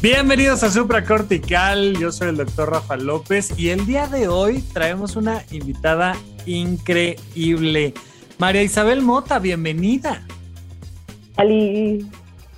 Bienvenidos 0.00 0.62
a 0.62 0.70
Supracortical, 0.70 1.98
yo 1.98 2.12
soy 2.12 2.28
el 2.28 2.36
doctor 2.36 2.70
Rafa 2.70 2.96
López 2.96 3.58
y 3.58 3.70
el 3.70 3.84
día 3.84 4.06
de 4.06 4.28
hoy 4.28 4.62
traemos 4.72 5.16
una 5.16 5.42
invitada 5.50 6.16
increíble. 6.46 7.94
María 8.38 8.62
Isabel 8.62 9.02
Mota, 9.02 9.40
bienvenida. 9.40 10.24
Ali. 11.36 12.06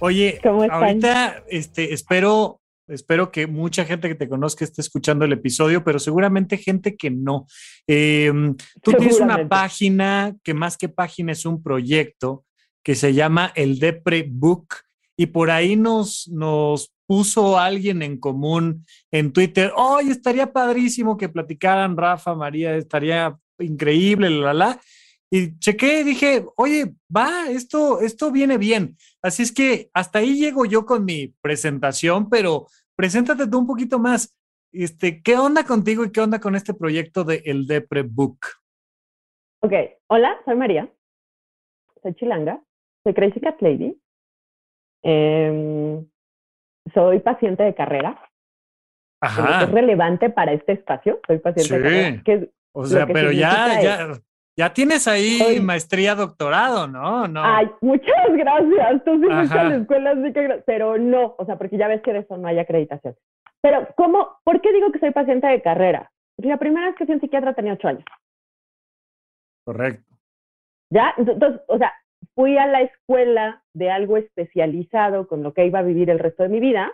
Oye, 0.00 0.38
ahorita 0.45 1.42
este, 1.48 1.95
espero 1.95 2.60
Espero 2.90 3.30
que 3.30 3.46
mucha 3.46 3.84
gente 3.84 4.09
que 4.09 4.16
te 4.16 4.28
conozca 4.28 4.64
esté 4.64 4.80
escuchando 4.80 5.24
el 5.24 5.32
episodio, 5.32 5.84
pero 5.84 6.00
seguramente 6.00 6.56
gente 6.56 6.96
que 6.96 7.09
no. 7.09 7.46
Em, 7.86 8.56
tú 8.82 8.92
tienes 8.92 9.20
una 9.20 9.48
página 9.48 10.34
que 10.42 10.54
más 10.54 10.76
que 10.76 10.88
página 10.88 11.30
es 11.30 11.46
un 11.46 11.62
proyecto 11.62 12.45
que 12.82 12.96
se 12.96 13.14
llama 13.14 13.52
el 13.54 13.78
Depre 13.78 14.26
Book 14.28 14.74
y 15.16 15.26
por 15.26 15.52
ahí 15.52 15.76
nos, 15.76 16.26
nos 16.28 16.93
puso 17.10 17.58
alguien 17.58 18.02
en 18.02 18.20
común 18.20 18.84
en 19.10 19.32
Twitter, 19.32 19.72
hoy 19.74 20.10
estaría 20.10 20.52
padrísimo 20.52 21.16
que 21.16 21.28
platicaran 21.28 21.96
Rafa, 21.96 22.36
María, 22.36 22.76
estaría 22.76 23.36
increíble, 23.58 24.30
la, 24.30 24.54
la, 24.54 24.80
Y 25.28 25.58
chequé 25.58 26.04
dije, 26.04 26.44
oye, 26.54 26.94
va, 27.14 27.48
esto, 27.48 28.00
esto 28.00 28.30
viene 28.30 28.58
bien. 28.58 28.96
Así 29.22 29.42
es 29.42 29.50
que 29.50 29.90
hasta 29.92 30.20
ahí 30.20 30.38
llego 30.38 30.66
yo 30.66 30.86
con 30.86 31.04
mi 31.04 31.34
presentación, 31.42 32.28
pero 32.30 32.66
Preséntate 33.00 33.48
tú 33.48 33.58
un 33.58 33.66
poquito 33.66 33.98
más. 33.98 34.38
Este, 34.72 35.22
¿Qué 35.22 35.34
onda 35.34 35.64
contigo 35.64 36.04
y 36.04 36.12
qué 36.12 36.20
onda 36.20 36.38
con 36.38 36.54
este 36.54 36.74
proyecto 36.74 37.24
de 37.24 37.40
El 37.46 37.66
Depre 37.66 38.02
Book? 38.02 38.40
Ok, 39.62 39.72
hola, 40.08 40.38
soy 40.44 40.54
María. 40.54 40.86
Soy 42.02 42.14
chilanga. 42.16 42.62
Soy 43.02 43.14
Crazy 43.14 43.40
Cat 43.40 43.58
Lady. 43.62 43.98
Em, 45.02 46.06
soy 46.95 47.21
paciente 47.21 47.63
de 47.63 47.74
carrera. 47.74 48.21
Ajá. 49.23 49.65
Es 49.65 49.71
relevante 49.71 50.30
para 50.30 50.52
este 50.52 50.73
espacio. 50.73 51.21
Soy 51.27 51.38
paciente 51.38 51.79
de 51.79 52.23
carrera. 52.23 52.46
o 52.73 52.87
sea, 52.87 53.07
pero 53.07 53.33
ya, 53.33 53.80
ya, 53.83 54.09
ya 54.57 54.73
tienes 54.73 55.07
ahí 55.09 55.61
maestría, 55.61 56.15
doctorado, 56.15 56.87
¿no? 56.87 57.27
no. 57.29 57.43
Ay, 57.45 57.71
muchas 57.80 58.33
gracias. 58.35 59.05
Tú 59.05 59.21
sí 59.21 59.27
fuiste 59.27 59.59
a 59.59 59.65
la 59.65 59.77
escuela, 59.77 60.11
así 60.11 60.33
que... 60.33 60.63
Pero 60.66 60.99
no, 60.99 61.35
o 61.38 61.45
sea, 61.45 61.57
porque 61.57 61.77
ya 61.79 61.88
ves 61.88 62.02
que 62.02 62.13
de 62.13 62.21
eso 62.21 62.37
no 62.37 62.49
hay 62.49 62.59
acreditación. 62.59 63.15
Pero, 63.63 63.88
¿cómo? 63.96 64.38
¿Por 64.44 64.61
qué 64.61 64.72
digo 64.72 64.91
que 64.91 64.99
soy 64.99 65.11
paciente 65.11 65.47
de 65.47 65.62
carrera? 65.62 66.11
Porque 66.37 66.49
la 66.49 66.59
primera 66.59 66.87
vez 66.87 66.97
que 66.97 67.06
fui 67.06 67.15
un 67.15 67.21
psiquiatra 67.21 67.55
tenía 67.55 67.75
ocho 67.75 67.88
años. 67.88 68.05
Correcto. 69.65 70.15
¿Ya? 70.91 71.15
Entonces, 71.16 71.61
o 71.69 71.78
sea, 71.78 71.93
fui 72.34 72.59
a 72.59 72.66
la 72.66 72.82
escuela 72.82 73.62
de 73.75 73.91
algo 73.91 74.16
especializado 74.16 75.26
con 75.26 75.43
lo 75.43 75.53
que 75.53 75.66
iba 75.66 75.81
a 75.81 75.82
vivir 75.82 76.10
el 76.10 76.19
resto 76.19 76.43
de 76.43 76.49
mi 76.49 76.60
vida. 76.60 76.93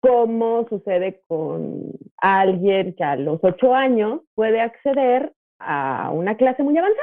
¿Cómo 0.00 0.66
sucede 0.68 1.22
con 1.26 1.92
alguien 2.18 2.94
que 2.94 3.04
a 3.04 3.16
los 3.16 3.40
ocho 3.42 3.74
años 3.74 4.20
puede 4.34 4.60
acceder 4.60 5.32
a 5.58 6.10
una 6.12 6.36
clase 6.36 6.62
muy 6.62 6.76
avanzada. 6.76 7.02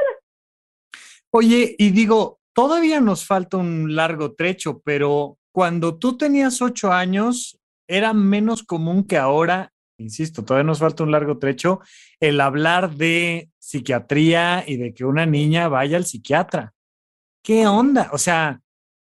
Oye, 1.32 1.76
y 1.78 1.92
digo, 1.92 2.40
todavía 2.54 3.02
nos 3.02 3.26
falta 3.26 3.58
un 3.58 3.96
largo 3.96 4.34
trecho, 4.34 4.82
pero 4.84 5.38
cuando 5.52 5.98
tú 5.98 6.18
tenías 6.18 6.62
ocho 6.62 6.92
años, 6.92 7.60
era 7.88 8.14
menos 8.14 8.64
común 8.64 9.06
que 9.06 9.18
ahora, 9.18 9.74
insisto, 9.98 10.44
todavía 10.44 10.68
nos 10.68 10.80
falta 10.80 11.04
un 11.04 11.12
largo 11.12 11.38
trecho, 11.38 11.80
el 12.20 12.42
hablar 12.42 12.92
de 12.92 13.50
psiquiatría 13.58 14.64
y 14.66 14.78
de 14.78 14.94
que 14.94 15.06
una 15.06 15.26
niña 15.26 15.68
vaya 15.68 15.98
al 15.98 16.06
psiquiatra. 16.06 16.74
¿Qué 17.44 17.68
onda? 17.68 18.10
O 18.12 18.18
sea, 18.18 18.60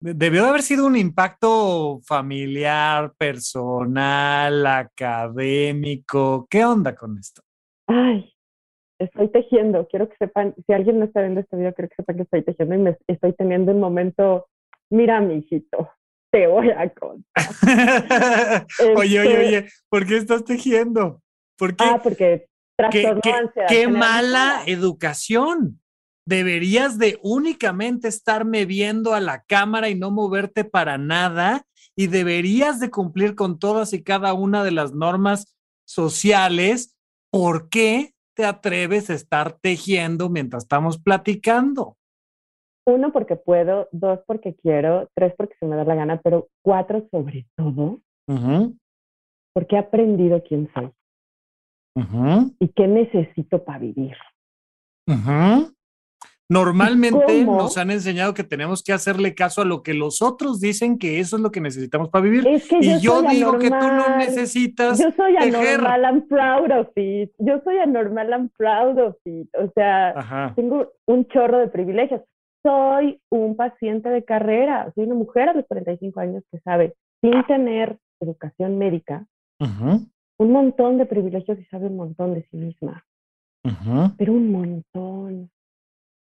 debió 0.00 0.42
de 0.42 0.48
haber 0.48 0.62
sido 0.62 0.86
un 0.86 0.96
impacto 0.96 2.00
familiar, 2.04 3.12
personal, 3.16 4.66
académico. 4.66 6.46
¿Qué 6.48 6.64
onda 6.64 6.94
con 6.94 7.18
esto? 7.18 7.42
Ay, 7.86 8.32
estoy 8.98 9.28
tejiendo. 9.30 9.86
Quiero 9.88 10.08
que 10.08 10.16
sepan, 10.18 10.54
si 10.66 10.72
alguien 10.72 10.98
no 10.98 11.06
está 11.06 11.20
viendo 11.20 11.40
este 11.40 11.56
video, 11.56 11.74
quiero 11.74 11.88
que 11.88 11.96
sepan 11.96 12.16
que 12.16 12.22
estoy 12.22 12.42
tejiendo 12.42 12.74
y 12.74 12.78
me 12.78 12.96
estoy 13.06 13.32
teniendo 13.32 13.72
un 13.72 13.80
momento, 13.80 14.48
mira, 14.90 15.20
mi 15.20 15.36
hijito, 15.36 15.90
te 16.30 16.46
voy 16.46 16.70
a 16.70 16.88
contar. 16.90 17.26
oye, 18.96 19.20
oye, 19.20 19.32
este 19.32 19.38
oye, 19.38 19.68
¿por 19.88 20.06
qué 20.06 20.16
estás 20.16 20.44
tejiendo? 20.44 21.22
¿Por 21.56 21.76
qué? 21.76 21.84
Ah, 21.84 22.00
porque 22.02 22.46
qué, 22.90 23.14
qué 23.68 23.88
mala 23.88 24.62
educación. 24.66 25.80
Deberías 26.26 26.98
de 26.98 27.18
únicamente 27.22 28.08
estarme 28.08 28.66
viendo 28.66 29.14
a 29.14 29.20
la 29.20 29.44
cámara 29.44 29.88
y 29.88 29.94
no 29.94 30.10
moverte 30.10 30.64
para 30.64 30.98
nada 30.98 31.64
y 31.94 32.08
deberías 32.08 32.80
de 32.80 32.90
cumplir 32.90 33.34
con 33.34 33.58
todas 33.58 33.92
y 33.92 34.02
cada 34.02 34.34
una 34.34 34.64
de 34.64 34.72
las 34.72 34.92
normas 34.92 35.56
sociales. 35.86 36.96
¿Por 37.30 37.68
qué 37.68 38.14
te 38.34 38.44
atreves 38.44 39.08
a 39.08 39.14
estar 39.14 39.52
tejiendo 39.60 40.28
mientras 40.28 40.64
estamos 40.64 40.98
platicando? 40.98 41.96
Uno, 42.88 43.12
porque 43.12 43.34
puedo, 43.34 43.88
dos, 43.90 44.20
porque 44.26 44.54
quiero, 44.54 45.08
tres, 45.14 45.34
porque 45.36 45.56
se 45.58 45.66
me 45.66 45.74
da 45.74 45.84
la 45.84 45.96
gana, 45.96 46.20
pero 46.22 46.48
cuatro, 46.62 47.06
sobre 47.10 47.46
todo, 47.56 48.00
porque 49.52 49.74
he 49.74 49.78
aprendido 49.78 50.42
quién 50.46 50.70
soy 50.72 50.92
y 52.60 52.68
qué 52.68 52.86
necesito 52.86 53.64
para 53.64 53.80
vivir. 53.80 54.16
Normalmente 56.48 57.44
nos 57.44 57.76
han 57.76 57.90
enseñado 57.90 58.32
que 58.32 58.44
tenemos 58.44 58.84
que 58.84 58.92
hacerle 58.92 59.34
caso 59.34 59.62
a 59.62 59.64
lo 59.64 59.82
que 59.82 59.94
los 59.94 60.22
otros 60.22 60.60
dicen 60.60 60.96
que 60.96 61.18
eso 61.18 61.34
es 61.34 61.42
lo 61.42 61.50
que 61.50 61.60
necesitamos 61.60 62.08
para 62.08 62.22
vivir. 62.22 62.46
y 62.46 63.00
yo, 63.00 63.22
digo 63.22 63.58
que 63.58 63.68
tú 63.68 63.74
no 63.74 64.16
necesitas. 64.16 65.00
Yo 65.00 65.10
soy 65.16 65.36
anormal, 65.36 66.02
I'm 66.02 66.28
proud 66.28 66.70
of 66.70 66.88
it. 66.96 67.32
Yo 67.38 67.60
soy 67.64 67.78
anormal, 67.78 68.30
I'm 68.30 68.48
proud 68.50 68.96
of 68.98 69.16
it. 69.24 69.48
O 69.56 69.72
sea, 69.74 70.52
tengo 70.54 70.92
un 71.06 71.26
chorro 71.26 71.58
de 71.58 71.66
privilegios. 71.66 72.20
Soy 72.66 73.20
un 73.30 73.54
paciente 73.54 74.08
de 74.08 74.24
carrera. 74.24 74.90
Soy 74.96 75.04
una 75.04 75.14
mujer 75.14 75.48
a 75.48 75.52
los 75.52 75.64
45 75.66 76.18
años 76.18 76.42
que 76.50 76.58
sabe, 76.58 76.96
sin 77.20 77.44
tener 77.44 77.96
educación 78.18 78.76
médica, 78.76 79.24
un 79.60 80.52
montón 80.52 80.98
de 80.98 81.06
privilegios 81.06 81.60
y 81.60 81.64
sabe 81.66 81.86
un 81.86 81.96
montón 81.96 82.34
de 82.34 82.42
sí 82.50 82.56
misma. 82.56 83.04
Pero 84.18 84.32
un 84.32 84.50
montón. 84.50 85.50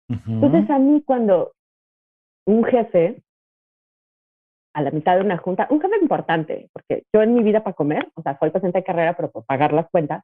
Entonces 0.10 0.68
a 0.72 0.80
mí 0.80 1.04
cuando 1.04 1.54
un 2.48 2.64
jefe, 2.64 3.22
a 4.74 4.82
la 4.82 4.90
mitad 4.90 5.18
de 5.18 5.22
una 5.22 5.38
junta, 5.38 5.68
un 5.70 5.80
jefe 5.80 5.96
importante, 6.02 6.72
porque 6.74 7.04
yo 7.14 7.22
en 7.22 7.36
mi 7.36 7.44
vida 7.44 7.64
para 7.64 7.76
comer, 7.76 8.12
o 8.16 8.24
sea, 8.24 8.40
soy 8.40 8.50
paciente 8.50 8.80
de 8.80 8.84
carrera, 8.84 9.16
pero 9.16 9.30
para 9.30 9.46
pagar 9.46 9.74
las 9.74 9.88
cuentas, 9.92 10.24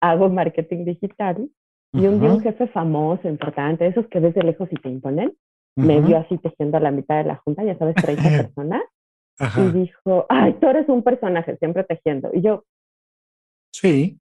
hago 0.00 0.28
marketing 0.28 0.84
digital. 0.84 1.48
Y 1.92 2.06
un 2.06 2.20
día 2.20 2.30
un 2.32 2.40
jefe 2.42 2.66
famoso, 2.68 3.28
importante, 3.28 3.86
esos 3.86 4.06
que 4.08 4.20
ves 4.20 4.34
de 4.34 4.42
lejos 4.42 4.68
y 4.70 4.76
te 4.76 4.88
imponen, 4.88 5.34
me 5.76 6.00
vio 6.00 6.18
así 6.18 6.38
tejiendo 6.38 6.76
a 6.76 6.80
la 6.80 6.90
mitad 6.90 7.18
de 7.18 7.24
la 7.24 7.36
junta, 7.36 7.64
ya 7.64 7.76
sabes, 7.78 7.94
30 7.94 8.22
personas, 8.54 8.82
y 9.56 9.72
dijo, 9.72 10.26
ay, 10.28 10.54
tú 10.54 10.68
eres 10.68 10.88
un 10.88 11.02
personaje, 11.02 11.56
siempre 11.58 11.84
tejiendo. 11.84 12.30
Y 12.32 12.42
yo, 12.42 12.64
sí. 13.72 14.18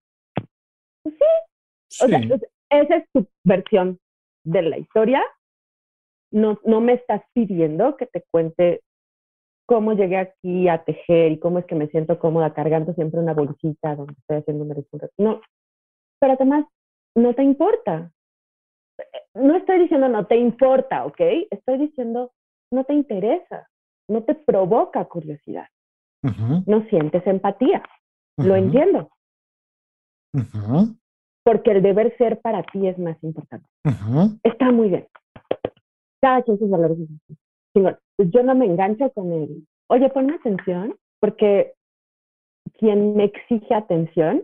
Pues 1.04 1.16
sí. 1.16 2.04
O 2.04 2.08
sea, 2.08 2.20
esa 2.70 2.96
es 2.98 3.06
tu 3.14 3.28
versión 3.44 4.00
de 4.44 4.62
la 4.62 4.78
historia, 4.78 5.24
no, 6.32 6.60
no 6.66 6.82
me 6.82 6.94
estás 6.94 7.22
pidiendo 7.34 7.96
que 7.98 8.06
te 8.06 8.24
cuente 8.30 8.82
cómo 9.66 9.94
llegué 9.94 10.18
aquí 10.18 10.68
a 10.68 10.84
tejer 10.84 11.32
y 11.32 11.40
cómo 11.40 11.60
es 11.60 11.66
que 11.66 11.76
me 11.76 11.88
siento 11.88 12.20
cómoda 12.20 12.54
cargando 12.54 12.94
siempre 12.94 13.20
una 13.20 13.34
bolsita 13.34 13.96
donde 13.96 14.14
estoy 14.14 14.38
haciendo 14.38 14.64
un 14.64 14.86
No, 15.18 15.42
pero 16.20 16.34
además 16.34 16.66
no 17.16 17.34
te 17.34 17.44
importa. 17.44 18.12
No 19.34 19.56
estoy 19.56 19.80
diciendo 19.80 20.08
no 20.08 20.26
te 20.26 20.38
importa, 20.38 21.06
¿ok? 21.06 21.20
Estoy 21.52 21.78
diciendo 21.78 22.32
no 22.72 22.84
te 22.84 22.94
interesa, 22.94 23.70
no 24.08 24.24
te 24.24 24.36
provoca 24.36 25.06
curiosidad, 25.06 25.68
no 26.66 26.84
sientes 26.90 27.26
empatía. 27.28 27.84
Lo 28.38 28.56
entiendo 28.56 29.10
porque 31.44 31.72
el 31.72 31.82
deber 31.82 32.16
ser 32.18 32.42
para 32.42 32.64
ti 32.64 32.88
es 32.88 32.98
más 32.98 33.22
importante. 33.24 33.68
Está 34.44 34.72
muy 34.72 34.90
bien. 34.90 35.08
Cada 36.22 36.42
quien 36.42 36.58
sus 36.58 36.70
valores. 36.70 36.98
Pues 37.74 38.32
yo 38.32 38.44
no 38.44 38.56
me 38.56 38.66
engancho 38.66 39.12
con 39.12 39.32
el, 39.32 39.68
oye, 39.88 40.10
ponme 40.10 40.36
atención, 40.36 40.96
porque 41.20 41.74
quien 42.80 43.16
me 43.16 43.26
exige 43.26 43.74
atención 43.74 44.44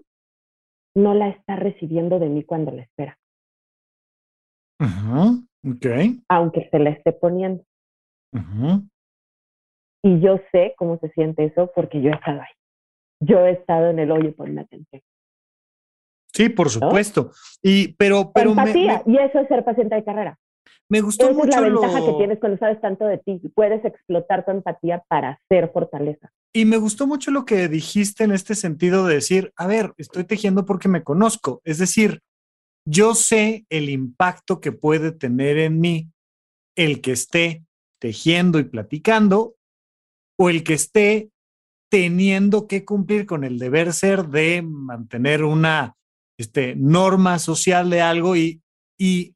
no 0.96 1.14
la 1.14 1.30
está 1.30 1.56
recibiendo 1.56 2.20
de 2.20 2.30
mí 2.30 2.44
cuando 2.44 2.72
la 2.72 2.84
espera. 2.84 3.18
Aunque 6.28 6.68
se 6.70 6.80
la 6.80 6.90
esté 6.90 7.12
poniendo. 7.12 7.64
Y 10.04 10.20
yo 10.20 10.40
sé 10.52 10.74
cómo 10.78 10.98
se 11.00 11.10
siente 11.10 11.46
eso 11.46 11.72
porque 11.76 12.02
yo 12.02 12.10
he 12.10 12.16
estado 12.16 12.42
ahí. 12.42 12.54
Yo 13.20 13.46
he 13.46 13.52
estado 13.52 13.90
en 13.90 14.00
el 14.00 14.12
hoyo 14.12 14.36
por 14.36 14.50
una 14.50 14.62
atención. 14.64 15.02
Sí, 16.34 16.50
por 16.50 16.70
supuesto. 16.70 17.32
Y, 17.62 17.94
pero, 17.94 18.32
pero 18.34 18.52
Empatía, 18.52 19.04
y 19.06 19.18
eso 19.18 19.40
es 19.40 19.48
ser 19.48 19.64
paciente 19.64 19.96
de 19.96 20.04
carrera. 20.04 20.40
Me 20.92 21.00
gustó 21.00 21.30
Esa 21.30 21.34
mucho. 21.34 21.48
Es 21.48 21.56
la 21.56 21.62
ventaja 21.62 22.06
que 22.06 22.14
tienes 22.18 22.40
cuando 22.40 22.58
sabes 22.58 22.82
tanto 22.82 23.06
de 23.06 23.18
ti. 23.18 23.40
Puedes 23.56 23.86
explotar 23.86 24.44
tu 24.44 24.52
empatía 24.52 25.02
para 25.08 25.40
hacer 25.42 25.72
fortaleza. 25.72 26.34
Y 26.52 26.66
me 26.66 26.76
gustó 26.76 27.08
mucho 27.08 27.32
lo 27.32 27.46
que 27.46 27.70
dijiste 27.70 28.26
en 28.26 28.34
este 28.34 28.56
sentido 28.56 29.08
de 29.08 29.16
decir, 29.16 29.54
a 29.56 29.68
ver, 29.68 29.94
estoy 29.96 30.26
tejiendo 30.26 30.66
porque 30.66 30.90
me 30.90 31.02
conozco. 31.02 31.62
Es 31.64 31.78
decir, 31.78 32.20
yo 32.86 33.16
sé 33.16 33.66
el 33.70 33.90
impacto 33.90 34.60
que 34.60 34.74
puede 34.74 35.14
tener 35.14 35.60
en 35.60 35.80
mí 35.80 36.10
el 36.76 37.00
que 37.00 37.14
esté 37.14 37.64
tejiendo 38.02 38.60
y 38.60 38.66
platicando 38.66 39.56
o 40.38 40.50
el 40.50 40.62
que 40.66 40.74
esté 40.74 41.30
teniendo 41.90 42.68
que 42.68 42.84
cumplir 42.84 43.26
con 43.26 43.46
el 43.46 43.60
deber 43.60 43.94
ser 43.94 44.28
de 44.28 44.62
mantener 44.62 45.46
una 45.46 45.96
este, 46.38 46.76
norma 46.76 47.40
social 47.40 47.90
de 47.90 48.02
algo 48.02 48.36
y, 48.36 48.62
y 49.00 49.36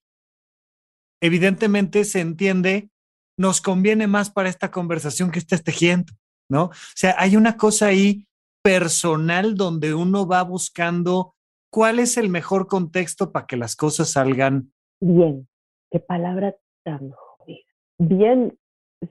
evidentemente 1.21 2.03
se 2.05 2.21
entiende, 2.21 2.89
nos 3.37 3.61
conviene 3.61 4.07
más 4.07 4.29
para 4.29 4.49
esta 4.49 4.71
conversación 4.71 5.31
que 5.31 5.39
estés 5.39 5.63
tejiendo, 5.63 6.13
¿no? 6.49 6.65
O 6.65 6.95
sea, 6.95 7.15
hay 7.17 7.35
una 7.35 7.57
cosa 7.57 7.87
ahí 7.87 8.27
personal 8.63 9.55
donde 9.55 9.93
uno 9.93 10.27
va 10.27 10.43
buscando 10.43 11.35
cuál 11.71 11.99
es 11.99 12.17
el 12.17 12.29
mejor 12.29 12.67
contexto 12.67 13.31
para 13.31 13.45
que 13.45 13.57
las 13.57 13.75
cosas 13.75 14.11
salgan 14.11 14.71
bien. 15.01 15.47
Qué 15.91 15.99
palabra 15.99 16.55
tan 16.83 17.11
jodida. 17.11 17.63
Bien, 17.97 18.57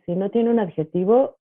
si 0.05 0.17
no 0.17 0.31
tiene 0.31 0.51
un 0.51 0.59
adjetivo, 0.59 1.37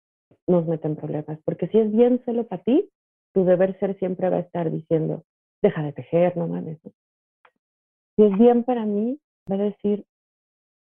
nos 0.46 0.66
meten 0.66 0.96
problemas, 0.96 1.38
porque 1.44 1.68
si 1.68 1.78
es 1.78 1.92
bien 1.92 2.22
solo 2.24 2.46
para 2.46 2.62
ti, 2.62 2.88
tu 3.34 3.44
deber 3.44 3.78
ser 3.78 3.98
siempre 3.98 4.30
va 4.30 4.36
a 4.36 4.40
estar 4.40 4.70
diciendo, 4.70 5.24
deja 5.62 5.82
de 5.82 5.92
tejer, 5.92 6.36
no 6.36 6.48
mames. 6.48 6.78
Si 8.16 8.22
es 8.22 8.38
bien 8.38 8.64
para 8.64 8.84
mí, 8.86 9.20
va 9.50 9.56
a 9.56 9.58
decir, 9.58 10.04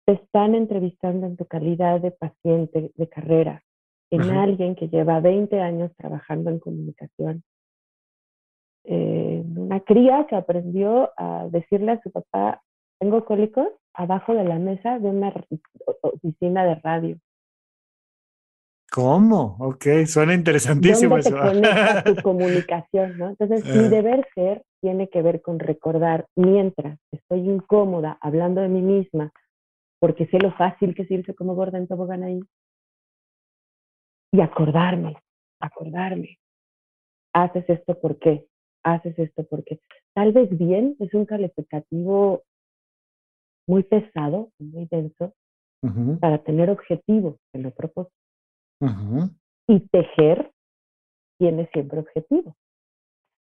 te 0.07 0.13
están 0.13 0.55
entrevistando 0.55 1.27
en 1.27 1.37
tu 1.37 1.47
calidad 1.47 2.01
de 2.01 2.11
paciente 2.11 2.93
de 2.95 3.09
carrera, 3.09 3.63
en 4.11 4.23
alguien 4.23 4.75
que 4.75 4.89
lleva 4.89 5.21
20 5.21 5.61
años 5.61 5.91
trabajando 5.97 6.51
en 6.51 6.59
comunicación. 6.59 7.43
Eh, 8.85 9.43
una 9.57 9.81
cría 9.81 10.27
que 10.29 10.37
aprendió 10.37 11.11
a 11.17 11.49
decirle 11.51 11.93
a 11.93 12.03
su 12.03 12.11
papá, 12.11 12.63
tengo 12.99 13.25
cólicos, 13.25 13.69
abajo 13.95 14.35
de 14.35 14.45
la 14.45 14.59
mesa 14.59 14.99
de 14.99 15.09
una 15.09 15.33
oficina 16.03 16.65
de 16.65 16.75
radio. 16.77 17.19
¿Cómo? 18.93 19.57
Ok, 19.59 19.87
suena 20.07 20.35
interesantísimo 20.35 21.19
eso. 21.19 21.31
tu 21.31 21.35
comunicación, 22.23 23.19
¿no? 23.19 23.31
Entonces, 23.31 23.65
mi 23.65 23.87
eh. 23.87 23.89
deber 23.89 24.25
ser 24.35 24.63
tiene 24.81 25.09
que 25.09 25.23
ver 25.23 25.43
con 25.43 25.59
recordar 25.59 26.27
mientras 26.37 26.99
estoy 27.11 27.41
incómoda 27.41 28.19
hablando 28.21 28.61
de 28.61 28.69
mí 28.69 28.83
misma, 28.83 29.33
porque 30.05 30.27
sé 30.27 30.39
lo 30.39 30.53
fácil 30.53 30.95
que 30.95 31.05
es 31.05 31.11
irse 31.11 31.35
como 31.35 31.55
gorda 31.55 31.79
en 31.79 31.87
tobogán 31.87 32.25
ahí, 32.25 32.39
y 34.33 34.43
acordarme, 34.43 35.17
acordarme. 35.61 36.39
Haces 37.33 37.65
esto 37.71 37.99
por 37.99 38.19
qué, 38.19 38.47
haces 38.83 39.19
esto 39.19 39.47
porque 39.49 39.81
tal 40.13 40.33
vez 40.33 40.51
bien 40.59 40.95
es 40.99 41.15
un 41.15 41.25
calificativo 41.25 42.43
muy 43.67 43.83
pesado, 43.83 44.51
muy 44.59 44.87
denso, 44.91 45.33
para 46.21 46.37
tener 46.37 46.69
objetivos 46.69 47.37
en 47.55 47.63
lo 47.63 47.71
propósito. 47.71 48.15
Y 49.67 49.81
tejer 49.89 50.53
tiene 51.39 51.67
siempre 51.73 52.01
objetivo. 52.01 52.55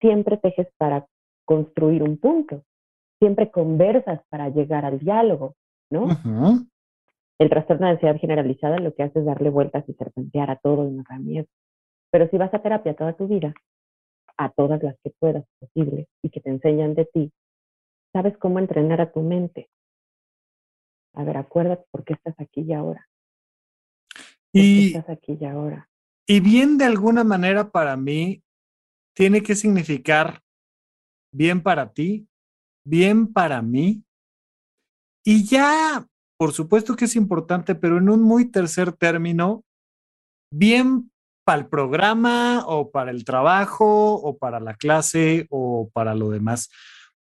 Siempre 0.00 0.38
tejes 0.38 0.68
para 0.78 1.06
construir 1.44 2.02
un 2.02 2.16
punto. 2.16 2.62
Siempre 3.18 3.50
conversas 3.50 4.22
para 4.30 4.48
llegar 4.48 4.86
al 4.86 4.98
diálogo, 4.98 5.56
¿no? 5.90 6.08
El 7.38 7.50
trastorno 7.50 7.86
de 7.86 7.92
ansiedad 7.92 8.16
generalizada 8.18 8.78
lo 8.78 8.94
que 8.94 9.02
hace 9.02 9.18
es 9.18 9.24
darle 9.24 9.50
vueltas 9.50 9.84
y 9.88 9.94
serpentear 9.94 10.50
a 10.50 10.56
todo 10.56 10.88
y 10.88 10.92
no 10.92 11.04
da 11.08 11.18
miedo. 11.18 11.46
Pero 12.10 12.28
si 12.28 12.38
vas 12.38 12.54
a 12.54 12.62
terapia 12.62 12.94
toda 12.94 13.14
tu 13.14 13.26
vida, 13.26 13.54
a 14.36 14.50
todas 14.50 14.82
las 14.82 14.96
que 15.02 15.10
puedas 15.18 15.44
posible 15.58 16.08
y 16.22 16.30
que 16.30 16.40
te 16.40 16.50
enseñan 16.50 16.94
de 16.94 17.06
ti, 17.06 17.32
sabes 18.12 18.36
cómo 18.38 18.58
entrenar 18.58 19.00
a 19.00 19.12
tu 19.12 19.20
mente. 19.20 19.68
A 21.14 21.24
ver, 21.24 21.36
acuérdate 21.36 21.84
por 21.90 22.04
qué 22.04 22.14
estás 22.14 22.34
aquí 22.38 22.62
y 22.62 22.72
ahora. 22.72 23.08
Y, 24.52 24.94
estás 24.94 25.08
aquí 25.10 25.36
y 25.40 25.44
ahora. 25.44 25.88
Y 26.26 26.40
bien, 26.40 26.78
de 26.78 26.84
alguna 26.84 27.24
manera, 27.24 27.70
para 27.70 27.96
mí, 27.96 28.42
tiene 29.14 29.42
que 29.42 29.54
significar 29.54 30.42
bien 31.32 31.62
para 31.62 31.92
ti, 31.92 32.28
bien 32.84 33.32
para 33.32 33.60
mí. 33.62 34.04
Y 35.24 35.44
ya, 35.44 36.06
por 36.36 36.52
supuesto 36.52 36.96
que 36.96 37.06
es 37.06 37.16
importante, 37.16 37.74
pero 37.74 37.98
en 37.98 38.08
un 38.08 38.22
muy 38.22 38.50
tercer 38.50 38.92
término, 38.92 39.64
bien 40.52 41.10
para 41.44 41.62
el 41.62 41.66
programa 41.68 42.64
o 42.66 42.90
para 42.90 43.10
el 43.10 43.24
trabajo 43.24 44.14
o 44.14 44.38
para 44.38 44.60
la 44.60 44.74
clase 44.74 45.46
o 45.50 45.90
para 45.92 46.14
lo 46.14 46.30
demás. 46.30 46.70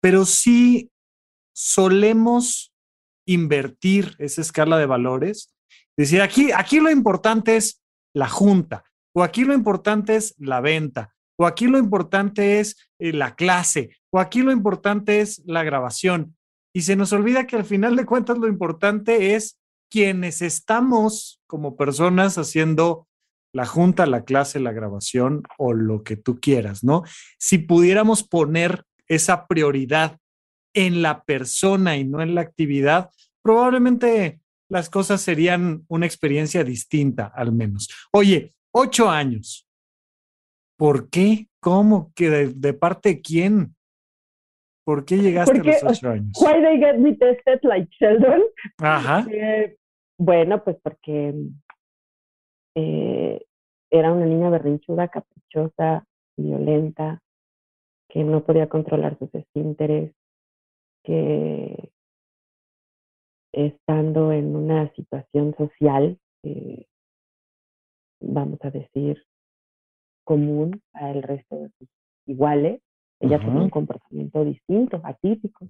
Pero 0.01 0.25
sí 0.25 0.91
solemos 1.55 2.73
invertir 3.25 4.15
esa 4.19 4.41
escala 4.41 4.77
de 4.77 4.85
valores 4.85 5.53
Decir, 5.97 6.21
aquí, 6.21 6.51
aquí 6.51 6.79
lo 6.79 6.89
importante 6.89 7.55
es 7.55 7.81
la 8.15 8.27
junta, 8.27 8.83
o 9.13 9.23
aquí 9.23 9.43
lo 9.43 9.53
importante 9.53 10.15
es 10.15 10.35
la 10.39 10.59
venta, 10.59 11.13
o 11.37 11.45
aquí 11.45 11.67
lo 11.67 11.77
importante 11.77 12.59
es 12.59 12.89
eh, 12.99 13.13
la 13.13 13.35
clase, 13.35 13.95
o 14.11 14.19
aquí 14.19 14.41
lo 14.41 14.51
importante 14.51 15.21
es 15.21 15.41
la 15.45 15.63
grabación. 15.63 16.35
Y 16.73 16.81
se 16.81 16.95
nos 16.95 17.13
olvida 17.13 17.45
que 17.45 17.55
al 17.55 17.65
final 17.65 17.95
de 17.95 18.05
cuentas 18.05 18.37
lo 18.37 18.47
importante 18.47 19.35
es 19.35 19.59
quienes 19.89 20.41
estamos 20.41 21.39
como 21.47 21.75
personas 21.75 22.37
haciendo 22.37 23.07
la 23.53 23.67
junta, 23.67 24.07
la 24.07 24.23
clase, 24.23 24.59
la 24.59 24.71
grabación 24.71 25.43
o 25.57 25.73
lo 25.73 26.03
que 26.03 26.17
tú 26.17 26.39
quieras, 26.39 26.83
¿no? 26.83 27.03
Si 27.37 27.59
pudiéramos 27.59 28.23
poner 28.23 28.85
esa 29.07 29.45
prioridad 29.45 30.17
en 30.73 31.03
la 31.03 31.23
persona 31.23 31.95
y 31.97 32.03
no 32.03 32.21
en 32.21 32.33
la 32.33 32.41
actividad, 32.41 33.11
probablemente 33.43 34.39
las 34.69 34.89
cosas 34.89 35.21
serían 35.21 35.85
una 35.87 36.07
experiencia 36.07 36.63
distinta, 36.63 37.31
al 37.35 37.51
menos. 37.51 37.89
Oye, 38.11 38.55
ocho 38.71 39.09
años. 39.09 39.67
¿Por 40.77 41.09
qué? 41.09 41.47
¿Cómo? 41.59 42.11
¿Que 42.15 42.29
de, 42.29 42.73
parte 42.73 43.09
de 43.09 43.21
quién? 43.21 43.75
¿Por 44.85 45.05
qué 45.05 45.17
llegaste 45.17 45.59
a 45.59 45.63
los 45.63 45.83
ocho 45.83 46.09
años? 46.09 46.37
Why 46.41 46.61
they 46.61 46.77
get 46.77 46.97
me 46.97 47.15
tested 47.15 47.59
like 47.63 47.89
Sheldon? 47.97 48.41
Ajá. 48.79 49.25
Eh, 49.31 49.77
bueno, 50.17 50.63
pues 50.63 50.77
porque 50.83 51.33
eh, 52.75 53.45
era 53.89 54.11
una 54.11 54.25
niña 54.25 54.49
berrinchuda, 54.49 55.07
caprichosa, 55.07 56.05
violenta, 56.37 57.21
que 58.09 58.23
no 58.23 58.43
podía 58.43 58.67
controlar 58.67 59.17
sus 59.17 59.33
esfínteres, 59.33 60.13
que 61.03 61.91
estando 63.53 64.31
en 64.31 64.55
una 64.55 64.91
situación 64.93 65.55
social, 65.57 66.19
eh, 66.43 66.85
vamos 68.19 68.59
a 68.63 68.71
decir, 68.71 69.23
común 70.25 70.81
a 70.93 71.11
el 71.11 71.23
resto 71.23 71.55
de 71.57 71.69
sus 71.77 71.89
iguales, 72.25 72.81
ella 73.23 73.39
tenía 73.39 73.61
un 73.61 73.69
comportamiento 73.69 74.43
distinto, 74.43 74.99
atípico, 75.03 75.67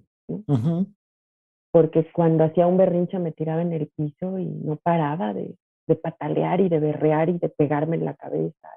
porque 1.70 2.10
cuando 2.12 2.44
hacía 2.44 2.66
un 2.66 2.76
berrinche 2.76 3.18
me 3.18 3.32
tiraba 3.32 3.62
en 3.62 3.72
el 3.72 3.88
piso 3.96 4.38
y 4.38 4.46
no 4.46 4.76
paraba 4.76 5.32
de, 5.32 5.54
de 5.86 5.94
patalear 5.94 6.60
y 6.60 6.68
de 6.68 6.80
berrear 6.80 7.28
y 7.28 7.38
de 7.38 7.48
pegarme 7.48 7.96
en 7.96 8.04
la 8.06 8.14
cabeza. 8.14 8.68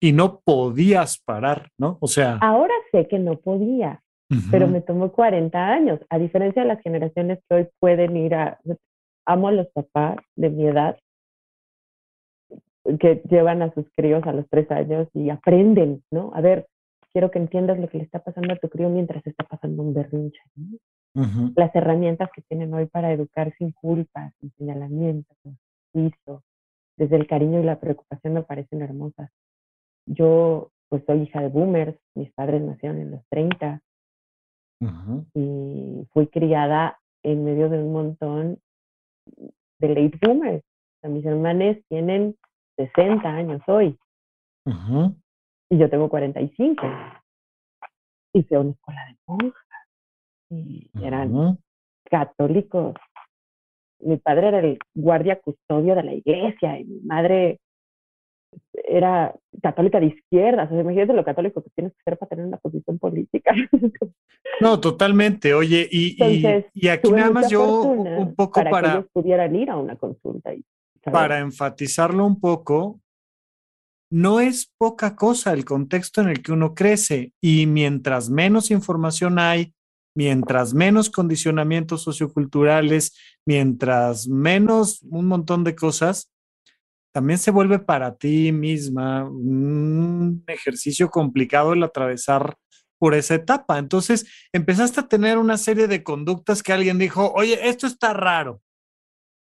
Y 0.00 0.12
no 0.12 0.40
podías 0.40 1.18
parar, 1.18 1.68
¿no? 1.78 1.98
O 2.00 2.06
sea... 2.06 2.38
Ahora 2.40 2.72
sé 2.90 3.06
que 3.06 3.18
no 3.18 3.36
podía, 3.36 4.02
pero 4.50 4.66
me 4.66 4.80
tomó 4.80 5.12
40 5.12 5.58
años, 5.58 6.00
a 6.08 6.18
diferencia 6.18 6.62
de 6.62 6.68
las 6.68 6.80
generaciones 6.80 7.38
que 7.48 7.54
hoy 7.54 7.68
pueden 7.80 8.16
ir 8.16 8.34
a, 8.34 8.58
amo 9.26 9.48
a 9.48 9.52
los 9.52 9.66
papás 9.68 10.16
de 10.36 10.48
mi 10.48 10.66
edad, 10.66 10.96
que 12.98 13.22
llevan 13.28 13.60
a 13.60 13.74
sus 13.74 13.84
críos 13.94 14.26
a 14.26 14.32
los 14.32 14.48
tres 14.48 14.70
años 14.70 15.06
y 15.12 15.28
aprenden, 15.28 16.02
¿no? 16.10 16.32
A 16.34 16.40
ver, 16.40 16.66
quiero 17.12 17.30
que 17.30 17.38
entiendas 17.38 17.78
lo 17.78 17.88
que 17.88 17.98
le 17.98 18.04
está 18.04 18.20
pasando 18.20 18.52
a 18.52 18.56
tu 18.56 18.68
crío 18.68 18.88
mientras 18.88 19.26
está 19.26 19.44
pasando 19.44 19.82
un 19.82 19.94
berrinche. 19.94 20.40
Las 21.56 21.74
herramientas 21.74 22.30
que 22.32 22.42
tienen 22.42 22.72
hoy 22.72 22.86
para 22.86 23.12
educar 23.12 23.52
sin 23.58 23.72
culpa, 23.72 24.32
sin 24.40 24.52
señalamiento, 24.52 25.34
sin 25.92 26.12
desde 26.96 27.16
el 27.16 27.26
cariño 27.26 27.60
y 27.60 27.64
la 27.64 27.80
preocupación 27.80 28.34
me 28.34 28.42
parecen 28.42 28.82
hermosas. 28.82 29.30
yo 30.06 30.70
pues 30.88 31.04
soy 31.06 31.22
hija 31.22 31.40
de 31.40 31.48
boomers, 31.48 31.96
mis 32.14 32.32
padres 32.32 32.62
nacieron 32.62 32.98
en 32.98 33.12
los 33.12 33.24
30 33.28 33.80
y 35.34 36.06
fui 36.12 36.26
criada 36.28 36.98
en 37.22 37.44
medio 37.44 37.68
de 37.68 37.82
un 37.82 37.92
montón 37.92 38.58
de 39.78 39.88
late 39.88 40.18
boomers. 40.20 40.64
mis 41.04 41.24
hermanos 41.24 41.76
tienen 41.88 42.36
60 42.76 43.28
años 43.28 43.62
hoy 43.66 43.98
y 45.70 45.78
yo 45.78 45.88
tengo 45.88 46.08
45. 46.08 46.86
Y 48.34 48.42
fui 48.42 48.56
a 48.56 48.60
una 48.60 48.70
escuela 48.72 49.00
de 49.06 49.16
monjas 49.26 49.64
y 50.50 50.90
eran 51.02 51.58
católicos. 52.04 52.94
Mi 54.00 54.16
padre 54.16 54.48
era 54.48 54.58
el 54.60 54.78
guardia 54.94 55.40
custodio 55.40 55.94
de 55.94 56.02
la 56.02 56.14
iglesia 56.14 56.78
y 56.78 56.84
mi 56.84 57.00
madre 57.00 57.60
era 58.72 59.34
católica 59.62 60.00
de 60.00 60.06
izquierda. 60.06 60.64
O 60.64 60.68
sea, 60.68 60.80
imagínate 60.80 61.12
lo 61.12 61.24
católico 61.24 61.62
que 61.62 61.70
tienes 61.70 61.92
que 61.92 62.02
ser 62.04 62.18
para 62.18 62.30
tener 62.30 62.46
una 62.46 62.58
posición 62.58 62.98
política. 62.98 63.54
No, 64.60 64.78
totalmente. 64.78 65.54
Oye, 65.54 65.88
y, 65.90 66.16
y, 66.74 66.88
aquí 66.88 67.10
nada 67.10 67.30
más 67.30 67.50
yo 67.50 67.82
un 67.82 68.34
poco 68.34 68.60
para, 68.60 68.70
para, 68.70 68.88
que 68.88 68.98
ellos 68.98 69.10
pudieran 69.10 69.56
ir 69.56 69.70
a 69.70 69.76
una 69.78 69.96
consulta. 69.96 70.52
Y, 70.52 70.62
para 71.02 71.38
enfatizarlo 71.38 72.26
un 72.26 72.38
poco, 72.38 73.00
no 74.10 74.40
es 74.40 74.72
poca 74.76 75.14
cosa 75.14 75.52
el 75.52 75.64
contexto 75.64 76.20
en 76.20 76.28
el 76.28 76.42
que 76.42 76.52
uno 76.52 76.74
crece 76.74 77.32
y 77.40 77.66
mientras 77.66 78.28
menos 78.28 78.70
información 78.70 79.38
hay, 79.38 79.72
mientras 80.16 80.74
menos 80.74 81.10
condicionamientos 81.10 82.02
socioculturales, 82.02 83.16
mientras 83.46 84.26
menos 84.28 85.02
un 85.02 85.26
montón 85.26 85.62
de 85.62 85.76
cosas, 85.76 86.30
también 87.12 87.38
se 87.38 87.50
vuelve 87.50 87.78
para 87.78 88.16
ti 88.16 88.52
misma 88.52 89.28
un 89.28 90.44
ejercicio 90.46 91.10
complicado 91.10 91.72
el 91.72 91.82
atravesar 91.82 92.56
por 92.98 93.14
esa 93.14 93.34
etapa. 93.34 93.78
Entonces, 93.78 94.26
empezaste 94.52 95.00
a 95.00 95.08
tener 95.08 95.38
una 95.38 95.56
serie 95.56 95.88
de 95.88 96.02
conductas 96.02 96.62
que 96.62 96.72
alguien 96.72 96.98
dijo, 96.98 97.32
oye, 97.32 97.68
esto 97.68 97.86
está 97.86 98.12
raro. 98.12 98.60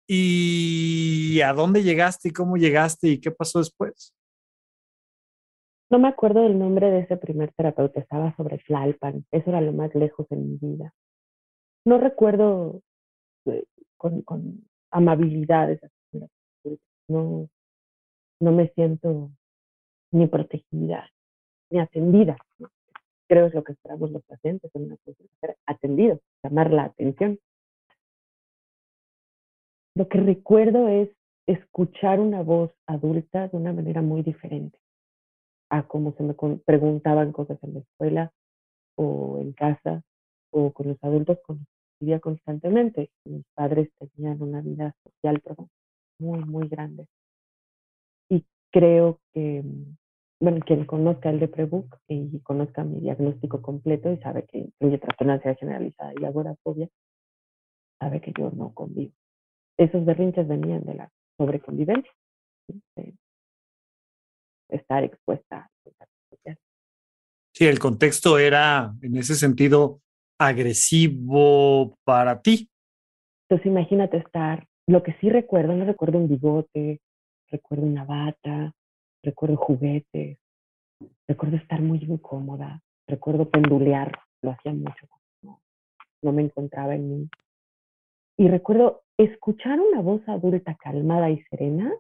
¿Y 0.09 1.41
a 1.43 1.53
dónde 1.53 1.83
llegaste 1.83 2.29
y 2.29 2.33
cómo 2.33 2.57
llegaste 2.57 3.09
y 3.09 3.21
qué 3.21 3.31
pasó 3.31 3.59
después? 3.59 4.15
No 5.91 5.99
me 5.99 6.07
acuerdo 6.07 6.43
del 6.43 6.57
nombre 6.57 6.89
de 6.89 7.01
ese 7.01 7.17
primer 7.17 7.53
terapeuta, 7.53 7.99
estaba 7.99 8.35
sobre 8.37 8.59
Tlalpan, 8.59 9.27
eso 9.33 9.51
era 9.51 9.61
lo 9.61 9.73
más 9.73 9.93
lejos 9.97 10.25
en 10.31 10.53
mi 10.53 10.57
vida. 10.57 10.95
No 11.85 11.99
recuerdo 11.99 12.81
eh, 13.47 13.65
con, 13.97 14.23
con 14.23 14.69
amabilidad 14.93 15.69
no, 17.09 17.49
no 18.41 18.53
me 18.53 18.69
siento 18.69 19.31
ni 20.13 20.29
protegida 20.29 21.11
ni 21.71 21.81
atendida. 21.81 22.37
Creo 23.29 23.47
es 23.47 23.55
lo 23.55 23.65
que 23.65 23.73
esperamos 23.73 24.13
los 24.13 24.25
pacientes 24.25 24.71
en 24.75 24.85
una 24.85 24.97
ser 25.41 25.57
atendidos, 25.67 26.21
llamar 26.45 26.73
la 26.73 26.85
atención. 26.85 27.39
Lo 29.97 30.09
que 30.09 30.19
recuerdo 30.19 30.87
es 30.87 31.11
escuchar 31.47 32.21
una 32.21 32.43
voz 32.43 32.73
adulta 32.87 33.49
de 33.49 33.57
una 33.57 33.73
manera 33.73 34.03
muy 34.03 34.23
diferente 34.23 34.80
a 35.71 35.85
cómo 35.85 36.13
se 36.13 36.23
me 36.23 36.35
preguntaban 36.65 37.33
cosas 37.33 37.59
en 37.63 37.75
la 37.75 37.81
escuela 37.81 38.33
o 38.97 39.39
en 39.41 39.53
casa 39.53 40.03
o 40.51 40.73
con 40.73 40.89
los 40.89 41.03
adultos 41.03 41.39
con 41.47 41.65
vivía 42.01 42.21
constantemente. 42.21 43.11
Mis 43.25 43.45
padres 43.55 43.91
tenían 43.99 44.43
una 44.43 44.61
vida 44.61 44.95
social 45.05 45.43
muy, 46.19 46.41
muy 46.45 46.69
grande. 46.69 47.07
Y 48.29 48.45
creo 48.73 49.21
que, 49.33 49.63
bueno, 50.41 50.61
quien 50.67 50.87
conozca 50.87 51.31
el 51.31 51.41
de 51.41 51.51
y 52.09 52.41
conozca 52.41 52.85
mi 52.85 53.01
diagnóstico 53.01 53.63
completo 53.63 54.11
y 54.11 54.19
sabe 54.19 54.47
que 54.47 54.59
incluye 54.59 54.99
trastorno 54.99 55.39
generalizada 55.41 56.13
y 56.19 56.25
agorafobia, 56.25 56.89
sabe 57.99 58.21
que 58.21 58.33
yo 58.37 58.51
no 58.51 58.73
convivo. 58.73 59.13
Esos 59.77 60.05
berrinches 60.05 60.49
venían 60.49 60.85
de 60.85 60.95
la 60.95 61.13
sobreconvivencia, 61.39 62.13
estar 64.71 65.05
expuesta. 65.05 65.71
Sí, 67.53 67.67
el 67.67 67.79
contexto 67.79 68.39
era 68.39 68.95
en 69.03 69.17
ese 69.17 69.35
sentido 69.35 70.01
agresivo 70.39 71.99
para 72.05 72.41
ti. 72.41 72.71
Entonces 73.49 73.67
imagínate 73.67 74.17
estar, 74.17 74.67
lo 74.87 75.03
que 75.03 75.15
sí 75.21 75.29
recuerdo, 75.29 75.75
no 75.75 75.85
recuerdo 75.85 76.19
un 76.19 76.29
bigote, 76.29 77.01
recuerdo 77.51 77.85
una 77.85 78.05
bata, 78.05 78.73
recuerdo 79.23 79.57
juguetes, 79.57 80.39
recuerdo 81.29 81.57
estar 81.57 81.83
muy 81.83 81.99
incómoda, 81.99 82.81
recuerdo 83.07 83.51
pendulear, 83.51 84.19
lo 84.43 84.53
hacía 84.53 84.73
mucho, 84.73 85.09
no, 85.43 85.61
no 86.23 86.33
me 86.33 86.43
encontraba 86.43 86.95
en 86.95 87.11
mí. 87.11 87.29
Y 88.39 88.49
recuerdo 88.49 89.03
escuchar 89.19 89.81
una 89.81 90.01
voz 90.01 90.23
adulta 90.29 90.77
calmada 90.77 91.29
y 91.29 91.43
serena 91.51 91.93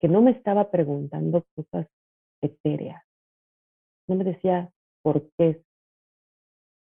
que 0.00 0.08
no 0.08 0.22
me 0.22 0.32
estaba 0.32 0.70
preguntando 0.70 1.44
cosas 1.54 1.86
etérea. 2.42 3.04
No 4.08 4.16
me 4.16 4.24
decía 4.24 4.70
por 5.02 5.28
qué. 5.36 5.62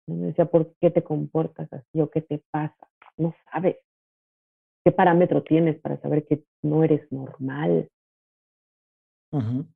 No 0.06 0.16
me 0.16 0.26
decía 0.28 0.46
por 0.46 0.74
qué 0.80 0.90
te 0.90 1.02
comportas 1.02 1.72
así 1.72 2.00
o 2.00 2.10
qué 2.10 2.22
te 2.22 2.42
pasa. 2.50 2.88
No 3.16 3.34
sabes. 3.52 3.76
¿Qué 4.84 4.92
parámetro 4.92 5.42
tienes 5.42 5.78
para 5.80 6.00
saber 6.00 6.26
que 6.26 6.44
no 6.62 6.84
eres 6.84 7.10
normal? 7.12 7.88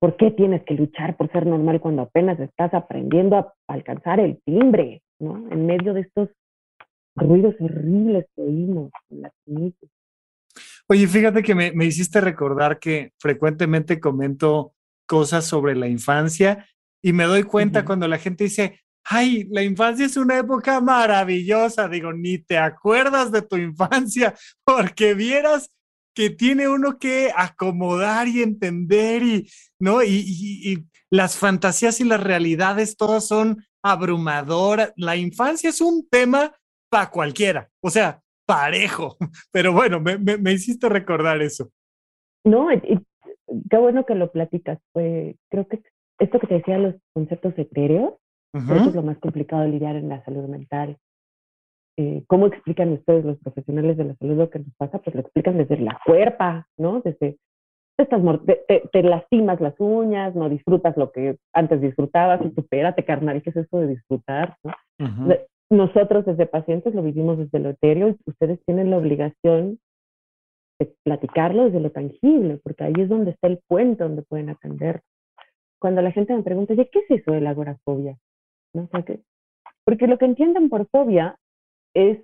¿Por 0.01 0.17
qué 0.17 0.33
tienes 0.33 0.65
que 0.65 0.75
luchar 0.75 1.17
por 1.17 1.31
ser 1.31 1.47
normal 1.47 1.81
cuando 1.81 2.03
apenas 2.03 2.41
estás 2.41 2.75
aprendiendo 2.75 3.37
a 3.37 3.55
alcanzar 3.69 4.19
el 4.19 4.41
timbre, 4.45 5.03
¿no? 5.21 5.49
En 5.53 5.67
medio 5.67 5.95
de 5.95 6.01
estos 6.01 6.31
ruidos 7.15 7.55
horribles 7.61 8.27
que 8.35 8.43
oímos 8.43 8.91
en 9.11 9.23
la 9.23 9.33
Oye, 10.89 11.07
fíjate 11.07 11.43
que 11.43 11.55
me, 11.55 11.73
me, 11.73 11.87
hiciste 11.87 12.21
recordar 12.21 12.79
que 12.79 13.13
frecuentemente 13.19 14.01
comento 14.01 14.74
cosas 15.07 15.47
sobre 15.47 15.75
la 15.75 15.89
infancia 15.89 16.67
y 17.03 17.13
me 17.13 17.25
doy 17.25 17.43
cuenta 17.43 17.85
cuando 17.85 18.09
la 18.09 18.19
gente 18.19 18.45
dice, 18.45 18.81
ay, 19.05 19.47
la 19.51 19.63
infancia 19.63 20.07
es 20.07 20.17
una 20.17 20.39
época 20.39 20.81
maravillosa. 20.81 21.87
Digo, 21.87 22.13
ni 22.13 22.39
te 22.39 22.57
acuerdas 22.57 23.31
de 23.31 23.43
tu 23.43 23.57
infancia 23.57 24.35
porque 24.65 25.13
vieras 25.13 25.71
que 26.15 26.31
tiene 26.31 26.69
uno 26.69 26.99
que 26.99 27.31
acomodar 27.37 28.29
y 28.29 28.43
entender 28.43 29.23
y, 29.23 29.51
¿no? 29.79 30.03
Y, 30.03 30.87
las 31.11 31.37
fantasías 31.37 32.01
y 32.01 32.05
las 32.05 32.21
realidades 32.21 32.97
todas 32.97 33.29
son 33.29 33.65
abrumadoras. 33.85 34.93
La 34.97 35.15
infancia 35.15 35.71
es 35.71 35.81
un 35.81 36.09
tema 36.09 36.53
para 36.89 37.11
cualquiera, 37.11 37.71
o 37.81 37.91
sea, 37.91 38.21
parejo. 38.47 39.17
Pero 39.53 39.73
bueno, 39.73 40.01
me, 40.01 40.17
me, 40.19 40.53
hiciste 40.53 40.89
recordar 40.89 41.41
eso. 41.41 41.71
No, 42.45 42.69
qué 43.71 43.79
bueno 43.79 44.05
que 44.05 44.15
lo 44.15 44.31
platicas. 44.31 44.79
Pues 44.93 45.37
creo 45.51 45.67
que 45.69 45.83
esto 46.19 46.39
que 46.39 46.47
te 46.47 46.55
decía, 46.55 46.79
los 46.79 46.95
conceptos 47.13 47.55
etéreos, 47.57 48.15
es 48.53 48.95
lo 48.95 49.03
más 49.03 49.19
complicado 49.19 49.63
de 49.63 49.71
lidiar 49.71 49.97
en 49.97 50.09
la 50.09 50.25
salud 50.25 50.49
mental. 50.49 50.97
Eh, 51.97 52.23
¿Cómo 52.29 52.47
explican 52.47 52.93
ustedes 52.93 53.25
los 53.25 53.39
profesionales 53.39 53.97
de 53.97 54.05
la 54.05 54.15
salud 54.15 54.37
lo 54.37 54.51
que 54.51 54.61
nos 54.61 54.75
pasa? 54.77 54.99
Pues 54.99 55.15
lo 55.15 55.23
explican 55.23 55.59
desde 55.59 55.79
la 55.79 55.99
cuerpa, 56.05 56.69
¿no? 56.77 57.01
Desde 57.01 57.37
estás 57.99 58.23
te, 58.93 59.03
lastimas 59.03 59.61
las 59.61 59.75
uñas, 59.79 60.35
no 60.35 60.49
disfrutas 60.49 60.97
lo 60.97 61.13
que 61.13 61.37
antes 61.53 61.81
disfrutabas 61.81 62.41
y 62.45 62.51
supérate, 62.51 63.05
carnal, 63.05 63.43
¿qué 63.43 63.51
es 63.51 63.57
eso 63.57 63.79
de 63.79 63.89
disfrutar? 63.89 64.57
Nosotros 65.71 66.27
desde 66.27 66.47
pacientes 66.47 66.95
lo 66.95 67.03
vivimos 67.03 67.39
desde 67.39 67.59
lo 67.59 67.71
etéreo 67.71 68.11
y 68.11 68.17
ustedes 68.27 68.61
tienen 68.67 68.91
la 68.91 68.99
obligación 68.99 69.79
platicarlo 71.03 71.65
desde 71.65 71.81
lo 71.81 71.91
tangible, 71.91 72.59
porque 72.63 72.85
ahí 72.85 72.95
es 72.99 73.09
donde 73.09 73.33
está 73.33 73.47
el 73.49 73.61
puente 73.67 74.03
donde 74.03 74.23
pueden 74.23 74.51
atender. 74.51 75.03
Cuando 75.81 76.03
la 76.03 76.13
gente 76.13 76.35
me 76.35 76.43
pregunta, 76.43 76.75
¿qué 76.75 76.99
es 76.99 77.21
eso 77.21 77.33
de 77.33 77.41
la 77.41 77.51
agorafobia? 77.51 78.17
¿No? 78.75 78.89
porque 79.85 80.07
lo 80.07 80.19
que 80.19 80.25
entienden 80.25 80.69
por 80.69 80.89
fobia 80.89 81.39
es 81.95 82.19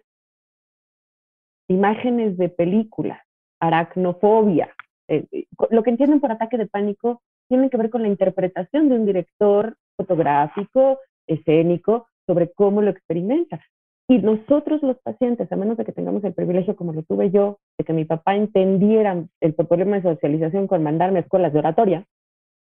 imágenes 1.69 2.37
de 2.37 2.49
películas, 2.49 3.21
aracnofobia. 3.61 4.75
Eh, 5.09 5.27
eh, 5.31 5.47
lo 5.71 5.83
que 5.83 5.91
entienden 5.91 6.21
por 6.21 6.33
ataque 6.33 6.57
de 6.57 6.67
pánico 6.67 7.23
tiene 7.49 7.71
que 7.71 7.77
ver 7.77 7.91
con 7.91 8.03
la 8.03 8.09
interpretación 8.09 8.89
de 8.89 8.95
un 8.97 9.07
director 9.07 9.77
fotográfico, 9.97 10.99
escénico, 11.27 12.09
sobre 12.27 12.51
cómo 12.53 12.83
lo 12.83 12.91
experimenta. 12.91 13.61
Y 14.11 14.19
nosotros 14.19 14.83
los 14.83 14.99
pacientes, 14.99 15.53
a 15.53 15.57
menos 15.57 15.77
de 15.77 15.85
que 15.85 15.93
tengamos 15.93 16.25
el 16.25 16.35
privilegio 16.35 16.75
como 16.75 16.93
lo 16.93 17.05
tuve 17.05 17.31
yo, 17.31 17.61
de 17.79 17.85
que 17.85 17.93
mi 17.93 18.05
papá 18.05 18.35
entendiera 18.35 19.25
el 19.41 19.55
problema 19.55 20.01
de 20.01 20.03
socialización 20.03 20.67
con 20.67 20.83
mandarme 20.83 21.21
a 21.21 21.23
escuelas 21.23 21.53
de 21.53 21.61
oratoria, 21.61 22.05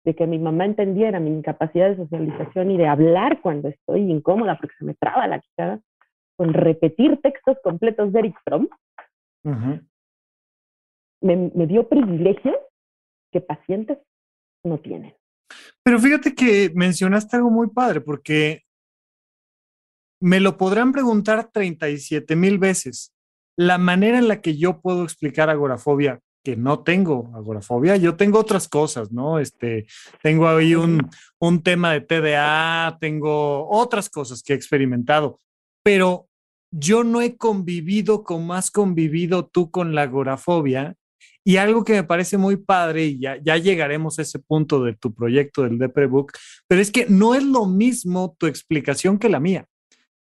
de 0.03 0.13
que 0.13 0.27
mi 0.27 0.39
mamá 0.39 0.65
entendiera 0.65 1.21
mi 1.21 1.29
incapacidad 1.29 1.87
de 1.87 1.95
socialización 1.95 2.71
y 2.71 2.77
de 2.77 2.87
hablar 2.87 3.39
cuando 3.39 3.69
estoy 3.69 4.11
incómoda 4.11 4.57
porque 4.57 4.75
se 4.77 4.83
me 4.83 4.93
traba 4.95 5.25
la 5.25 5.39
quijada, 5.39 5.79
con 6.35 6.53
repetir 6.53 7.21
textos 7.21 7.57
completos 7.63 8.11
de 8.11 8.19
Eric 8.19 8.35
Fromm, 8.43 8.67
me, 11.21 11.51
me 11.55 11.65
dio 11.65 11.87
privilegios 11.87 12.57
que 13.31 13.39
pacientes 13.39 13.99
no 14.65 14.79
tienen. 14.79 15.13
Pero 15.81 15.97
fíjate 15.97 16.35
que 16.35 16.73
mencionaste 16.75 17.37
algo 17.37 17.51
muy 17.51 17.69
padre, 17.69 18.01
porque 18.01 18.66
me 20.19 20.39
lo 20.39 20.57
podrán 20.57 20.91
preguntar 20.91 21.50
37 21.51 22.36
mil 22.36 22.57
veces. 22.57 23.13
La 23.55 23.77
manera 23.77 24.17
en 24.17 24.27
la 24.27 24.41
que 24.41 24.57
yo 24.57 24.81
puedo 24.81 25.03
explicar 25.03 25.50
agorafobia, 25.50 26.19
que 26.43 26.55
no 26.55 26.83
tengo 26.83 27.31
agorafobia, 27.36 27.97
yo 27.97 28.15
tengo 28.15 28.39
otras 28.39 28.67
cosas, 28.67 29.12
¿no? 29.12 29.39
Este, 29.39 29.88
tengo 30.21 30.47
ahí 30.47 30.75
un, 30.75 31.09
un 31.39 31.63
tema 31.63 31.91
de 31.93 32.01
TDA, 32.01 32.97
tengo 33.00 33.67
otras 33.69 34.09
cosas 34.09 34.43
que 34.43 34.53
he 34.53 34.55
experimentado, 34.55 35.39
pero 35.83 36.27
yo 36.71 37.03
no 37.03 37.21
he 37.21 37.38
convivido 37.38 38.24
como 38.24 38.53
has 38.53 38.71
convivido 38.71 39.45
tú 39.47 39.71
con 39.71 39.95
la 39.95 40.03
agorafobia. 40.03 40.95
Y 41.43 41.55
algo 41.55 41.86
que 41.86 41.93
me 41.93 42.03
parece 42.03 42.38
muy 42.38 42.57
padre, 42.57 43.05
y 43.05 43.19
ya, 43.19 43.38
ya 43.41 43.55
llegaremos 43.55 44.19
a 44.19 44.21
ese 44.21 44.38
punto 44.38 44.83
de 44.83 44.93
tu 44.93 45.13
proyecto 45.13 45.63
del 45.63 45.77
Deprebook, 45.77 46.33
pero 46.67 46.81
es 46.81 46.91
que 46.91 47.05
no 47.07 47.36
es 47.36 47.43
lo 47.43 47.65
mismo 47.65 48.36
tu 48.38 48.47
explicación 48.47 49.17
que 49.17 49.29
la 49.29 49.39
mía 49.39 49.65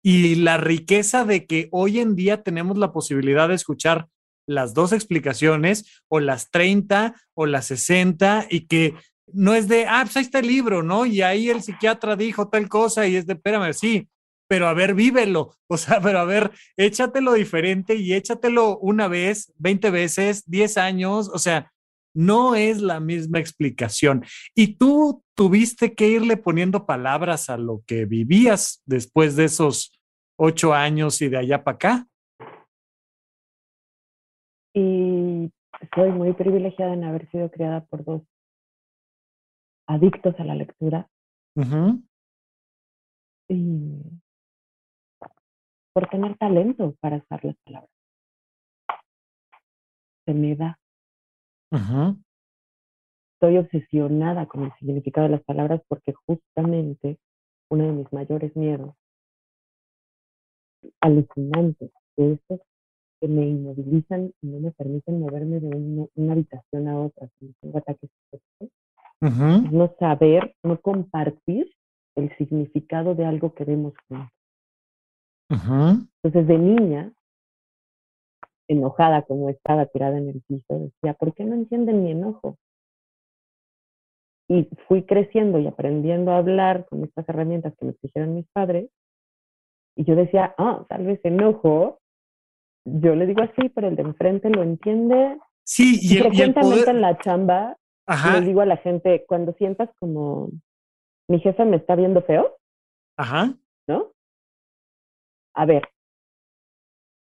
y 0.04 0.36
la 0.36 0.58
riqueza 0.58 1.26
de 1.26 1.46
que 1.46 1.70
hoy 1.72 2.00
en 2.00 2.16
día 2.16 2.44
tenemos 2.44 2.78
la 2.78 2.92
posibilidad 2.92 3.50
de 3.50 3.56
escuchar 3.56 4.08
las 4.48 4.74
dos 4.74 4.92
explicaciones 4.92 6.04
o 6.08 6.20
las 6.20 6.50
30 6.50 7.16
o 7.34 7.46
las 7.46 7.68
60 7.68 8.48
y 8.50 8.68
que 8.68 8.96
no 9.34 9.54
es 9.54 9.68
de, 9.68 9.86
ah, 9.88 10.02
pues 10.04 10.18
ahí 10.18 10.24
está 10.24 10.40
el 10.40 10.48
libro, 10.48 10.84
¿no? 10.84 11.06
Y 11.06 11.22
ahí 11.22 11.50
el 11.50 11.62
psiquiatra 11.62 12.16
dijo 12.16 12.50
tal 12.50 12.68
cosa 12.68 13.08
y 13.08 13.16
es 13.16 13.26
de, 13.26 13.34
espérame, 13.34 13.74
sí, 13.74 14.10
pero 14.48 14.68
a 14.68 14.74
ver, 14.74 14.94
vívelo, 14.94 15.56
o 15.68 15.78
sea, 15.78 16.02
pero 16.02 16.20
a 16.20 16.26
ver, 16.26 16.52
échatelo 16.76 17.34
diferente 17.34 17.96
y 17.96 18.14
échatelo 18.14 18.78
una 18.80 19.08
vez, 19.08 19.54
20 19.58 19.90
veces, 19.92 20.44
10 20.48 20.78
años, 20.78 21.30
o 21.34 21.40
sea, 21.40 21.72
no 22.14 22.56
es 22.56 22.82
la 22.82 23.00
misma 23.00 23.40
explicación. 23.40 24.24
Y 24.56 24.76
tú 24.76 25.24
tuviste 25.36 25.94
que 25.96 26.08
irle 26.08 26.38
poniendo 26.38 26.86
palabras 26.86 27.50
a 27.50 27.58
lo 27.58 27.84
que 27.86 28.06
vivías 28.06 28.82
después 28.86 29.36
de 29.36 29.46
esos 29.46 30.00
ocho 30.38 30.74
años 30.74 31.22
y 31.22 31.30
de 31.30 31.38
allá 31.38 31.64
para 31.64 31.76
acá. 31.76 32.08
Y 34.74 35.52
soy 35.96 36.12
muy 36.12 36.34
privilegiada 36.34 36.94
en 36.94 37.04
haber 37.04 37.30
sido 37.32 37.50
criada 37.52 37.86
por 37.86 38.04
dos 38.04 38.22
adictos 39.88 40.36
a 40.40 40.44
la 40.44 40.56
lectura. 40.56 41.10
Y 43.50 44.22
por 45.94 46.08
tener 46.10 46.38
talento 46.38 46.96
para 47.02 47.18
usar 47.18 47.44
las 47.44 47.58
palabras. 47.66 47.90
Se 50.26 50.34
me 50.34 50.56
da. 50.56 50.81
Estoy 53.34 53.58
obsesionada 53.58 54.46
con 54.46 54.64
el 54.64 54.74
significado 54.80 55.28
de 55.28 55.32
las 55.32 55.44
palabras 55.44 55.82
porque 55.88 56.14
justamente 56.28 57.18
uno 57.70 57.86
de 57.86 57.92
mis 57.92 58.14
mayores 58.14 58.56
miedos 58.56 58.94
alucinantes, 61.00 61.92
de 62.18 62.34
esos 62.34 62.60
que 63.20 63.28
me 63.28 63.48
inmovilizan 63.48 64.34
y 64.42 64.48
no 64.48 64.60
me 64.60 64.72
permiten 64.72 65.20
moverme 65.20 65.60
de 65.60 66.10
una 66.16 66.34
habitación 66.34 66.88
a 66.88 67.00
otra, 67.00 67.30
si 67.40 67.54
tengo 67.62 67.78
ataques 67.78 68.10
no 69.22 69.96
saber, 70.00 70.56
no 70.64 70.82
compartir 70.82 71.72
el 72.16 72.36
significado 72.38 73.14
de 73.16 73.26
algo 73.26 73.54
que 73.54 73.64
vemos 73.64 73.94
juntos. 74.08 74.28
Entonces, 76.24 76.48
de 76.48 76.58
niña, 76.58 77.14
enojada 78.72 79.24
como 79.24 79.50
estaba 79.50 79.86
tirada 79.86 80.18
en 80.18 80.30
el 80.30 80.42
piso, 80.42 80.80
decía, 80.80 81.14
¿por 81.14 81.34
qué 81.34 81.44
no 81.44 81.56
entienden 81.56 82.04
mi 82.04 82.12
enojo? 82.12 82.58
Y 84.48 84.68
fui 84.88 85.04
creciendo 85.04 85.60
y 85.60 85.68
aprendiendo 85.68 86.32
a 86.32 86.38
hablar 86.38 86.86
con 86.90 87.04
estas 87.04 87.28
herramientas 87.30 87.74
que 87.78 87.86
me 87.86 87.92
exigieron 87.92 88.36
mis 88.36 88.48
padres. 88.52 88.90
Y 89.96 90.04
yo 90.04 90.16
decía, 90.16 90.54
ah, 90.58 90.86
tal 90.90 91.06
vez 91.06 91.20
enojo. 91.24 92.00
Yo 92.84 93.16
le 93.16 93.28
digo 93.28 93.44
así, 93.44 93.70
pero 93.70 93.88
el 93.88 93.96
de 93.96 94.02
enfrente 94.02 94.50
lo 94.50 94.64
entiende. 94.64 95.40
Sí, 95.64 96.00
y, 96.02 96.18
el, 96.18 96.24
frecuentemente 96.24 96.90
en 96.90 97.02
la 97.02 97.18
chamba 97.20 97.78
le 98.34 98.42
digo 98.42 98.62
a 98.62 98.66
la 98.66 98.78
gente, 98.78 99.24
cuando 99.28 99.54
sientas 99.54 99.90
como 100.00 100.50
mi 101.30 101.40
jefe 101.40 101.64
me 101.64 101.78
está 101.78 101.96
viendo 101.96 102.22
feo, 102.24 102.58
Ajá. 103.18 103.54
¿no? 103.88 104.12
A 105.54 105.66
ver, 105.66 105.88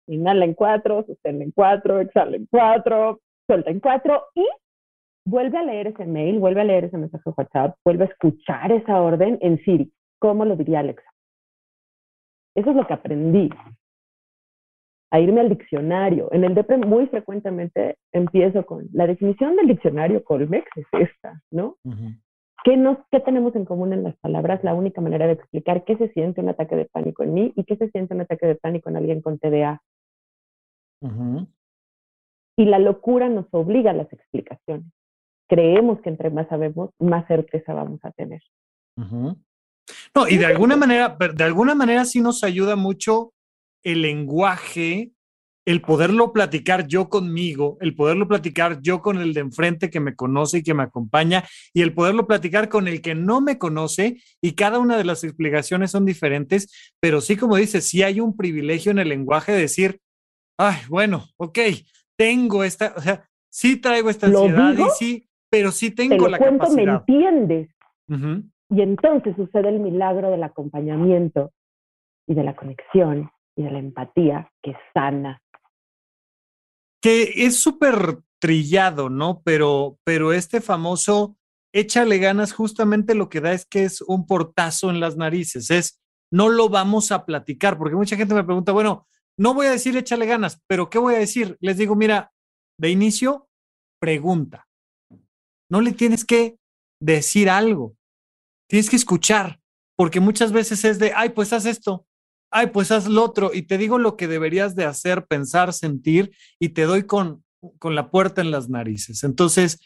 inhala 0.07 0.45
en 0.45 0.55
cuatro, 0.55 1.05
sostén 1.07 1.43
en 1.43 1.51
cuatro, 1.53 2.01
exhala 2.01 2.37
en 2.37 2.47
cuatro, 2.51 3.21
suelta 3.47 3.71
en 3.71 3.81
cuatro 3.81 4.25
y 4.35 4.47
vuelve 5.25 5.59
a 5.59 5.63
leer 5.63 5.89
ese 5.89 6.05
mail, 6.07 6.39
vuelve 6.39 6.61
a 6.61 6.65
leer 6.65 6.85
ese 6.85 6.99
mensaje 6.99 7.23
de 7.25 7.35
WhatsApp, 7.37 7.77
vuelve 7.85 8.05
a 8.05 8.09
escuchar 8.09 8.73
esa 8.73 9.01
orden 9.01 9.39
en 9.41 9.59
Siri. 9.65 9.93
¿Cómo 10.19 10.45
lo 10.45 10.57
diría 10.57 10.81
Alexa? 10.81 11.09
Eso 12.55 12.71
es 12.71 12.77
lo 12.77 12.87
que 12.87 12.95
aprendí. 12.95 13.51
A 15.11 15.21
irme 15.21 15.41
al 15.41 15.51
diccionario. 15.51 16.29
En 16.33 16.45
el 16.45 16.55
DEPRE 16.55 16.79
muy 16.79 17.07
frecuentemente 17.07 17.99
empiezo 18.13 18.65
con 18.65 18.89
la 18.93 19.07
definición 19.07 19.57
del 19.57 19.69
diccionario 19.69 20.25
Colmex 20.25 20.67
es 20.77 20.87
esta, 20.93 21.43
¿no? 21.51 21.77
¿Qué, 22.65 22.77
nos, 22.77 22.99
¿Qué 23.11 23.21
tenemos 23.21 23.55
en 23.57 23.65
común 23.65 23.93
en 23.93 24.05
las 24.05 24.17
palabras? 24.19 24.63
La 24.63 24.75
única 24.75 25.01
manera 25.01 25.27
de 25.27 25.33
explicar 25.33 25.85
qué 25.85 25.97
se 25.97 26.09
siente 26.13 26.41
un 26.41 26.49
ataque 26.49 26.77
de 26.77 26.85
pánico 26.87 27.25
en 27.25 27.35
mí 27.35 27.53
y 27.57 27.65
qué 27.65 27.77
se 27.77 27.91
siente 27.91 28.15
un 28.15 28.21
ataque 28.21 28.47
de 28.47 28.55
pánico 28.55 28.89
en 28.89 28.97
alguien 28.97 29.21
con 29.21 29.39
TDA. 29.39 29.83
Y 32.57 32.65
la 32.65 32.79
locura 32.79 33.29
nos 33.29 33.47
obliga 33.51 33.91
a 33.91 33.95
las 33.95 34.13
explicaciones. 34.13 34.87
Creemos 35.49 36.01
que 36.01 36.11
entre 36.11 36.31
más 36.31 36.49
sabemos, 36.49 36.91
más 36.99 37.27
certeza 37.27 37.75
vamos 37.75 38.01
a 38.05 38.13
tener. 38.13 38.41
No, 38.97 40.29
y 40.29 40.37
de 40.37 40.47
alguna 40.47 40.77
manera, 40.77 41.17
de 41.35 41.45
alguna 41.45 41.75
manera 41.75 42.05
sí 42.05 42.21
nos 42.21 42.45
ayuda 42.45 42.77
mucho 42.77 43.33
el 43.83 44.03
lenguaje 44.03 45.13
el 45.65 45.81
poderlo 45.81 46.33
platicar 46.33 46.87
yo 46.89 47.09
conmigo, 47.09 47.79
el 47.81 47.95
poderlo 47.95 48.27
platicar 48.27 48.81
yo 48.83 49.01
con 49.01 49.19
el 49.19 49.33
de 49.33 49.41
enfrente 49.41 49.91
que 49.91 50.01
me 50.01 50.15
conoce 50.15 50.59
y 50.59 50.63
que 50.63 50.75
me 50.75 50.83
acompaña, 50.83 51.45
y 51.73 51.83
el 51.83 51.95
poderlo 51.95 52.27
platicar 52.27 52.69
con 52.69 52.89
el 52.89 53.01
que 53.01 53.15
no 53.15 53.41
me 53.41 53.59
conoce, 53.59 54.21
y 54.41 54.53
cada 54.53 54.79
una 54.79 54.97
de 54.97 55.05
las 55.05 55.23
explicaciones 55.25 55.91
son 55.91 56.05
diferentes, 56.05 56.93
pero 57.01 57.21
sí, 57.21 57.37
como 57.37 57.57
dices, 57.57 57.85
sí 57.87 58.03
hay 58.03 58.21
un 58.21 58.37
privilegio 58.37 58.91
en 58.91 58.99
el 58.99 59.09
lenguaje 59.09 59.53
de 59.53 59.61
decir, 59.61 60.01
ay, 60.59 60.77
bueno, 60.89 61.25
ok, 61.37 61.59
tengo 62.17 62.65
esta, 62.65 62.95
o 62.97 63.01
sea, 63.01 63.29
sí 63.51 63.81
traigo 63.81 64.11
esta 64.11 64.27
ansiedad 64.27 64.75
y 64.75 64.91
sí, 64.99 65.29
pero 65.51 65.73
sí 65.73 65.91
tengo 65.91 66.29
la 66.29 66.39
capacidad. 66.39 67.05
me 67.07 67.15
entiendes. 67.15 67.69
Y 68.71 68.81
entonces 68.81 69.35
sucede 69.37 69.69
el 69.69 69.81
milagro 69.81 70.31
del 70.31 70.43
acompañamiento 70.43 71.53
y 72.27 72.35
de 72.35 72.45
la 72.45 72.55
conexión 72.55 73.31
y 73.57 73.63
de 73.65 73.71
la 73.71 73.79
empatía 73.79 74.51
que 74.63 74.75
sana 74.95 75.43
que 77.03 77.33
es 77.45 77.59
súper 77.59 78.21
trillado, 78.41 79.11
¿no? 79.11 79.43
Pero, 79.45 79.99
pero 80.05 80.33
este 80.33 80.61
famoso 80.61 81.37
échale 81.75 82.19
ganas, 82.19 82.53
justamente 82.53 83.15
lo 83.15 83.29
que 83.29 83.41
da 83.41 83.53
es 83.53 83.67
que 83.67 83.85
es 83.85 84.01
un 84.03 84.27
portazo 84.27 84.89
en 84.89 85.01
las 85.01 85.17
narices, 85.17 85.71
es 85.71 86.01
no 86.31 86.49
lo 86.49 86.69
vamos 86.69 87.13
a 87.13 87.27
platicar, 87.27 87.77
porque 87.77 87.97
mucha 87.97 88.17
gente 88.17 88.35
me 88.35 88.45
pregunta, 88.45 88.73
bueno, 88.73 89.07
no 89.39 89.55
voy 89.55 89.67
a 89.67 89.71
decir 89.73 89.97
échale 89.97 90.27
ganas, 90.27 90.61
pero 90.67 90.91
¿qué 90.91 90.99
voy 90.99 91.15
a 91.15 91.19
decir? 91.19 91.57
Les 91.61 91.77
digo, 91.77 91.95
mira, 91.97 92.33
de 92.79 92.91
inicio, 92.91 93.49
pregunta. 94.01 94.69
No 95.71 95.81
le 95.81 95.93
tienes 95.93 96.25
que 96.25 96.59
decir 97.01 97.49
algo, 97.49 97.97
tienes 98.69 98.91
que 98.91 98.97
escuchar, 98.97 99.61
porque 99.97 100.21
muchas 100.21 100.53
veces 100.53 100.85
es 100.85 100.99
de, 100.99 101.13
ay, 101.15 101.31
pues 101.31 101.53
haz 101.53 101.67
esto, 101.67 102.07
ay, 102.51 102.69
pues 102.69 102.91
haz 102.91 103.09
lo 103.09 103.25
otro 103.25 103.51
y 103.53 103.63
te 103.63 103.79
digo 103.79 103.99
lo 103.99 104.17
que 104.17 104.29
deberías 104.29 104.75
de 104.75 104.85
hacer, 104.85 105.27
pensar, 105.27 105.73
sentir 105.73 106.33
y 106.59 106.71
te 106.71 106.83
doy 106.83 107.05
con, 107.05 107.45
con 107.79 107.95
la 107.95 108.11
puerta 108.11 108.41
en 108.41 108.51
las 108.51 108.69
narices. 108.69 109.25
Entonces, 109.25 109.81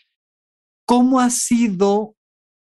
¿cómo 0.84 1.20
ha 1.20 1.30
sido 1.30 2.16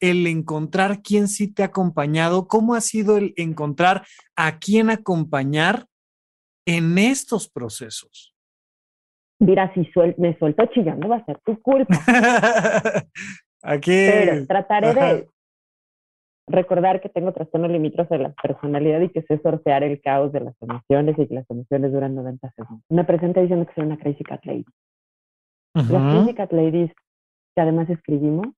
el 0.00 0.26
encontrar 0.26 1.02
quién 1.02 1.28
sí 1.28 1.48
te 1.48 1.62
ha 1.62 1.66
acompañado? 1.66 2.46
¿Cómo 2.46 2.74
ha 2.74 2.80
sido 2.80 3.16
el 3.16 3.34
encontrar 3.36 4.06
a 4.36 4.58
quién 4.58 4.90
acompañar 4.90 5.86
en 6.68 6.98
estos 6.98 7.48
procesos? 7.48 8.34
Mira, 9.40 9.72
si 9.72 9.88
me 10.18 10.36
suelto 10.38 10.66
chillando 10.66 11.08
va 11.08 11.16
a 11.16 11.24
ser 11.24 11.38
tu 11.38 11.60
culpa. 11.62 11.94
Aquí. 13.62 13.90
Pero 13.90 14.46
trataré 14.46 14.92
de 14.92 15.28
recordar 16.46 17.00
que 17.00 17.08
tengo 17.08 17.32
trastorno 17.32 17.68
limítrofe 17.68 18.18
de 18.18 18.24
la 18.24 18.32
personalidad 18.32 19.00
y 19.00 19.08
que 19.08 19.22
sé 19.22 19.38
sortear 19.38 19.82
el 19.82 20.00
caos 20.02 20.32
de 20.32 20.40
las 20.40 20.54
emociones 20.60 21.18
y 21.18 21.26
que 21.26 21.34
las 21.34 21.50
emociones 21.50 21.90
duran 21.90 22.14
90 22.14 22.52
segundos. 22.52 22.84
Me 22.90 23.04
presenta 23.04 23.40
diciendo 23.40 23.66
que 23.66 23.74
soy 23.74 23.84
una 23.84 23.98
crazy 23.98 24.24
cat 24.24 24.44
lady. 24.44 24.66
Las 25.74 25.86
crazy 25.86 26.34
cat 26.34 26.52
ladies 26.52 26.90
que 27.54 27.62
además 27.62 27.88
escribimos, 27.88 28.48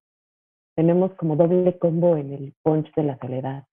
tenemos 0.75 1.15
como 1.15 1.37
doble 1.37 1.79
combo 1.79 2.17
en 2.17 2.33
el 2.33 2.55
punch 2.63 2.93
de 2.95 3.03
la 3.05 3.19
soledad. 3.19 3.65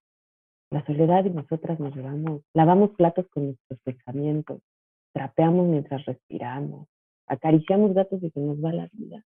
La 0.70 0.86
soledad 0.86 1.24
y 1.26 1.30
nosotras 1.30 1.80
nos 1.80 1.96
llevamos, 1.96 2.42
lavamos 2.54 2.92
platos 2.92 3.28
con 3.30 3.46
nuestros 3.46 3.80
pensamientos, 3.82 4.62
trapeamos 5.14 5.68
mientras 5.68 6.06
respiramos, 6.06 6.88
acariciamos 7.28 7.94
gatos 7.94 8.22
y 8.22 8.30
se 8.30 8.40
nos 8.40 8.64
va 8.64 8.74
la 8.74 8.90
vida. 8.92 9.24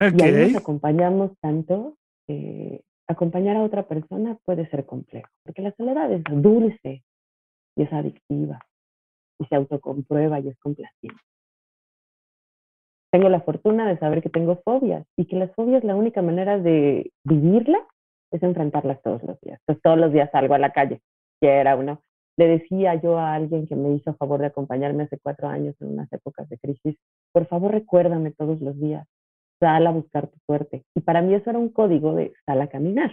Y 0.00 0.22
ahí 0.22 0.52
nos 0.52 0.62
acompañamos 0.62 1.32
tanto 1.40 1.96
que 2.26 2.82
acompañar 3.08 3.56
a 3.56 3.62
otra 3.62 3.88
persona 3.88 4.36
puede 4.44 4.68
ser 4.68 4.84
complejo, 4.84 5.28
porque 5.42 5.62
la 5.62 5.72
soledad 5.72 6.12
es 6.12 6.22
dulce 6.24 7.02
y 7.76 7.82
es 7.82 7.92
adictiva 7.92 8.60
y 9.38 9.46
se 9.46 9.54
autocomprueba 9.54 10.40
y 10.40 10.48
es 10.48 10.58
complaciente. 10.58 11.20
Tengo 13.10 13.28
la 13.28 13.40
fortuna 13.40 13.88
de 13.88 13.98
saber 13.98 14.22
que 14.22 14.28
tengo 14.28 14.56
fobias 14.56 15.06
y 15.16 15.26
que 15.26 15.36
las 15.36 15.54
fobias 15.54 15.84
la 15.84 15.96
única 15.96 16.20
manera 16.20 16.58
de 16.58 17.12
vivirlas 17.24 17.82
es 18.30 18.42
enfrentarlas 18.42 19.00
todos 19.02 19.22
los 19.22 19.40
días. 19.40 19.60
Pues 19.66 19.80
todos 19.82 19.98
los 19.98 20.12
días 20.12 20.30
salgo 20.30 20.54
a 20.54 20.58
la 20.58 20.72
calle, 20.72 21.00
quiera 21.40 21.76
uno. 21.76 22.00
Le 22.36 22.48
decía 22.48 22.94
yo 22.96 23.18
a 23.18 23.34
alguien 23.34 23.66
que 23.66 23.76
me 23.76 23.92
hizo 23.94 24.14
favor 24.14 24.40
de 24.40 24.46
acompañarme 24.46 25.04
hace 25.04 25.18
cuatro 25.18 25.48
años 25.48 25.74
en 25.80 25.88
unas 25.88 26.12
épocas 26.12 26.48
de 26.48 26.58
crisis, 26.58 26.96
por 27.32 27.46
favor 27.46 27.72
recuérdame 27.72 28.30
todos 28.32 28.60
los 28.60 28.78
días, 28.78 29.06
sal 29.58 29.86
a 29.86 29.90
buscar 29.90 30.26
tu 30.28 30.38
suerte. 30.46 30.84
Y 30.94 31.00
para 31.00 31.22
mí 31.22 31.34
eso 31.34 31.50
era 31.50 31.58
un 31.58 31.70
código 31.70 32.14
de 32.14 32.32
sal 32.44 32.60
a 32.60 32.68
caminar. 32.68 33.10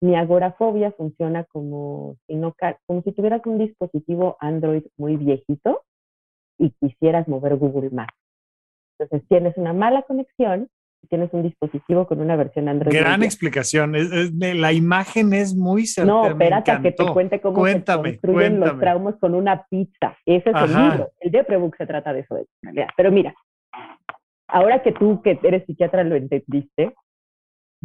Mi 0.00 0.14
agorafobia 0.14 0.92
funciona 0.92 1.44
como 1.44 2.16
si, 2.26 2.36
no, 2.36 2.54
como 2.86 3.02
si 3.02 3.12
tuvieras 3.12 3.44
un 3.46 3.58
dispositivo 3.58 4.36
Android 4.40 4.84
muy 4.96 5.16
viejito 5.16 5.82
y 6.56 6.70
quisieras 6.70 7.28
mover 7.28 7.56
Google 7.56 7.90
Maps. 7.90 8.14
Entonces 8.98 9.28
tienes 9.28 9.56
una 9.56 9.72
mala 9.72 10.02
conexión 10.02 10.68
tienes 11.08 11.32
un 11.32 11.42
dispositivo 11.42 12.06
con 12.06 12.20
una 12.20 12.36
versión 12.36 12.68
Android. 12.68 12.94
Gran 12.94 13.22
explicación. 13.22 13.94
la 13.94 14.72
imagen 14.72 15.32
es 15.32 15.54
muy 15.54 15.86
certera. 15.86 16.14
No, 16.14 16.26
espérate 16.26 16.82
que 16.82 16.92
te 16.92 17.06
cuente 17.06 17.40
cómo 17.40 17.64
se 17.64 17.84
construyen 17.84 18.60
los 18.60 18.78
traumas 18.78 19.16
con 19.20 19.34
una 19.34 19.64
pizza. 19.70 20.16
Ese 20.26 20.50
es 20.50 20.56
el 20.56 20.68
libro. 20.68 21.10
El 21.20 21.30
de 21.30 21.72
se 21.78 21.86
trata 21.86 22.12
de 22.12 22.20
eso. 22.20 22.34
De 22.34 22.86
Pero 22.96 23.12
mira, 23.12 23.34
ahora 24.48 24.82
que 24.82 24.92
tú, 24.92 25.22
que 25.22 25.38
eres 25.42 25.64
psiquiatra, 25.66 26.04
lo 26.04 26.16
entendiste, 26.16 26.94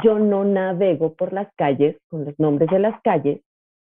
yo 0.01 0.17
no 0.17 0.43
navego 0.43 1.13
por 1.13 1.33
las 1.33 1.53
calles 1.55 1.97
con 2.07 2.25
los 2.25 2.37
nombres 2.39 2.69
de 2.69 2.79
las 2.79 2.99
calles, 3.01 3.41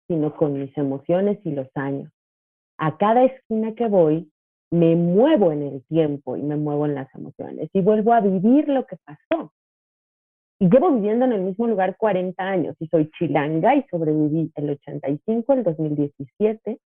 sino 0.08 0.34
con 0.34 0.54
mis 0.54 0.76
emociones 0.76 1.38
y 1.44 1.52
los 1.52 1.68
años. 1.76 2.10
A 2.78 2.96
cada 2.96 3.24
esquina 3.24 3.74
que 3.74 3.86
voy, 3.86 4.31
me 4.72 4.96
muevo 4.96 5.52
en 5.52 5.62
el 5.62 5.84
tiempo 5.84 6.36
y 6.36 6.42
me 6.42 6.56
muevo 6.56 6.86
en 6.86 6.94
las 6.94 7.14
emociones 7.14 7.68
y 7.74 7.82
vuelvo 7.82 8.14
a 8.14 8.20
vivir 8.20 8.68
lo 8.68 8.86
que 8.86 8.96
pasó. 9.04 9.52
Y 10.58 10.70
llevo 10.70 10.90
viviendo 10.92 11.26
en 11.26 11.32
el 11.32 11.42
mismo 11.42 11.66
lugar 11.66 11.96
40 11.98 12.42
años 12.42 12.76
y 12.80 12.86
soy 12.86 13.10
chilanga 13.18 13.76
y 13.76 13.84
sobreviví 13.90 14.50
el 14.54 14.70
85, 14.70 15.52
el 15.52 15.64
2017, 15.64 16.80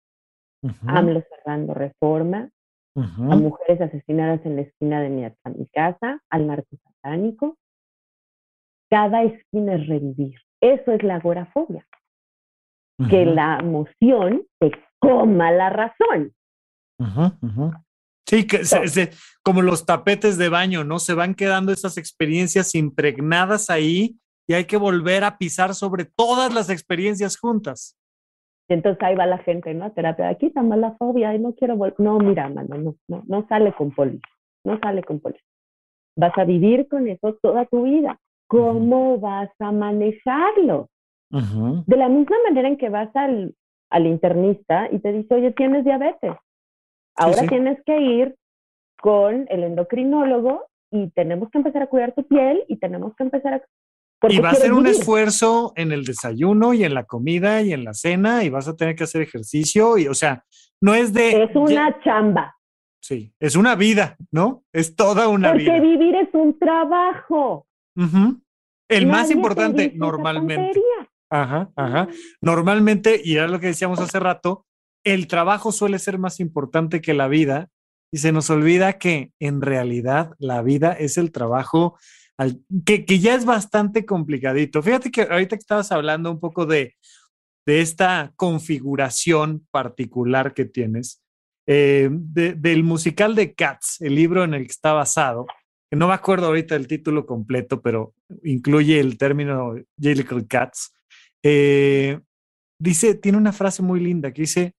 AMLO 0.88 1.22
cerrando 1.30 1.76
reforma, 1.76 2.50
a 2.96 3.36
mujeres 3.36 3.82
asesinadas 3.82 4.44
en 4.46 4.56
la 4.56 4.62
esquina 4.64 5.02
de 5.02 5.10
mi, 5.10 5.24
mi 5.56 5.68
casa, 5.68 6.22
al 6.30 6.48
narco 6.48 6.78
satánico. 6.84 7.58
Cada 8.90 9.24
esquina 9.24 9.76
es 9.76 9.88
revivir. 9.88 10.40
Eso 10.62 10.92
es 10.92 11.04
la 11.04 11.16
agorafobia. 11.16 11.86
Que 13.10 13.26
la 13.26 13.60
emoción 13.60 14.44
te 14.60 14.72
coma 15.00 15.52
la 15.52 15.70
razón. 15.70 16.32
Sí, 18.28 18.48
que 18.48 18.62
como 19.44 19.62
los 19.62 19.86
tapetes 19.86 20.38
de 20.38 20.50
baño, 20.50 20.84
¿no? 20.84 20.98
Se 20.98 21.14
van 21.14 21.36
quedando 21.36 21.72
esas 21.72 21.98
experiencias 21.98 22.74
impregnadas 22.74 23.70
ahí 23.70 24.18
y 24.48 24.54
hay 24.54 24.66
que 24.66 24.78
volver 24.78 25.24
a 25.24 25.38
pisar 25.38 25.76
sobre 25.76 26.06
todas 26.06 26.54
las 26.54 26.70
experiencias 26.70 27.38
juntas. 27.38 27.98
Y 28.68 28.74
entonces 28.74 29.02
ahí 29.04 29.16
va 29.16 29.28
la 29.28 29.38
gente, 29.38 29.74
¿no? 29.76 29.92
Terapia, 29.92 30.30
aquí 30.30 30.48
está 30.48 30.64
mala 30.64 30.96
fobia 30.98 31.36
y 31.36 31.40
no 31.40 31.54
quiero 31.54 31.76
volver. 31.76 32.00
No, 32.00 32.18
mira, 32.18 32.50
mano, 32.50 32.76
no, 32.78 32.96
no, 33.08 33.24
no 33.28 33.48
sale 33.48 33.74
con 33.74 33.92
polis, 33.92 34.22
no 34.64 34.80
sale 34.80 35.04
con 35.04 35.20
polis. 35.20 35.42
Vas 36.18 36.36
a 36.38 36.46
vivir 36.46 36.88
con 36.88 37.08
eso 37.08 37.38
toda 37.42 37.66
tu 37.66 37.84
vida. 37.84 38.20
¿Cómo 38.48 39.20
vas 39.20 39.50
a 39.60 39.72
manejarlo? 39.72 40.90
De 41.30 41.98
la 41.98 42.08
misma 42.08 42.38
manera 42.48 42.70
en 42.70 42.78
que 42.78 42.90
vas 42.90 43.14
al, 43.16 43.54
al 43.90 44.08
internista 44.08 44.88
y 44.92 45.00
te 45.00 45.12
dice, 45.12 45.34
oye, 45.36 45.52
tienes 45.52 45.84
diabetes 45.84 46.34
Ahora 47.16 47.48
tienes 47.48 47.80
que 47.86 48.00
ir 48.00 48.36
con 49.02 49.46
el 49.50 49.64
endocrinólogo 49.64 50.66
y 50.92 51.10
tenemos 51.12 51.50
que 51.50 51.58
empezar 51.60 51.84
a 51.84 51.88
cuidar 51.88 52.14
tu 52.14 52.28
piel 52.28 52.64
y 52.68 52.78
tenemos 52.78 53.16
que 53.16 53.24
empezar 53.24 53.54
a... 53.56 53.62
Y 54.30 54.40
va 54.40 54.52
a 54.52 54.56
ser 54.56 54.74
un 54.74 54.88
esfuerzo 54.88 55.74
en 55.76 55.92
el 55.92 56.04
desayuno 56.04 56.74
y 56.74 56.84
en 56.84 56.94
la 56.94 57.04
comida 57.04 57.62
y 57.62 57.74
en 57.74 57.84
la 57.84 57.94
cena 57.94 58.44
y 58.44 58.50
vas 58.50 58.68
a 58.68 58.76
tener 58.76 58.96
que 58.96 59.04
hacer 59.04 59.22
ejercicio 59.22 59.98
y, 59.98 60.08
o 60.08 60.14
sea, 60.14 60.44
no 60.82 60.96
es 60.96 61.14
de... 61.14 61.44
Es 61.44 61.56
una 61.56 62.02
chamba. 62.02 62.56
Sí, 63.02 63.32
es 63.40 63.56
una 63.56 63.76
vida, 63.76 64.18
¿no? 64.32 64.64
Es 64.74 64.96
toda 64.96 65.28
una 65.28 65.54
vida. 65.54 65.74
Porque 65.74 65.88
vivir 65.88 66.16
es 66.16 66.30
un 66.34 66.58
trabajo. 66.58 67.68
El 68.90 69.06
más 69.06 69.30
importante 69.30 69.94
normalmente. 69.96 70.82
Ajá, 71.30 71.70
ajá. 71.76 72.08
Normalmente, 72.42 73.22
y 73.24 73.36
era 73.36 73.48
lo 73.48 73.60
que 73.60 73.68
decíamos 73.68 74.00
hace 74.00 74.20
rato, 74.20 74.65
el 75.06 75.28
trabajo 75.28 75.72
suele 75.72 76.00
ser 76.00 76.18
más 76.18 76.40
importante 76.42 77.00
que 77.00 77.14
la 77.14 77.30
vida 77.30 77.70
y 78.12 78.18
se 78.18 78.32
nos 78.32 78.50
olvida 78.50 78.98
que 78.98 79.32
en 79.40 79.62
realidad 79.62 80.34
la 80.40 80.62
vida 80.62 80.94
es 80.94 81.18
el 81.18 81.32
trabajo 81.32 81.98
que, 82.86 83.20
ya 83.20 83.36
es 83.36 83.46
bastante 83.46 84.06
complicadito. 84.06 84.82
Fíjate 84.82 85.12
que 85.12 85.22
ahorita 85.22 85.56
que 85.56 85.62
estabas 85.62 85.92
hablando 85.92 86.32
un 86.32 86.40
poco 86.40 86.66
de, 86.66 86.96
esta 87.66 88.32
configuración 88.36 89.66
particular 89.72 90.54
que 90.54 90.66
tienes, 90.66 91.24
eh, 91.68 92.10
del 92.12 92.84
musical 92.84 93.34
de 93.34 93.56
Cats, 93.56 94.00
el 94.02 94.14
libro 94.14 94.44
en 94.44 94.54
el 94.54 94.66
que 94.66 94.72
está 94.72 94.94
basado, 94.94 95.48
que 95.90 95.98
no 95.98 96.08
me 96.08 96.14
acuerdo 96.14 96.46
ahorita 96.46 96.76
el 96.76 96.88
título 96.88 97.26
completo, 97.26 97.82
pero 97.82 98.14
incluye 98.44 99.00
el 99.00 99.18
término 99.18 99.74
Jellicle 100.00 100.46
Cats, 100.46 100.94
eh, 101.42 102.20
dice, 102.80 103.16
tiene 103.16 103.40
una 103.40 103.52
frase 103.52 103.82
muy 103.82 104.00
linda 104.00 104.32
que 104.32 104.44
dice, 104.44 104.76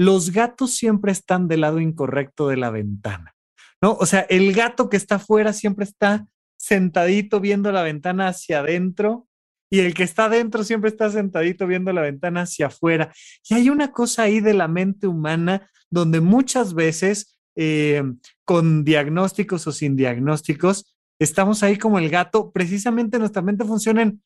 los 0.00 0.30
gatos 0.30 0.70
siempre 0.70 1.12
están 1.12 1.46
del 1.46 1.60
lado 1.60 1.78
incorrecto 1.78 2.48
de 2.48 2.56
la 2.56 2.70
ventana, 2.70 3.34
¿no? 3.82 3.92
O 4.00 4.06
sea, 4.06 4.20
el 4.30 4.54
gato 4.54 4.88
que 4.88 4.96
está 4.96 5.16
afuera 5.16 5.52
siempre 5.52 5.84
está 5.84 6.26
sentadito 6.56 7.38
viendo 7.38 7.70
la 7.70 7.82
ventana 7.82 8.28
hacia 8.28 8.60
adentro 8.60 9.28
y 9.70 9.80
el 9.80 9.92
que 9.92 10.04
está 10.04 10.24
adentro 10.24 10.64
siempre 10.64 10.88
está 10.88 11.10
sentadito 11.10 11.66
viendo 11.66 11.92
la 11.92 12.00
ventana 12.00 12.42
hacia 12.42 12.68
afuera. 12.68 13.12
Y 13.46 13.52
hay 13.52 13.68
una 13.68 13.92
cosa 13.92 14.22
ahí 14.22 14.40
de 14.40 14.54
la 14.54 14.68
mente 14.68 15.06
humana 15.06 15.68
donde 15.90 16.22
muchas 16.22 16.72
veces, 16.72 17.38
eh, 17.54 18.02
con 18.46 18.84
diagnósticos 18.84 19.66
o 19.66 19.72
sin 19.72 19.96
diagnósticos, 19.96 20.96
estamos 21.18 21.62
ahí 21.62 21.76
como 21.76 21.98
el 21.98 22.08
gato, 22.08 22.52
precisamente 22.52 23.18
nuestra 23.18 23.42
mente 23.42 23.66
funciona 23.66 24.00
en, 24.00 24.22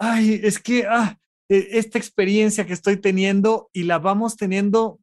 ay, 0.00 0.40
es 0.42 0.58
que, 0.58 0.84
ah, 0.88 1.16
e, 1.48 1.78
esta 1.78 1.98
experiencia 1.98 2.66
que 2.66 2.72
estoy 2.72 2.96
teniendo 2.96 3.70
y 3.72 3.84
la 3.84 4.00
vamos 4.00 4.36
teniendo 4.36 4.98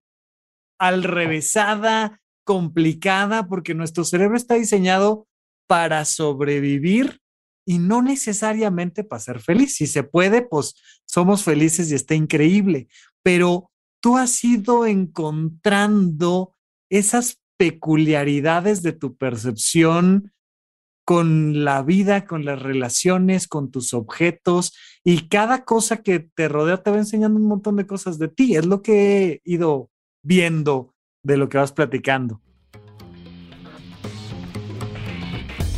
al 0.79 1.03
revésada, 1.03 2.21
complicada, 2.43 3.47
porque 3.47 3.75
nuestro 3.75 4.03
cerebro 4.03 4.35
está 4.35 4.55
diseñado 4.55 5.27
para 5.67 6.03
sobrevivir 6.05 7.19
y 7.65 7.77
no 7.77 8.01
necesariamente 8.01 9.03
para 9.03 9.19
ser 9.19 9.39
feliz. 9.39 9.75
Si 9.75 9.85
se 9.85 10.01
puede, 10.01 10.41
pues 10.41 10.73
somos 11.05 11.43
felices 11.43 11.91
y 11.91 11.95
está 11.95 12.15
increíble, 12.15 12.87
pero 13.21 13.69
tú 14.01 14.17
has 14.17 14.43
ido 14.43 14.87
encontrando 14.87 16.55
esas 16.89 17.39
peculiaridades 17.57 18.81
de 18.81 18.93
tu 18.93 19.15
percepción 19.15 20.31
con 21.05 21.63
la 21.63 21.83
vida, 21.83 22.25
con 22.25 22.45
las 22.45 22.61
relaciones, 22.61 23.47
con 23.47 23.71
tus 23.71 23.93
objetos 23.93 24.73
y 25.03 25.27
cada 25.27 25.65
cosa 25.65 26.03
que 26.03 26.19
te 26.19 26.47
rodea 26.47 26.81
te 26.81 26.91
va 26.91 26.97
enseñando 26.97 27.39
un 27.39 27.47
montón 27.47 27.75
de 27.75 27.85
cosas 27.87 28.17
de 28.17 28.29
ti. 28.29 28.55
Es 28.55 28.65
lo 28.65 28.81
que 28.81 29.23
he 29.23 29.41
ido 29.43 29.89
viendo 30.23 30.95
de 31.23 31.37
lo 31.37 31.49
que 31.49 31.57
vas 31.57 31.71
platicando. 31.71 32.41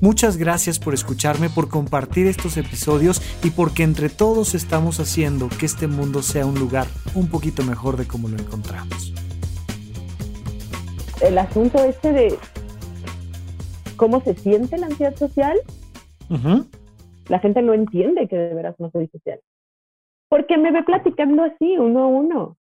Muchas 0.00 0.36
gracias 0.36 0.78
por 0.78 0.92
escucharme, 0.92 1.48
por 1.48 1.68
compartir 1.70 2.26
estos 2.26 2.58
episodios 2.58 3.22
y 3.42 3.50
porque 3.50 3.82
entre 3.82 4.10
todos 4.10 4.54
estamos 4.54 5.00
haciendo 5.00 5.48
que 5.48 5.64
este 5.64 5.86
mundo 5.86 6.22
sea 6.22 6.44
un 6.44 6.58
lugar 6.58 6.86
un 7.14 7.30
poquito 7.30 7.62
mejor 7.64 7.96
de 7.96 8.06
como 8.06 8.28
lo 8.28 8.36
encontramos. 8.36 9.14
El 11.22 11.38
asunto 11.38 11.82
este 11.82 12.12
de 12.12 12.38
cómo 13.96 14.20
se 14.20 14.34
siente 14.34 14.76
la 14.76 14.86
ansiedad 14.86 15.16
social, 15.16 15.58
la 17.28 17.38
gente 17.38 17.62
no 17.62 17.72
entiende 17.72 18.28
que 18.28 18.36
de 18.36 18.54
veras 18.54 18.74
no 18.78 18.90
soy 18.90 19.08
social. 19.08 19.40
Porque 20.28 20.58
me 20.58 20.72
ve 20.72 20.82
platicando 20.82 21.42
así, 21.42 21.78
uno 21.78 22.04
a 22.04 22.06
uno. 22.08 22.56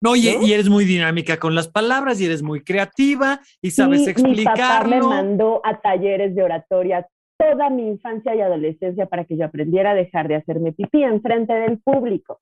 No, 0.00 0.14
y, 0.14 0.28
eres 0.28 0.68
muy 0.68 0.84
dinámica 0.84 1.38
con 1.38 1.54
las 1.54 1.68
palabras 1.68 2.20
y 2.20 2.26
eres 2.26 2.42
muy 2.42 2.62
creativa 2.62 3.40
y 3.62 3.70
sabes 3.70 4.06
explicarlo. 4.06 4.44
Mi 4.44 4.44
papá 4.44 4.84
me 4.84 5.00
mandó 5.00 5.62
a 5.64 5.80
talleres 5.80 6.34
de 6.34 6.42
oratoria 6.42 7.06
toda 7.38 7.70
mi 7.70 7.86
infancia 7.88 8.34
y 8.34 8.40
adolescencia 8.40 9.06
para 9.06 9.24
que 9.24 9.36
yo 9.36 9.44
aprendiera 9.44 9.90
a 9.90 9.94
dejar 9.94 10.28
de 10.28 10.36
hacerme 10.36 10.72
pipí 10.72 11.02
en 11.02 11.20
frente 11.20 11.52
del 11.52 11.78
público. 11.78 12.40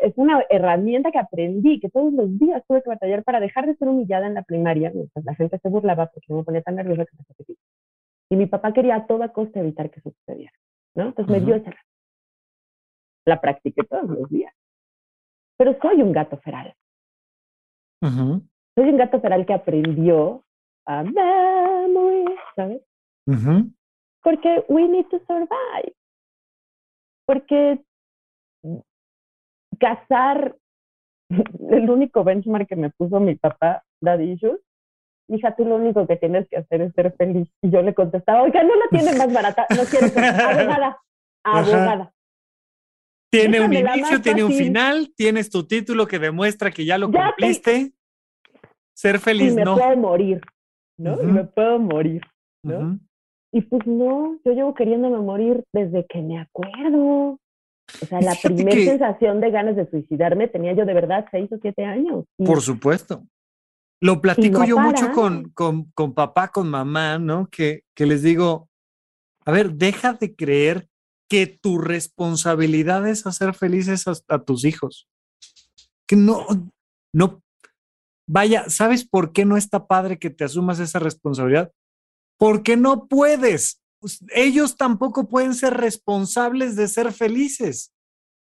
Es 0.00 0.12
una 0.16 0.44
herramienta 0.50 1.10
que 1.10 1.18
aprendí, 1.18 1.80
que 1.80 1.88
todos 1.88 2.12
los 2.12 2.38
días 2.38 2.62
tuve 2.68 2.82
que 2.82 2.90
batallar 2.90 3.24
para 3.24 3.40
dejar 3.40 3.66
de 3.66 3.76
ser 3.76 3.88
humillada 3.88 4.26
en 4.26 4.34
la 4.34 4.42
primaria, 4.42 4.90
mientras 4.94 5.24
la 5.24 5.34
gente 5.34 5.58
se 5.58 5.68
burlaba 5.68 6.06
porque 6.06 6.32
me 6.32 6.44
ponía 6.44 6.62
tan 6.62 6.76
nerviosa 6.76 7.04
que 7.04 7.16
me 7.16 7.22
hacía 7.22 7.36
pipí. 7.38 7.58
Y 8.30 8.36
mi 8.36 8.46
papá 8.46 8.72
quería 8.72 8.96
a 8.96 9.06
toda 9.06 9.32
costa 9.32 9.60
evitar 9.60 9.90
que 9.90 10.00
eso 10.00 10.10
sucediera, 10.10 10.52
¿no? 10.94 11.06
Entonces 11.06 11.32
me 11.32 11.44
dio 11.44 11.54
esa 11.54 11.72
La 13.26 13.40
practiqué 13.40 13.82
todos 13.84 14.08
los 14.08 14.28
días. 14.28 14.52
Pero 15.56 15.76
soy 15.80 16.02
un 16.02 16.12
gato 16.12 16.36
feral. 16.38 16.74
Soy 18.76 18.88
un 18.88 18.96
gato 18.96 19.20
feral 19.20 19.46
que 19.46 19.54
aprendió 19.54 20.42
a 20.86 21.02
memory, 21.02 22.24
¿sabes? 22.56 22.82
Porque 24.22 24.64
we 24.68 24.88
need 24.88 25.06
to 25.06 25.18
survive. 25.26 25.94
Porque 27.26 27.80
cazar, 29.78 30.56
el 31.70 31.90
único 31.90 32.24
benchmark 32.24 32.68
que 32.68 32.76
me 32.76 32.90
puso 32.90 33.20
mi 33.20 33.34
papá, 33.36 33.82
Daddy 34.00 34.32
Issues, 34.32 34.60
hija, 35.28 35.54
tú 35.56 35.64
lo 35.64 35.76
único 35.76 36.06
que 36.06 36.16
tienes 36.16 36.48
que 36.48 36.58
hacer 36.58 36.82
es 36.82 36.92
ser 36.94 37.14
feliz. 37.16 37.48
Y 37.62 37.70
yo 37.70 37.82
le 37.82 37.94
contestaba, 37.94 38.42
oiga, 38.42 38.62
no 38.62 38.74
la 38.76 38.88
tiene 38.90 39.16
más 39.16 39.32
barata, 39.32 39.66
no 39.70 39.84
quiero 39.84 40.08
ser 40.08 40.24
abogada, 40.40 40.98
abogada. 41.44 42.13
Tiene 43.34 43.60
un 43.60 43.72
inicio, 43.72 44.20
tiene 44.20 44.44
un 44.44 44.52
final, 44.52 45.12
tienes 45.16 45.50
tu 45.50 45.66
título 45.66 46.06
que 46.06 46.18
demuestra 46.18 46.70
que 46.70 46.84
ya 46.84 46.98
lo 46.98 47.10
cumpliste. 47.10 47.92
Ser 48.94 49.18
feliz, 49.18 49.52
y 49.52 49.56
me 49.56 49.64
puedo 49.64 49.96
morir, 49.96 50.40
¿no? 50.96 51.20
Y 51.20 51.26
me 51.26 51.44
puedo 51.44 51.80
morir, 51.80 52.22
¿no? 52.62 53.00
Y 53.52 53.60
pues 53.62 53.84
no, 53.86 54.38
yo 54.44 54.52
llevo 54.52 54.74
queriéndome 54.74 55.18
morir 55.18 55.64
desde 55.72 56.06
que 56.06 56.22
me 56.22 56.38
acuerdo. 56.38 57.38
O 58.02 58.06
sea, 58.08 58.20
la 58.20 58.34
primera 58.42 58.72
sensación 58.72 59.40
de 59.40 59.50
ganas 59.50 59.76
de 59.76 59.90
suicidarme 59.90 60.48
tenía 60.48 60.72
yo 60.74 60.86
de 60.86 60.94
verdad 60.94 61.26
seis 61.30 61.50
o 61.52 61.58
siete 61.60 61.84
años. 61.84 62.24
Por 62.36 62.60
supuesto. 62.60 63.24
Lo 64.00 64.20
platico 64.20 64.64
yo 64.64 64.78
mucho 64.78 65.10
con, 65.12 65.50
con, 65.50 65.84
con, 65.94 66.14
papá, 66.14 66.48
con 66.48 66.68
mamá, 66.68 67.18
¿no? 67.18 67.48
Que, 67.50 67.82
que 67.94 68.06
les 68.06 68.22
digo, 68.22 68.68
a 69.44 69.50
ver, 69.50 69.72
deja 69.72 70.12
de 70.14 70.34
creer 70.34 70.88
tu 71.46 71.78
responsabilidad 71.78 73.06
es 73.08 73.26
hacer 73.26 73.54
felices 73.54 74.04
a, 74.28 74.38
tus 74.40 74.64
hijos. 74.64 75.08
Que 76.06 76.16
no, 76.16 76.46
no, 77.12 77.42
vaya, 78.26 78.68
¿sabes 78.68 79.06
por 79.06 79.32
qué 79.32 79.44
no 79.44 79.56
está 79.56 79.86
padre 79.86 80.18
que 80.18 80.30
te 80.30 80.44
asumas 80.44 80.80
esa 80.80 80.98
responsabilidad? 80.98 81.72
Porque 82.38 82.76
no 82.76 83.06
puedes. 83.06 83.80
Pues, 84.00 84.24
ellos 84.34 84.76
tampoco 84.76 85.28
pueden 85.28 85.54
ser 85.54 85.74
responsables 85.74 86.76
de 86.76 86.88
ser 86.88 87.12
felices. 87.12 87.92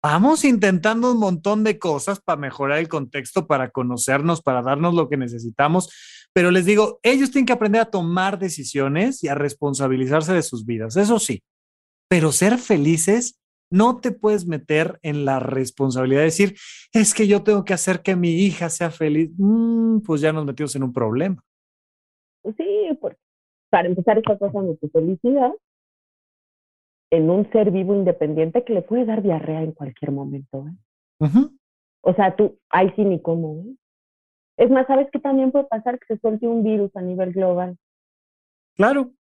Vamos 0.03 0.45
intentando 0.45 1.11
un 1.11 1.19
montón 1.19 1.63
de 1.63 1.77
cosas 1.77 2.19
para 2.19 2.39
mejorar 2.39 2.79
el 2.79 2.87
contexto, 2.87 3.45
para 3.45 3.69
conocernos, 3.69 4.41
para 4.41 4.63
darnos 4.63 4.95
lo 4.95 5.07
que 5.09 5.17
necesitamos, 5.17 5.89
pero 6.33 6.49
les 6.49 6.65
digo, 6.65 6.99
ellos 7.03 7.29
tienen 7.29 7.45
que 7.45 7.53
aprender 7.53 7.81
a 7.81 7.91
tomar 7.91 8.39
decisiones 8.39 9.23
y 9.23 9.27
a 9.27 9.35
responsabilizarse 9.35 10.33
de 10.33 10.41
sus 10.41 10.65
vidas, 10.65 10.95
eso 10.97 11.19
sí, 11.19 11.43
pero 12.11 12.33
ser 12.33 12.57
felices, 12.57 13.41
no 13.71 14.01
te 14.01 14.11
puedes 14.11 14.45
meter 14.45 14.99
en 15.01 15.23
la 15.23 15.39
responsabilidad 15.39 16.19
de 16.19 16.25
decir, 16.25 16.55
es 16.91 17.13
que 17.13 17.25
yo 17.25 17.41
tengo 17.41 17.63
que 17.63 17.73
hacer 17.73 18.01
que 18.01 18.17
mi 18.17 18.31
hija 18.31 18.69
sea 18.69 18.91
feliz. 18.91 19.31
Mm, 19.37 19.99
pues 20.01 20.19
ya 20.19 20.33
nos 20.33 20.45
metimos 20.45 20.75
en 20.75 20.83
un 20.83 20.91
problema. 20.91 21.41
Sí, 22.57 22.97
porque 22.99 23.17
para 23.69 23.87
empezar 23.87 24.17
esta 24.17 24.37
cosa 24.37 24.61
de 24.61 24.75
tu 24.75 24.89
felicidad 24.89 25.53
en 27.11 27.29
un 27.29 27.49
ser 27.53 27.71
vivo 27.71 27.95
independiente 27.95 28.65
que 28.65 28.73
le 28.73 28.81
puede 28.81 29.05
dar 29.05 29.23
diarrea 29.23 29.63
en 29.63 29.71
cualquier 29.71 30.11
momento. 30.11 30.65
¿eh? 30.67 31.47
O 32.01 32.13
sea, 32.13 32.35
tú, 32.35 32.59
ahí 32.71 32.91
sí 32.97 33.05
ni 33.05 33.21
cómo. 33.21 33.61
¿eh? 33.61 33.75
Es 34.57 34.69
más, 34.69 34.85
¿sabes 34.85 35.07
qué 35.13 35.19
también 35.19 35.53
puede 35.53 35.63
pasar? 35.63 35.97
Que 35.97 36.15
se 36.15 36.19
suelte 36.19 36.45
un 36.45 36.61
virus 36.61 36.93
a 36.93 37.01
nivel 37.01 37.31
global. 37.31 37.77
Claro, 38.75 39.13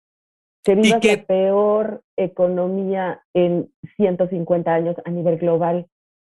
que 0.64 0.76
vivas 0.76 1.04
la 1.04 1.24
peor 1.26 2.02
economía 2.18 3.24
en 3.34 3.72
150 3.96 4.74
años 4.74 4.96
a 5.06 5.10
nivel 5.10 5.38
global, 5.38 5.88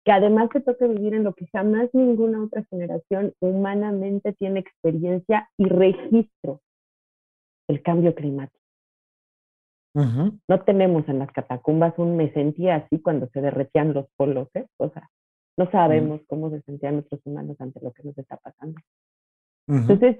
que 0.04 0.12
además 0.12 0.50
te 0.50 0.60
toca 0.60 0.86
vivir 0.86 1.14
en 1.14 1.24
lo 1.24 1.34
que 1.34 1.46
jamás 1.48 1.88
ninguna 1.92 2.42
otra 2.42 2.64
generación 2.64 3.32
humanamente 3.40 4.32
tiene 4.34 4.60
experiencia 4.60 5.48
y 5.56 5.66
registro, 5.66 6.60
el 7.68 7.82
cambio 7.82 8.14
climático. 8.14 8.58
No 9.94 10.60
tenemos 10.64 11.08
en 11.08 11.20
las 11.20 11.30
catacumbas 11.30 11.94
un 11.98 12.16
me 12.16 12.32
sentía 12.32 12.76
así 12.76 12.98
cuando 12.98 13.28
se 13.28 13.40
derretían 13.40 13.94
los 13.94 14.06
polos, 14.16 14.48
¿eh? 14.54 14.66
O 14.76 14.90
sea, 14.90 15.08
no 15.56 15.70
sabemos 15.70 16.20
cómo 16.26 16.50
se 16.50 16.60
sentían 16.62 16.94
nuestros 16.94 17.20
humanos 17.24 17.56
ante 17.60 17.80
lo 17.80 17.92
que 17.92 18.02
nos 18.02 18.18
está 18.18 18.36
pasando. 18.38 18.80
Entonces, 19.68 20.18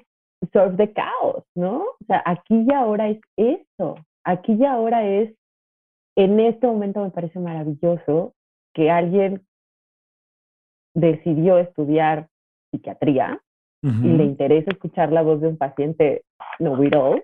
surf 0.53 0.77
the 0.77 0.93
caos, 0.93 1.45
¿no? 1.55 1.83
O 1.83 2.05
sea, 2.07 2.23
aquí 2.25 2.65
y 2.69 2.73
ahora 2.73 3.09
es 3.09 3.21
eso, 3.37 3.97
aquí 4.25 4.55
y 4.55 4.65
ahora 4.65 5.07
es, 5.07 5.35
en 6.17 6.41
este 6.41 6.67
momento 6.67 7.03
me 7.03 7.11
parece 7.11 7.39
maravilloso 7.39 8.35
que 8.73 8.91
alguien 8.91 9.45
decidió 10.95 11.59
estudiar 11.59 12.29
psiquiatría 12.71 13.41
y 13.83 14.09
le 14.09 14.25
interesa 14.25 14.71
escuchar 14.71 15.13
la 15.13 15.21
voz 15.21 15.43
de 15.43 15.49
un 15.49 15.59
paciente 15.59 16.25
no 16.59 16.73
all 16.73 17.23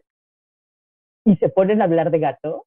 y 1.24 1.36
se 1.36 1.48
ponen 1.48 1.80
a 1.80 1.84
hablar 1.84 2.10
de 2.10 2.18
gato 2.18 2.66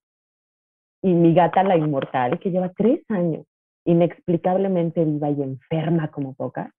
y 1.03 1.13
mi 1.13 1.35
gata 1.35 1.63
la 1.63 1.77
inmortal 1.77 2.39
que 2.39 2.49
lleva 2.49 2.69
tres 2.69 3.03
años 3.09 3.45
inexplicablemente 3.85 5.03
viva 5.03 5.29
y 5.29 5.41
enferma 5.41 6.09
como 6.09 6.33
poca, 6.33 6.73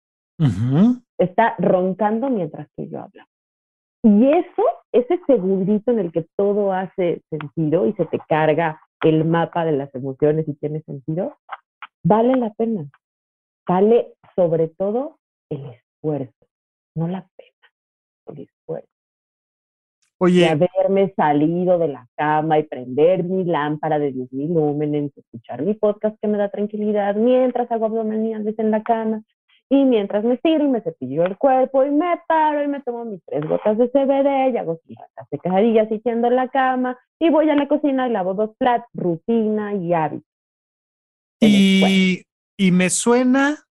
está 1.18 1.54
roncando 1.58 2.30
mientras 2.30 2.68
que 2.76 2.88
yo 2.88 3.00
hablo. 3.00 3.22
Y 4.04 4.30
eso, 4.30 4.62
ese 4.92 5.18
segundito 5.26 5.90
en 5.90 5.98
el 5.98 6.12
que 6.12 6.26
todo 6.36 6.74
hace 6.74 7.22
sentido 7.30 7.86
y 7.86 7.94
se 7.94 8.04
te 8.04 8.18
carga 8.28 8.78
el 9.02 9.24
mapa 9.24 9.64
de 9.64 9.72
las 9.72 9.94
emociones 9.94 10.46
y 10.46 10.52
tiene 10.56 10.82
sentido, 10.82 11.38
vale 12.02 12.36
la 12.36 12.52
pena. 12.52 12.86
Vale 13.66 14.12
sobre 14.36 14.68
todo 14.68 15.16
el 15.48 15.64
esfuerzo, 15.70 16.46
no 16.94 17.08
la 17.08 17.26
pena, 17.34 17.72
el 18.26 18.42
esfuerzo. 18.42 18.88
Oye. 20.18 20.54
De 20.54 20.68
haberme 20.76 21.14
salido 21.16 21.78
de 21.78 21.88
la 21.88 22.06
cama 22.14 22.58
y 22.58 22.64
prender 22.64 23.24
mi 23.24 23.44
lámpara 23.44 23.98
de 23.98 24.12
10.000 24.12 24.52
lúmenes, 24.52 25.16
escuchar 25.16 25.62
mi 25.62 25.72
podcast 25.72 26.20
que 26.20 26.28
me 26.28 26.36
da 26.36 26.50
tranquilidad 26.50 27.14
mientras 27.14 27.70
hago 27.72 27.86
abdominales 27.86 28.58
en 28.58 28.70
la 28.70 28.82
cama, 28.82 29.22
y 29.74 29.84
mientras 29.84 30.24
me 30.24 30.34
estiro 30.34 30.64
y 30.64 30.68
me 30.68 30.80
cepillo 30.80 31.24
el 31.24 31.36
cuerpo 31.36 31.84
y 31.84 31.90
me 31.90 32.20
paro 32.28 32.62
y 32.62 32.68
me 32.68 32.80
tomo 32.82 33.04
mis 33.04 33.20
tres 33.24 33.44
gotas 33.48 33.76
de 33.76 33.88
CBD 33.88 34.52
y 34.52 34.56
hago 34.56 34.80
cinco 34.86 35.04
secadillas 35.30 35.90
y 35.90 35.98
tiendo 35.98 36.28
en 36.28 36.36
la 36.36 36.48
cama 36.48 36.98
y 37.18 37.30
voy 37.30 37.50
a 37.50 37.56
la 37.56 37.66
cocina 37.66 38.06
y 38.06 38.12
lavo 38.12 38.34
dos 38.34 38.50
platos, 38.56 38.88
rutina 38.94 39.74
y 39.74 39.92
hábito. 39.92 40.26
Y, 41.40 42.22
y 42.56 42.70
me 42.70 42.88
suena 42.88 43.66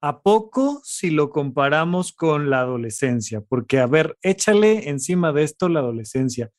a 0.00 0.20
poco 0.22 0.80
si 0.84 1.10
lo 1.10 1.30
comparamos 1.30 2.12
con 2.12 2.48
la 2.48 2.60
adolescencia, 2.60 3.40
porque 3.40 3.80
a 3.80 3.86
ver, 3.86 4.16
échale 4.22 4.88
encima 4.88 5.32
de 5.32 5.42
esto 5.42 5.68
la 5.68 5.80
adolescencia. 5.80 6.50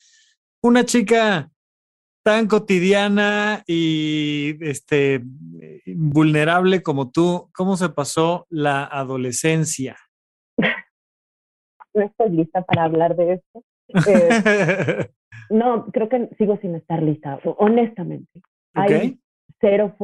Una 0.61 0.83
chica 0.83 1.49
tan 2.27 2.47
cotidiana 2.47 3.63
y 3.67 4.57
este, 4.59 5.21
vulnerable 5.95 6.83
como 6.83 7.09
tú, 7.09 7.49
¿cómo 7.55 7.77
se 7.77 7.87
pasó 7.87 8.45
la 8.49 8.83
adolescencia? 8.83 9.95
No 11.93 12.03
estoy 12.03 12.31
lista 12.31 12.63
para 12.63 12.83
hablar 12.83 13.15
de 13.15 13.35
esto. 13.35 13.63
Eh, 14.09 15.09
no, 15.49 15.85
creo 15.93 16.09
que 16.09 16.27
sigo 16.37 16.57
sin 16.57 16.75
estar 16.75 17.01
lista, 17.01 17.39
honestamente. 17.45 18.41
Hay 18.73 19.17
cero. 19.61 19.95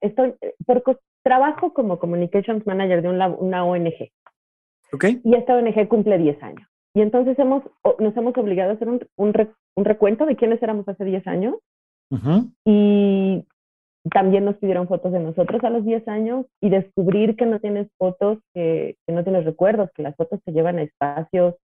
Estoy, 0.00 0.34
por, 0.64 0.84
trabajo 1.24 1.74
como 1.74 1.98
Communications 1.98 2.64
Manager 2.64 3.02
de 3.02 3.08
una, 3.08 3.26
una 3.26 3.64
ONG. 3.64 4.12
Okay. 4.92 5.20
Y 5.24 5.34
esta 5.34 5.56
ONG 5.56 5.88
cumple 5.88 6.18
10 6.18 6.40
años. 6.44 6.68
Y 6.94 7.00
entonces 7.00 7.36
hemos, 7.40 7.64
nos 7.98 8.16
hemos 8.16 8.38
obligado 8.38 8.70
a 8.70 8.74
hacer 8.74 8.88
un, 8.88 9.00
un, 9.16 9.32
un 9.74 9.84
recuento 9.84 10.24
de 10.24 10.36
quiénes 10.36 10.62
éramos 10.62 10.88
hace 10.88 11.04
10 11.04 11.26
años. 11.26 11.56
Y 12.64 13.46
también 14.10 14.44
nos 14.44 14.56
pidieron 14.56 14.88
fotos 14.88 15.12
de 15.12 15.20
nosotros 15.20 15.62
a 15.64 15.70
los 15.70 15.84
10 15.84 16.06
años 16.08 16.46
y 16.60 16.70
descubrir 16.70 17.36
que 17.36 17.46
no 17.46 17.60
tienes 17.60 17.88
fotos, 17.98 18.38
que, 18.52 18.96
que 19.06 19.12
no 19.12 19.22
tienes 19.22 19.44
recuerdos, 19.44 19.90
que 19.94 20.02
las 20.02 20.16
fotos 20.16 20.40
te 20.44 20.52
llevan 20.52 20.78
a 20.78 20.82
espacios. 20.82 21.54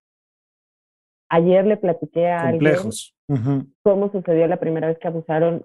Ayer 1.30 1.66
le 1.66 1.76
platiqué 1.76 2.28
a 2.28 2.50
Complejos. 2.50 3.14
alguien 3.28 3.72
cómo 3.82 4.10
sucedió 4.10 4.46
la 4.46 4.58
primera 4.58 4.88
vez 4.88 4.98
que 4.98 5.08
abusaron, 5.08 5.64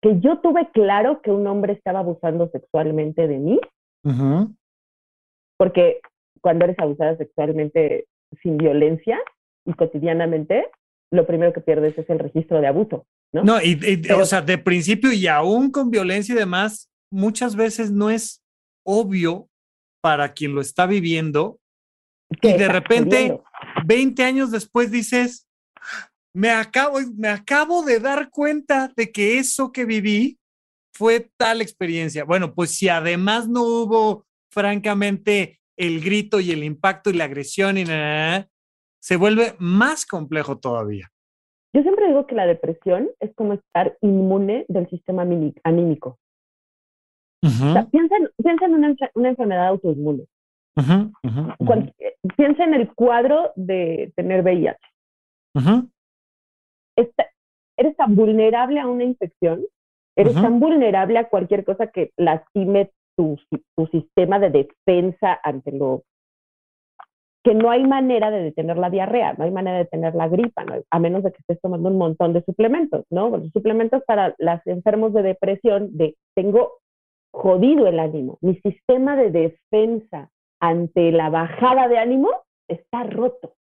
que 0.00 0.20
yo 0.20 0.38
tuve 0.40 0.70
claro 0.72 1.20
que 1.20 1.30
un 1.30 1.46
hombre 1.46 1.74
estaba 1.74 1.98
abusando 1.98 2.48
sexualmente 2.48 3.28
de 3.28 3.38
mí, 3.38 3.60
porque 5.58 6.00
cuando 6.40 6.64
eres 6.64 6.78
abusada 6.78 7.16
sexualmente 7.16 8.06
sin 8.42 8.56
violencia 8.56 9.18
y 9.66 9.74
cotidianamente, 9.74 10.66
lo 11.10 11.26
primero 11.26 11.52
que 11.52 11.60
pierdes 11.60 11.96
es 11.98 12.08
el 12.08 12.18
registro 12.18 12.60
de 12.60 12.66
abuso, 12.66 13.06
¿no? 13.34 13.44
No, 13.44 13.62
y, 13.62 14.02
o 14.10 14.24
sea, 14.24 14.40
de 14.40 14.56
principio 14.56 15.12
y 15.12 15.26
aún 15.26 15.70
con 15.70 15.90
violencia 15.90 16.34
y 16.34 16.38
demás, 16.38 16.90
muchas 17.10 17.56
veces 17.56 17.90
no 17.90 18.08
es 18.08 18.42
obvio 18.86 19.48
para 20.00 20.32
quien 20.32 20.54
lo 20.54 20.60
está 20.60 20.86
viviendo 20.86 21.60
y 22.42 22.52
de 22.52 22.68
repente, 22.68 23.40
20 23.84 24.24
años 24.24 24.50
después 24.50 24.90
dices, 24.90 25.46
me 26.34 26.50
acabo, 26.50 26.98
me 27.16 27.28
acabo 27.28 27.82
de 27.82 28.00
dar 28.00 28.30
cuenta 28.30 28.92
de 28.96 29.12
que 29.12 29.38
eso 29.38 29.72
que 29.72 29.84
viví 29.84 30.38
fue 30.92 31.30
tal 31.36 31.60
experiencia. 31.60 32.24
Bueno, 32.24 32.54
pues 32.54 32.70
si 32.70 32.88
además 32.88 33.48
no 33.48 33.62
hubo, 33.62 34.26
francamente, 34.50 35.60
el 35.76 36.00
grito 36.00 36.40
y 36.40 36.52
el 36.52 36.64
impacto 36.64 37.10
y 37.10 37.14
la 37.14 37.24
agresión 37.24 37.78
y 37.78 37.84
nada, 37.84 38.48
se 39.00 39.16
vuelve 39.16 39.56
más 39.58 40.06
complejo 40.06 40.58
todavía. 40.58 41.10
Yo 41.74 41.82
siempre 41.82 42.06
digo 42.06 42.26
que 42.26 42.36
la 42.36 42.46
depresión 42.46 43.10
es 43.18 43.34
como 43.34 43.54
estar 43.54 43.98
inmune 44.00 44.64
del 44.68 44.88
sistema 44.88 45.22
anímico. 45.22 46.18
piensa, 47.90 48.16
en, 48.16 48.74
una, 49.14 49.28
enfermedad 49.28 49.66
autoinmune. 49.66 50.24
piensa 52.36 52.64
en 52.64 52.74
el 52.74 52.94
cuadro 52.94 53.52
de 53.56 54.12
tener 54.14 54.42
VIH. 54.42 54.78
eres 57.76 57.96
tan 57.96 58.14
vulnerable 58.14 58.78
a 58.78 58.86
una 58.86 59.02
infección, 59.02 59.64
eres 60.16 60.34
tan 60.34 60.60
vulnerable 60.60 61.18
a 61.18 61.28
cualquier 61.28 61.64
cosa 61.64 61.88
que 61.88 62.12
lastime 62.16 62.92
tu, 63.16 63.36
tu 63.76 63.86
sistema 63.88 64.38
de 64.38 64.50
defensa 64.50 65.40
ante 65.42 65.72
lo 65.72 66.04
que 67.44 67.54
no 67.54 67.70
hay 67.70 67.84
manera 67.84 68.30
de 68.30 68.42
detener 68.42 68.78
la 68.78 68.88
diarrea, 68.88 69.34
no 69.34 69.44
hay 69.44 69.50
manera 69.50 69.76
de 69.76 69.84
detener 69.84 70.14
la 70.14 70.28
gripa, 70.28 70.64
a 70.90 70.98
menos 70.98 71.22
de 71.22 71.30
que 71.30 71.38
estés 71.40 71.60
tomando 71.60 71.90
un 71.90 71.98
montón 71.98 72.32
de 72.32 72.42
suplementos, 72.42 73.04
¿no? 73.10 73.28
Bueno, 73.28 73.50
suplementos 73.52 74.02
para 74.06 74.34
los 74.38 74.66
enfermos 74.66 75.12
de 75.12 75.22
depresión, 75.22 75.94
de 75.96 76.16
tengo 76.34 76.78
jodido 77.34 77.86
el 77.86 78.00
ánimo, 78.00 78.38
mi 78.40 78.56
sistema 78.60 79.14
de 79.16 79.30
defensa 79.30 80.30
ante 80.58 81.12
la 81.12 81.28
bajada 81.28 81.86
de 81.88 81.98
ánimo 81.98 82.30
está 82.66 83.04
roto. 83.04 83.54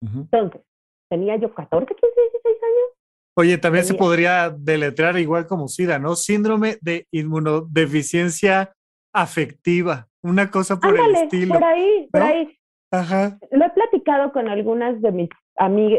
Entonces, 0.00 0.62
tenía 1.10 1.36
yo 1.36 1.54
14, 1.54 1.86
15, 1.86 2.00
16 2.00 2.56
años. 2.62 2.98
Oye, 3.36 3.58
también 3.58 3.84
se 3.84 3.94
podría 3.94 4.48
deletrear 4.48 5.18
igual 5.18 5.46
como 5.46 5.68
SIDA, 5.68 5.98
¿no? 5.98 6.16
Síndrome 6.16 6.78
de 6.80 7.06
inmunodeficiencia 7.12 8.72
afectiva, 9.12 10.08
una 10.22 10.50
cosa 10.50 10.80
por 10.80 10.98
el 10.98 11.14
estilo. 11.14 11.54
Por 11.54 11.64
ahí, 11.64 12.08
por 12.10 12.22
ahí. 12.22 12.57
Lo 12.90 13.64
he 13.66 13.70
platicado 13.70 14.32
con 14.32 14.48
algunas 14.48 15.00
de 15.02 15.12
mis 15.12 15.28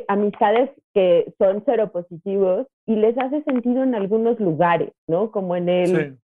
amistades 0.07 0.71
que 0.93 1.33
son 1.37 1.63
seropositivos 1.65 2.67
y 2.85 2.95
les 2.95 3.17
hace 3.17 3.43
sentido 3.43 3.83
en 3.83 3.93
algunos 3.93 4.39
lugares, 4.39 4.91
¿no? 5.07 5.31
Como 5.31 5.55
en 5.55 5.69
el, 5.69 6.17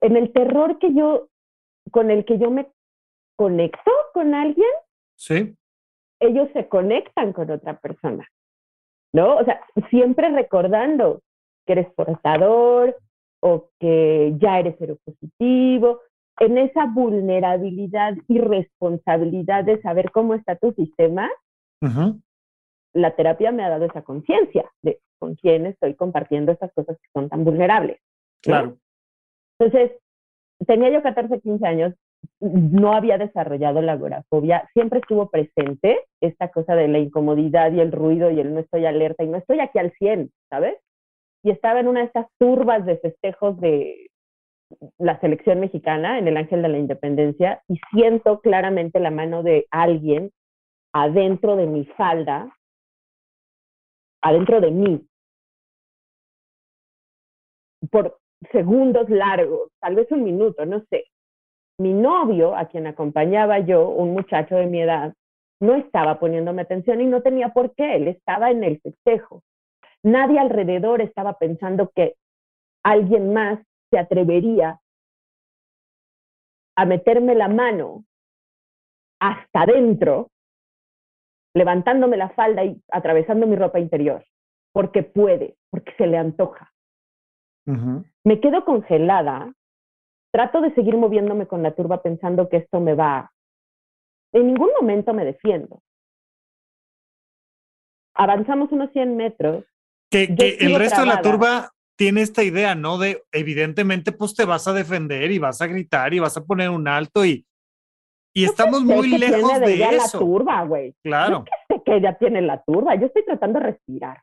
en 0.00 0.16
el 0.16 0.32
terror 0.32 0.78
que 0.78 0.94
yo, 0.94 1.28
con 1.90 2.10
el 2.10 2.24
que 2.24 2.38
yo 2.38 2.50
me 2.50 2.68
conecto 3.36 3.90
con 4.12 4.34
alguien. 4.34 4.70
Sí. 5.16 5.56
Ellos 6.20 6.48
se 6.52 6.68
conectan 6.68 7.32
con 7.32 7.50
otra 7.50 7.78
persona, 7.80 8.28
¿no? 9.12 9.36
O 9.36 9.44
sea, 9.44 9.60
siempre 9.90 10.28
recordando 10.28 11.20
que 11.66 11.72
eres 11.72 11.92
portador 11.94 12.96
o 13.40 13.68
que 13.80 14.34
ya 14.38 14.60
eres 14.60 14.78
seropositivo 14.78 16.00
en 16.40 16.58
esa 16.58 16.86
vulnerabilidad 16.86 18.14
y 18.28 18.38
responsabilidad 18.38 19.64
de 19.64 19.80
saber 19.82 20.10
cómo 20.10 20.34
está 20.34 20.56
tu 20.56 20.72
sistema, 20.72 21.30
la 22.94 23.16
terapia 23.16 23.52
me 23.52 23.64
ha 23.64 23.68
dado 23.68 23.86
esa 23.86 24.02
conciencia 24.02 24.70
de 24.82 25.00
con 25.18 25.34
quién 25.36 25.66
estoy 25.66 25.94
compartiendo 25.94 26.50
estas 26.50 26.72
cosas 26.72 26.98
que 26.98 27.08
son 27.12 27.28
tan 27.28 27.44
vulnerables. 27.44 28.00
Claro. 28.42 28.76
Entonces, 29.58 29.92
tenía 30.66 30.90
yo 30.90 31.02
14, 31.02 31.40
15 31.40 31.66
años, 31.66 31.94
no 32.40 32.92
había 32.92 33.18
desarrollado 33.18 33.82
la 33.82 33.92
agorafobia, 33.92 34.68
siempre 34.72 35.00
estuvo 35.00 35.30
presente 35.30 36.00
esta 36.20 36.48
cosa 36.48 36.74
de 36.74 36.88
la 36.88 36.98
incomodidad 36.98 37.72
y 37.72 37.80
el 37.80 37.92
ruido 37.92 38.30
y 38.30 38.40
el 38.40 38.52
no 38.52 38.60
estoy 38.60 38.86
alerta 38.86 39.24
y 39.24 39.28
no 39.28 39.38
estoy 39.38 39.60
aquí 39.60 39.78
al 39.78 39.92
100, 39.92 40.30
¿sabes? 40.50 40.76
Y 41.44 41.50
estaba 41.50 41.80
en 41.80 41.88
una 41.88 42.00
de 42.00 42.06
estas 42.06 42.26
turbas 42.38 42.84
de 42.86 42.98
festejos 42.98 43.60
de 43.60 44.10
la 44.98 45.18
selección 45.20 45.60
mexicana 45.60 46.18
en 46.18 46.28
el 46.28 46.36
Ángel 46.36 46.62
de 46.62 46.68
la 46.68 46.78
Independencia 46.78 47.62
y 47.68 47.80
siento 47.92 48.40
claramente 48.40 49.00
la 49.00 49.10
mano 49.10 49.42
de 49.42 49.66
alguien 49.70 50.30
adentro 50.92 51.56
de 51.56 51.66
mi 51.66 51.84
falda, 51.84 52.54
adentro 54.22 54.60
de 54.60 54.70
mí, 54.70 55.06
por 57.90 58.18
segundos 58.50 59.08
largos, 59.08 59.70
tal 59.80 59.94
vez 59.94 60.10
un 60.10 60.24
minuto, 60.24 60.64
no 60.66 60.80
sé. 60.90 61.04
Mi 61.78 61.92
novio, 61.92 62.54
a 62.54 62.66
quien 62.66 62.86
acompañaba 62.86 63.58
yo, 63.60 63.88
un 63.88 64.12
muchacho 64.12 64.56
de 64.56 64.66
mi 64.66 64.82
edad, 64.82 65.14
no 65.60 65.74
estaba 65.74 66.18
poniéndome 66.18 66.62
atención 66.62 67.00
y 67.00 67.06
no 67.06 67.22
tenía 67.22 67.50
por 67.50 67.74
qué, 67.74 67.96
él 67.96 68.08
estaba 68.08 68.50
en 68.50 68.64
el 68.64 68.80
festejo. 68.80 69.42
Nadie 70.02 70.38
alrededor 70.38 71.00
estaba 71.00 71.38
pensando 71.38 71.90
que 71.94 72.14
alguien 72.84 73.32
más 73.32 73.60
se 73.92 73.98
atrevería 73.98 74.80
a 76.76 76.86
meterme 76.86 77.34
la 77.34 77.48
mano 77.48 78.04
hasta 79.20 79.62
adentro, 79.62 80.30
levantándome 81.54 82.16
la 82.16 82.30
falda 82.30 82.64
y 82.64 82.82
atravesando 82.90 83.46
mi 83.46 83.54
ropa 83.54 83.78
interior, 83.78 84.24
porque 84.72 85.02
puede, 85.02 85.56
porque 85.70 85.92
se 85.96 86.06
le 86.06 86.16
antoja. 86.16 86.72
Me 88.24 88.40
quedo 88.40 88.64
congelada, 88.64 89.52
trato 90.32 90.62
de 90.62 90.74
seguir 90.74 90.96
moviéndome 90.96 91.46
con 91.46 91.62
la 91.62 91.74
turba 91.74 92.02
pensando 92.02 92.48
que 92.48 92.56
esto 92.56 92.80
me 92.80 92.94
va. 92.94 93.30
En 94.32 94.46
ningún 94.46 94.70
momento 94.80 95.12
me 95.12 95.24
defiendo. 95.24 95.82
Avanzamos 98.14 98.72
unos 98.72 98.90
100 98.92 99.16
metros. 99.16 99.64
Que, 100.10 100.24
el 100.58 100.74
resto 100.76 101.02
de 101.02 101.06
la 101.06 101.22
turba 101.22 101.70
tiene 101.96 102.22
esta 102.22 102.42
idea, 102.42 102.74
¿no? 102.74 102.98
De 102.98 103.22
evidentemente, 103.32 104.12
pues 104.12 104.34
te 104.34 104.44
vas 104.44 104.66
a 104.68 104.72
defender 104.72 105.30
y 105.30 105.38
vas 105.38 105.60
a 105.60 105.66
gritar 105.66 106.14
y 106.14 106.20
vas 106.20 106.36
a 106.36 106.44
poner 106.44 106.70
un 106.70 106.88
alto 106.88 107.24
y, 107.24 107.46
y 108.34 108.44
estamos 108.44 108.82
muy 108.82 109.18
lejos 109.18 109.60
de, 109.60 109.74
eso. 109.82 110.18
La 110.18 110.24
turba, 110.24 110.64
güey. 110.64 110.94
Claro. 111.02 111.44
Yo 111.46 111.76
sé 111.76 111.82
que 111.84 111.96
ella 111.96 112.16
tiene 112.18 112.42
la 112.42 112.62
turba, 112.62 112.94
yo 112.94 113.06
estoy 113.06 113.24
tratando 113.24 113.60
de 113.60 113.66
respirar. 113.66 114.22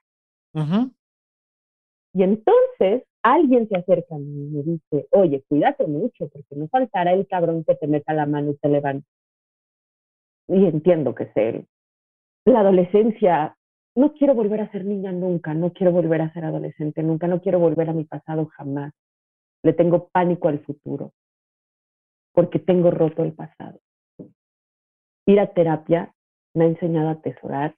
Y 2.13 2.23
entonces 2.23 3.03
alguien 3.21 3.67
se 3.69 3.77
acerca 3.77 4.15
a 4.15 4.17
mí 4.17 4.47
y 4.47 4.49
me 4.49 4.63
dice, 4.63 5.07
oye, 5.11 5.43
cuídate 5.47 5.85
mucho, 5.85 6.27
porque 6.29 6.55
no 6.55 6.67
faltará 6.69 7.13
el 7.13 7.27
cabrón 7.27 7.63
que 7.63 7.75
te 7.75 7.87
meta 7.87 8.13
la 8.13 8.25
mano 8.25 8.51
y 8.51 8.57
te 8.57 8.67
levante. 8.67 9.07
Y 10.47 10.65
entiendo 10.65 11.13
que 11.13 11.25
es 11.25 11.31
él. 11.35 11.67
La 12.45 12.61
adolescencia 12.61 13.55
no 13.95 14.13
quiero 14.13 14.33
volver 14.33 14.61
a 14.61 14.71
ser 14.71 14.85
niña 14.85 15.11
nunca, 15.11 15.53
no 15.53 15.73
quiero 15.73 15.91
volver 15.91 16.21
a 16.21 16.33
ser 16.33 16.45
adolescente 16.45 17.03
nunca, 17.03 17.27
no 17.27 17.41
quiero 17.41 17.59
volver 17.59 17.89
a 17.89 17.93
mi 17.93 18.05
pasado 18.05 18.47
jamás. 18.47 18.93
Le 19.63 19.73
tengo 19.73 20.09
pánico 20.09 20.47
al 20.47 20.59
futuro, 20.59 21.13
porque 22.33 22.59
tengo 22.59 22.91
roto 22.91 23.23
el 23.23 23.33
pasado. 23.33 23.79
Ir 25.25 25.39
a 25.39 25.53
terapia 25.53 26.13
me 26.53 26.65
ha 26.65 26.67
enseñado 26.67 27.09
a 27.09 27.13
atesorar 27.13 27.75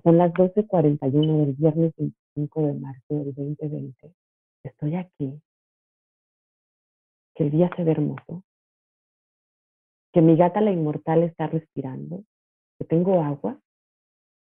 son 0.00 0.18
las 0.18 0.32
12.41 0.32 1.44
del 1.44 1.54
viernes 1.54 1.92
25 1.96 2.66
de 2.66 2.74
marzo 2.74 3.14
del 3.14 3.34
2020. 3.34 4.14
Estoy 4.64 4.96
aquí. 4.96 5.40
Que 7.34 7.44
el 7.44 7.50
día 7.50 7.70
se 7.76 7.84
ve 7.84 7.92
hermoso. 7.92 8.42
Que 10.12 10.22
mi 10.22 10.36
gata, 10.36 10.60
la 10.60 10.72
inmortal, 10.72 11.22
está 11.22 11.46
respirando. 11.46 12.24
Que 12.82 12.88
tengo 12.88 13.22
agua. 13.22 13.60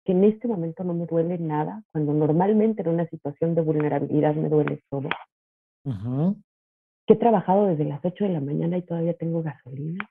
Que 0.04 0.12
en 0.12 0.22
este 0.22 0.46
momento 0.46 0.84
no 0.84 0.94
me 0.94 1.06
duele 1.06 1.38
nada, 1.38 1.82
cuando 1.90 2.12
normalmente 2.12 2.82
en 2.82 2.88
una 2.88 3.08
situación 3.08 3.56
de 3.56 3.62
vulnerabilidad 3.62 4.36
me 4.36 4.48
duele 4.48 4.80
todo. 4.88 5.08
Que 7.04 7.14
he 7.14 7.16
trabajado 7.16 7.66
desde 7.66 7.84
las 7.84 7.98
8 8.04 8.24
de 8.24 8.30
la 8.30 8.40
mañana 8.40 8.78
y 8.78 8.82
todavía 8.82 9.14
tengo 9.14 9.42
gasolina. 9.42 10.08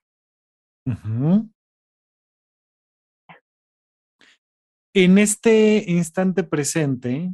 En 4.93 5.17
este 5.17 5.85
instante 5.87 6.43
presente, 6.43 7.31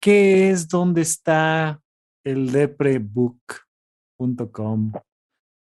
¿qué 0.00 0.48
es 0.48 0.66
donde 0.66 1.02
está 1.02 1.82
el 2.24 2.50
deprebook.com? 2.52 4.92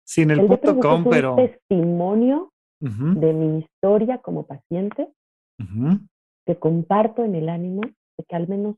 Sin 0.04 0.30
el, 0.30 0.38
el 0.40 0.60
.com, 0.80 1.04
pero... 1.10 1.34
testimonio 1.34 2.52
de 2.80 3.32
mi 3.32 3.60
historia 3.60 4.18
como 4.18 4.46
paciente 4.46 5.08
que 6.46 6.58
comparto 6.58 7.24
en 7.24 7.34
el 7.34 7.48
ánimo 7.48 7.80
de 7.82 8.24
que 8.28 8.36
al 8.36 8.48
menos 8.48 8.76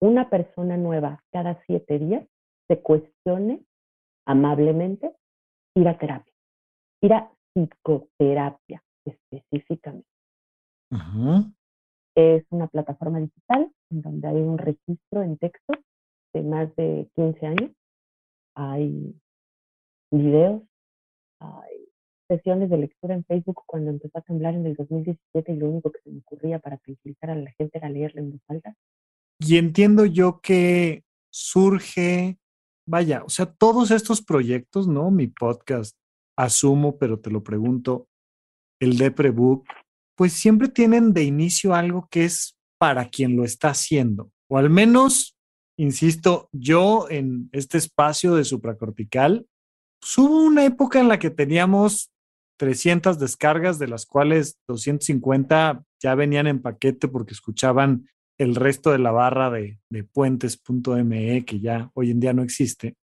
una 0.00 0.28
persona 0.28 0.76
nueva 0.76 1.22
cada 1.32 1.62
siete 1.66 1.98
días 1.98 2.26
se 2.68 2.80
cuestione 2.80 3.64
amablemente 4.26 5.14
ir 5.74 5.88
a 5.88 5.98
terapia, 5.98 6.32
ir 7.00 7.12
a 7.12 7.30
psicoterapia 7.54 8.82
específicamente. 9.04 10.08
Es 12.14 12.44
una 12.50 12.66
plataforma 12.66 13.20
digital 13.20 13.72
en 13.90 14.02
donde 14.02 14.28
hay 14.28 14.36
un 14.36 14.58
registro 14.58 15.22
en 15.22 15.38
texto 15.38 15.72
de 16.34 16.42
más 16.42 16.74
de 16.76 17.08
15 17.14 17.46
años. 17.46 17.70
Hay 18.54 19.14
videos, 20.10 20.62
hay 21.40 21.81
sesiones 22.32 22.70
de 22.70 22.78
lectura 22.78 23.14
en 23.14 23.24
Facebook 23.24 23.62
cuando 23.66 23.90
empezó 23.90 24.18
a 24.18 24.22
temblar 24.22 24.54
en 24.54 24.66
el 24.66 24.74
2017 24.74 25.52
y 25.52 25.56
lo 25.56 25.68
único 25.68 25.92
que 25.92 26.00
se 26.02 26.10
me 26.10 26.20
ocurría 26.20 26.58
para 26.58 26.78
tranquilizar 26.78 27.30
a 27.30 27.34
la 27.34 27.52
gente 27.52 27.76
era 27.78 27.90
leerle 27.90 28.20
en 28.22 28.32
voz 28.32 28.40
alta. 28.48 28.74
Y 29.38 29.58
entiendo 29.58 30.06
yo 30.06 30.40
que 30.40 31.04
surge, 31.30 32.38
vaya, 32.86 33.22
o 33.24 33.28
sea, 33.28 33.46
todos 33.46 33.90
estos 33.90 34.22
proyectos, 34.22 34.88
¿no? 34.88 35.10
Mi 35.10 35.26
podcast, 35.26 35.96
asumo, 36.38 36.96
pero 36.96 37.18
te 37.18 37.30
lo 37.30 37.42
pregunto, 37.42 38.08
el 38.80 38.96
Deprebook, 38.96 39.66
pues 40.16 40.32
siempre 40.32 40.68
tienen 40.68 41.12
de 41.12 41.24
inicio 41.24 41.74
algo 41.74 42.08
que 42.10 42.24
es 42.24 42.56
para 42.78 43.08
quien 43.08 43.36
lo 43.36 43.44
está 43.44 43.70
haciendo, 43.70 44.30
o 44.48 44.58
al 44.58 44.70
menos, 44.70 45.36
insisto, 45.78 46.48
yo 46.52 47.08
en 47.10 47.48
este 47.52 47.78
espacio 47.78 48.34
de 48.34 48.44
supracortical, 48.44 49.46
pues 50.00 50.18
hubo 50.18 50.42
una 50.42 50.64
época 50.64 50.98
en 50.98 51.08
la 51.08 51.18
que 51.18 51.30
teníamos 51.30 52.12
300 52.58 53.18
descargas, 53.18 53.78
de 53.78 53.88
las 53.88 54.06
cuales 54.06 54.58
250 54.68 55.84
ya 56.00 56.14
venían 56.14 56.46
en 56.46 56.62
paquete 56.62 57.08
porque 57.08 57.34
escuchaban 57.34 58.08
el 58.38 58.54
resto 58.54 58.90
de 58.90 58.98
la 58.98 59.10
barra 59.12 59.50
de, 59.50 59.78
puentes.me, 60.12 61.44
que 61.44 61.60
ya 61.60 61.90
hoy 61.94 62.10
en 62.10 62.20
día 62.20 62.32
no 62.32 62.42
existe. 62.42 62.96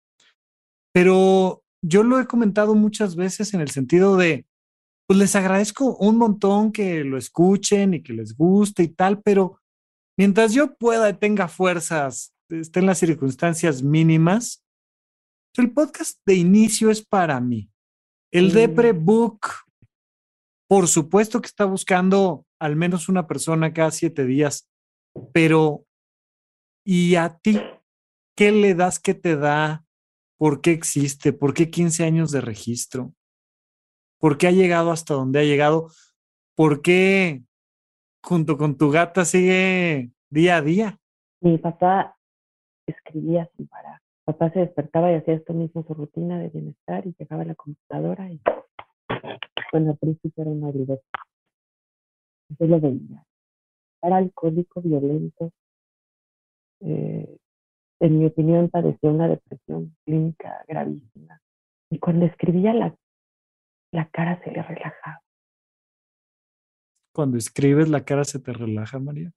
Pero 0.92 1.62
yo 1.82 2.02
lo 2.02 2.20
he 2.20 2.26
comentado 2.26 2.74
muchas 2.74 3.16
veces 3.16 3.52
en 3.54 3.60
el 3.60 3.70
sentido 3.70 4.16
de, 4.16 4.46
pues 5.06 5.18
les 5.18 5.36
agradezco 5.36 5.96
un 5.96 6.16
montón 6.16 6.72
que 6.72 7.04
lo 7.04 7.18
escuchen 7.18 7.94
y 7.94 8.02
que 8.02 8.12
les 8.12 8.36
guste 8.36 8.82
y 8.82 8.88
tal, 8.88 9.20
pero 9.22 9.60
mientras 10.18 10.52
yo 10.52 10.74
pueda 10.76 11.08
y 11.10 11.14
tenga 11.14 11.48
fuerzas, 11.48 12.34
esté 12.48 12.80
en 12.80 12.86
las 12.86 12.98
circunstancias 12.98 13.82
mínimas, 13.82 14.64
el 15.56 15.72
podcast 15.72 16.18
de 16.26 16.34
inicio 16.34 16.90
es 16.90 17.04
para 17.04 17.40
mí. 17.40 17.70
El 18.32 18.52
Depre 18.52 18.92
Book, 18.92 19.40
por 20.68 20.88
supuesto 20.88 21.40
que 21.40 21.46
está 21.46 21.64
buscando 21.64 22.44
al 22.58 22.76
menos 22.76 23.08
una 23.08 23.26
persona 23.26 23.72
cada 23.72 23.90
siete 23.90 24.24
días, 24.24 24.68
pero 25.32 25.84
¿y 26.84 27.14
a 27.16 27.38
ti 27.38 27.60
qué 28.36 28.52
le 28.52 28.74
das 28.74 28.98
que 28.98 29.14
te 29.14 29.36
da? 29.36 29.84
¿Por 30.38 30.60
qué 30.60 30.72
existe? 30.72 31.32
¿Por 31.32 31.54
qué 31.54 31.70
15 31.70 32.04
años 32.04 32.30
de 32.30 32.40
registro? 32.40 33.14
¿Por 34.18 34.38
qué 34.38 34.48
ha 34.48 34.52
llegado 34.52 34.90
hasta 34.90 35.14
donde 35.14 35.40
ha 35.40 35.44
llegado? 35.44 35.90
¿Por 36.54 36.82
qué 36.82 37.42
junto 38.22 38.58
con 38.58 38.76
tu 38.76 38.90
gata 38.90 39.24
sigue 39.24 40.10
día 40.30 40.56
a 40.56 40.62
día? 40.62 40.98
Mi 41.40 41.58
papá 41.58 42.18
escribía 42.86 43.48
sin 43.56 43.66
parar. 43.68 44.00
Papá 44.26 44.50
se 44.50 44.58
despertaba 44.58 45.12
y 45.12 45.14
hacía 45.14 45.34
esto 45.34 45.54
mismo, 45.54 45.84
su 45.84 45.94
rutina 45.94 46.38
de 46.38 46.48
bienestar 46.48 47.06
y 47.06 47.14
llegaba 47.18 47.42
a 47.42 47.46
la 47.46 47.54
computadora 47.54 48.30
y 48.30 48.40
bueno, 49.72 49.92
al 49.92 49.98
principio 49.98 50.42
era 50.42 50.50
una 50.50 50.70
libreta. 50.70 51.02
Yo 52.58 52.66
lo 52.66 52.80
veía. 52.80 53.24
Era 54.02 54.16
alcohólico, 54.16 54.82
violento. 54.82 55.52
Eh, 56.80 57.38
en 58.00 58.18
mi 58.18 58.26
opinión 58.26 58.68
padecía 58.68 59.10
una 59.10 59.28
depresión 59.28 59.96
clínica 60.04 60.64
gravísima. 60.68 61.40
Y 61.90 61.98
cuando 61.98 62.26
escribía 62.26 62.74
la 62.74 62.96
la 63.92 64.08
cara 64.10 64.42
se 64.42 64.50
le 64.50 64.62
relajaba. 64.62 65.22
Cuando 67.14 67.38
escribes, 67.38 67.88
la 67.88 68.04
cara 68.04 68.24
se 68.24 68.38
te 68.38 68.52
relaja, 68.52 68.98
María. 68.98 69.32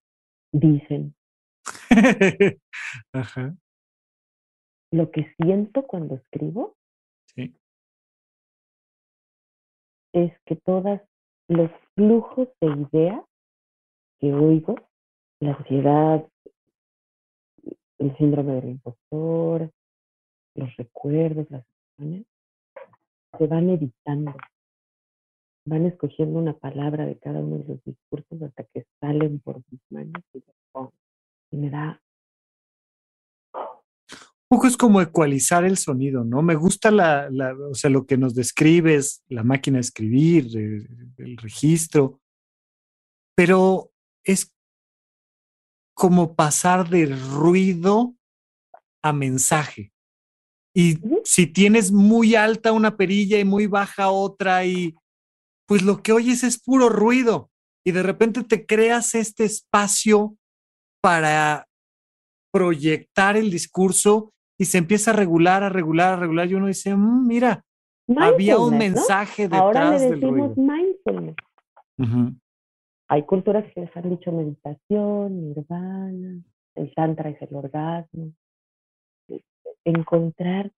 Dicen. 0.51 1.15
Ajá. 3.13 3.55
Lo 4.91 5.11
que 5.11 5.33
siento 5.37 5.85
cuando 5.85 6.15
escribo 6.15 6.75
sí. 7.35 7.55
es 10.13 10.33
que 10.45 10.55
todos 10.55 10.99
los 11.47 11.71
flujos 11.95 12.47
de 12.61 12.67
ideas 12.67 13.23
que 14.19 14.33
oigo, 14.33 14.75
la 15.39 15.53
ansiedad, 15.53 16.27
el 17.99 18.17
síndrome 18.17 18.53
del 18.53 18.69
impostor, 18.69 19.71
los 20.55 20.75
recuerdos, 20.77 21.49
las 21.49 21.65
emociones, 21.97 22.25
se 23.37 23.47
van 23.47 23.69
editando, 23.69 24.33
van 25.65 25.85
escogiendo 25.85 26.39
una 26.39 26.53
palabra 26.53 27.05
de 27.05 27.17
cada 27.17 27.39
uno 27.39 27.59
de 27.59 27.67
los 27.67 27.83
discursos 27.83 28.41
hasta 28.41 28.63
que 28.65 28.85
salen 28.99 29.39
por 29.39 29.61
mis 29.69 29.81
manos 29.89 30.23
y, 30.33 31.57
me 31.57 31.69
da... 31.69 32.01
Un 34.51 34.57
poco 34.57 34.67
es 34.67 34.77
como 34.77 34.99
ecualizar 34.99 35.63
el 35.63 35.77
sonido, 35.77 36.23
¿no? 36.23 36.41
Me 36.41 36.55
gusta 36.55 36.89
la, 36.89 37.29
o 37.69 37.75
sea, 37.75 37.91
lo 37.91 38.07
que 38.07 38.17
nos 38.17 38.33
describes, 38.33 39.23
la 39.27 39.43
máquina 39.43 39.77
de 39.77 39.81
escribir, 39.81 40.47
el 41.17 41.37
registro, 41.37 42.19
pero 43.35 43.91
es 44.23 44.51
como 45.93 46.35
pasar 46.35 46.89
de 46.89 47.05
ruido 47.05 48.15
a 49.03 49.13
mensaje. 49.13 49.91
Y 50.75 50.97
si 51.23 51.45
tienes 51.45 51.91
muy 51.91 52.33
alta 52.33 52.71
una 52.71 52.97
perilla 52.97 53.37
y 53.37 53.45
muy 53.45 53.67
baja 53.67 54.09
otra, 54.09 54.65
y 54.65 54.95
pues 55.67 55.83
lo 55.83 56.01
que 56.01 56.11
oyes 56.11 56.43
es 56.43 56.59
puro 56.59 56.89
ruido. 56.89 57.51
Y 57.85 57.91
de 57.91 58.01
repente 58.01 58.43
te 58.43 58.65
creas 58.65 59.13
este 59.13 59.45
espacio 59.45 60.35
para 61.01 61.67
proyectar 62.51 63.37
el 63.37 63.51
discurso 63.51 64.33
y 64.59 64.65
se 64.65 64.77
empieza 64.77 65.09
a 65.09 65.15
regular, 65.15 65.63
a 65.63 65.69
regular, 65.69 66.13
a 66.13 66.17
regular. 66.17 66.47
Y 66.47 66.53
uno 66.53 66.67
dice, 66.67 66.95
mm, 66.95 67.27
mira, 67.27 67.65
había 68.15 68.59
un 68.59 68.77
mensaje 68.77 69.43
detrás 69.43 69.61
Ahora 69.61 69.97
le 69.97 70.11
decimos 70.11 70.55
mindfulness. 70.55 71.35
Hay 73.07 73.23
culturas 73.23 73.65
que 73.73 73.81
les 73.81 73.97
han 73.97 74.09
dicho 74.11 74.31
meditación, 74.31 75.41
nirvana, 75.41 76.43
el 76.75 76.93
tantra 76.93 77.31
es 77.31 77.41
el 77.41 77.55
orgasmo 77.55 78.31
encontrar 79.85 80.71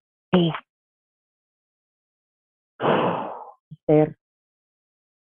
Ser. 3.86 4.18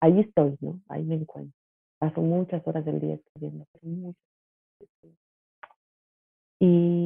Ahí 0.00 0.20
estoy, 0.20 0.56
¿no? 0.60 0.80
Ahí 0.88 1.02
me 1.04 1.16
encuentro. 1.16 1.56
Paso 1.98 2.20
muchas 2.20 2.64
horas 2.66 2.84
del 2.84 3.00
día 3.00 3.14
escribiendo, 3.14 3.66
¿Y 6.60 6.97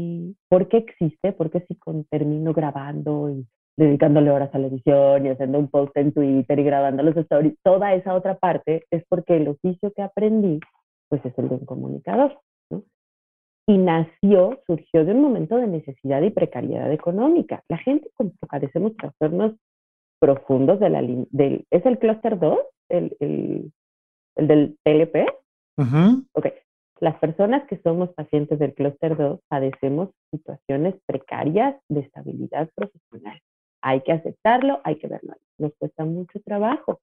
por 0.49 0.69
qué 0.69 0.79
existe? 0.79 1.33
¿Por 1.33 1.51
qué 1.51 1.61
si 1.67 1.79
termino 2.11 2.53
grabando 2.53 3.31
y 3.31 3.47
dedicándole 3.77 4.31
horas 4.31 4.55
a 4.55 4.59
la 4.59 4.67
edición 4.67 5.27
y 5.27 5.31
haciendo 5.31 5.59
un 5.59 5.69
post 5.69 5.97
en 5.97 6.13
Twitter 6.13 6.59
y 6.59 6.65
grabando 6.65 7.03
los 7.03 7.17
stories? 7.17 7.55
Toda 7.63 7.95
esa 7.95 8.15
otra 8.15 8.39
parte 8.39 8.85
es 8.91 9.05
porque 9.09 9.37
el 9.37 9.49
oficio 9.49 9.93
que 9.93 10.03
aprendí, 10.03 10.61
pues 11.09 11.25
es 11.25 11.37
el 11.39 11.49
de 11.49 11.55
un 11.57 11.67
comunicador 11.67 12.39
y 13.67 13.79
nació, 13.79 14.61
surgió 14.67 15.05
de 15.05 15.13
un 15.13 15.23
momento 15.23 15.57
de 15.57 15.67
necesidad 15.67 16.23
y 16.23 16.31
precariedad 16.31 16.93
económica. 16.93 17.63
La 17.69 17.79
gente 17.79 18.11
cuando 18.15 18.35
padecemos 18.49 18.97
trastornos 18.97 19.55
profundos 20.21 20.81
de 20.81 20.91
la 20.91 21.03
del, 21.03 21.67
¿es 21.71 21.87
el 21.87 21.99
clúster 21.99 22.39
2? 22.39 22.59
El, 22.89 23.17
el, 23.21 23.73
el 24.37 24.49
del 24.49 24.79
TLP. 24.85 25.29
Ok, 26.33 26.47
las 27.01 27.19
personas 27.19 27.67
que 27.69 27.81
somos 27.83 28.11
pacientes 28.15 28.59
del 28.59 28.75
clúster 28.75 29.17
2 29.17 29.41
padecemos 29.49 30.11
situaciones 30.31 30.95
precarias 31.07 31.77
de 31.89 32.01
estabilidad 32.01 32.69
profesional. 32.75 33.41
Hay 33.83 34.03
que 34.03 34.13
aceptarlo, 34.13 34.81
hay 34.85 34.97
que 34.97 35.09
verlo. 35.09 35.35
Nos 35.59 35.73
cuesta 35.79 36.05
mucho 36.05 36.41
trabajo. 36.45 37.01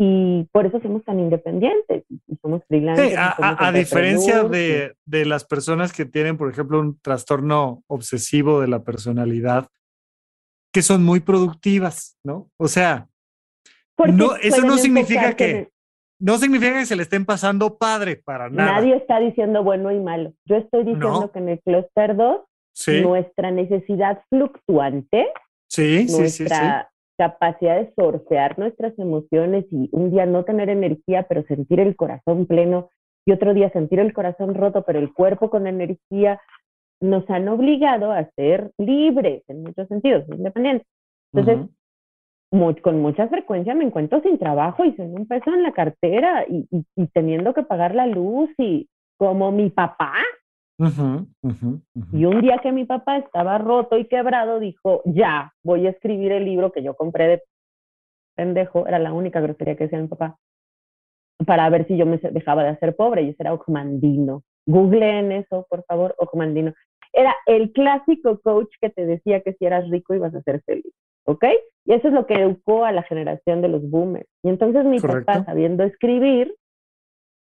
Y 0.00 0.44
por 0.52 0.66
eso 0.66 0.80
somos 0.80 1.02
tan 1.04 1.18
independientes 1.18 2.04
y 2.08 2.36
somos 2.40 2.62
freelancers. 2.68 3.14
a, 3.16 3.72
diferencia 3.72 4.44
de, 4.44 4.94
de, 5.04 5.24
las 5.24 5.44
personas 5.44 5.92
que 5.92 6.04
tienen, 6.04 6.36
por 6.36 6.50
ejemplo, 6.50 6.78
un 6.78 7.00
trastorno 7.00 7.82
obsesivo 7.88 8.60
de 8.60 8.68
la 8.68 8.84
personalidad, 8.84 9.68
que 10.72 10.82
son 10.82 11.04
muy 11.04 11.18
productivas, 11.18 12.16
¿no? 12.22 12.48
O 12.58 12.68
sea, 12.68 13.08
no, 14.06 14.36
eso 14.36 14.62
no 14.62 14.78
significa 14.78 15.34
que, 15.34 15.70
no 16.20 16.36
significa 16.38 16.74
que 16.74 16.86
se 16.86 16.96
le 16.96 17.02
estén 17.02 17.24
pasando 17.24 17.78
padre 17.78 18.16
para 18.16 18.50
nada. 18.50 18.72
Nadie 18.72 18.96
está 18.96 19.20
diciendo 19.20 19.62
bueno 19.62 19.92
y 19.92 20.00
malo. 20.00 20.32
Yo 20.44 20.56
estoy 20.56 20.84
diciendo 20.84 21.30
que 21.32 21.38
en 21.38 21.48
el 21.50 21.60
clúster 21.60 22.16
2, 22.16 22.40
nuestra 23.02 23.50
necesidad 23.50 24.22
fluctuante, 24.28 25.28
nuestra 25.76 26.90
capacidad 27.18 27.76
de 27.76 27.92
sortear 27.96 28.58
nuestras 28.58 28.96
emociones 28.98 29.64
y 29.72 29.88
un 29.92 30.10
día 30.10 30.24
no 30.26 30.44
tener 30.44 30.68
energía, 30.68 31.24
pero 31.28 31.42
sentir 31.44 31.80
el 31.80 31.96
corazón 31.96 32.46
pleno, 32.46 32.90
y 33.26 33.32
otro 33.32 33.52
día 33.54 33.70
sentir 33.70 33.98
el 33.98 34.12
corazón 34.12 34.54
roto, 34.54 34.84
pero 34.84 35.00
el 35.00 35.12
cuerpo 35.12 35.50
con 35.50 35.66
energía, 35.66 36.40
nos 37.00 37.28
han 37.30 37.48
obligado 37.48 38.10
a 38.12 38.28
ser 38.36 38.72
libres 38.78 39.42
en 39.48 39.62
muchos 39.62 39.86
sentidos, 39.88 40.24
independientes. 40.28 40.86
Entonces, 41.32 41.68
con 42.50 43.02
mucha 43.02 43.28
frecuencia 43.28 43.74
me 43.74 43.84
encuentro 43.84 44.20
sin 44.22 44.38
trabajo 44.38 44.84
y 44.84 44.92
sin 44.92 45.14
un 45.14 45.26
peso 45.26 45.52
en 45.52 45.62
la 45.62 45.72
cartera 45.72 46.46
y, 46.48 46.66
teniendo 47.12 47.52
que 47.52 47.62
pagar 47.62 47.94
la 47.94 48.06
luz 48.06 48.50
y 48.58 48.88
como 49.18 49.52
mi 49.52 49.70
papá. 49.70 50.14
Y 52.12 52.24
un 52.24 52.40
día 52.40 52.58
que 52.62 52.72
mi 52.72 52.84
papá 52.84 53.18
estaba 53.18 53.58
roto 53.58 53.98
y 53.98 54.06
quebrado, 54.06 54.60
dijo, 54.60 55.02
ya, 55.04 55.52
voy 55.62 55.86
a 55.86 55.90
escribir 55.90 56.32
el 56.32 56.44
libro 56.44 56.72
que 56.72 56.82
yo 56.82 56.94
compré 56.94 57.26
de 57.28 57.42
pendejo, 58.36 58.86
era 58.86 59.00
la 59.00 59.12
única 59.12 59.40
grosería 59.40 59.76
que 59.76 59.84
decía 59.84 59.98
mi 59.98 60.06
papá, 60.06 60.38
para 61.44 61.68
ver 61.68 61.86
si 61.88 61.96
yo 61.96 62.06
me 62.06 62.18
dejaba 62.18 62.62
de 62.62 62.70
hacer 62.70 62.94
pobre, 62.94 63.22
y 63.22 63.30
ese 63.30 63.42
era 63.42 63.52
Ocmandino. 63.52 64.42
en 64.66 65.32
eso, 65.32 65.66
por 65.68 65.84
favor, 65.84 66.14
Ocmandino. 66.18 66.72
Era 67.12 67.34
el 67.46 67.72
clásico 67.72 68.38
coach 68.40 68.72
que 68.80 68.90
te 68.90 69.04
decía 69.04 69.40
que 69.40 69.54
si 69.54 69.64
eras 69.64 69.90
rico 69.90 70.14
ibas 70.14 70.34
a 70.34 70.42
ser 70.42 70.62
feliz. 70.62 70.94
¿Ok? 71.28 71.44
Y 71.84 71.92
eso 71.92 72.08
es 72.08 72.14
lo 72.14 72.26
que 72.26 72.34
educó 72.34 72.84
a 72.84 72.92
la 72.92 73.02
generación 73.02 73.60
de 73.60 73.68
los 73.68 73.88
boomers. 73.88 74.26
Y 74.42 74.48
entonces 74.48 74.84
mi 74.84 74.98
papá, 74.98 75.44
sabiendo 75.44 75.84
escribir, 75.84 76.54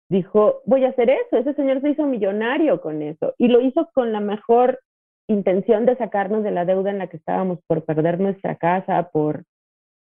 dijo, 0.08 0.60
voy 0.66 0.84
a 0.84 0.88
hacer 0.88 1.08
eso. 1.08 1.36
Ese 1.36 1.54
señor 1.54 1.80
se 1.80 1.90
hizo 1.90 2.04
millonario 2.04 2.80
con 2.80 3.00
eso. 3.00 3.34
Y 3.38 3.48
lo 3.48 3.60
hizo 3.60 3.88
con 3.94 4.12
la 4.12 4.20
mejor 4.20 4.80
intención 5.28 5.86
de 5.86 5.96
sacarnos 5.96 6.42
de 6.42 6.50
la 6.50 6.64
deuda 6.64 6.90
en 6.90 6.98
la 6.98 7.06
que 7.06 7.16
estábamos 7.16 7.60
por 7.68 7.84
perder 7.84 8.18
nuestra 8.18 8.56
casa, 8.56 9.08
por 9.12 9.44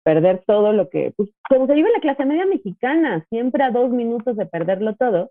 perder 0.05 0.43
todo 0.47 0.75
lo 0.75 0.91
que, 0.91 1.15
pues, 1.17 1.31
como 1.49 1.67
se 1.67 1.73
vive 1.73 1.89
en 1.89 1.95
la 1.95 2.01
clase 2.01 2.27
media 2.27 2.45
mexicana, 2.45 3.25
siempre 3.31 3.65
a 3.65 3.71
dos 3.71 3.91
minutos 3.91 4.37
de 4.37 4.45
perderlo 4.45 4.95
todo, 4.97 5.31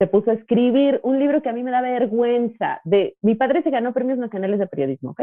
se 0.00 0.08
puso 0.08 0.32
a 0.32 0.34
escribir 0.34 0.98
un 1.04 1.20
libro 1.20 1.42
que 1.42 1.48
a 1.48 1.52
mí 1.52 1.62
me 1.62 1.70
da 1.70 1.80
vergüenza. 1.80 2.80
De, 2.82 3.16
mi 3.22 3.36
padre 3.36 3.62
se 3.62 3.70
ganó 3.70 3.92
premios 3.92 4.18
nacionales 4.18 4.58
de 4.58 4.66
periodismo, 4.66 5.10
¿ok? 5.10 5.22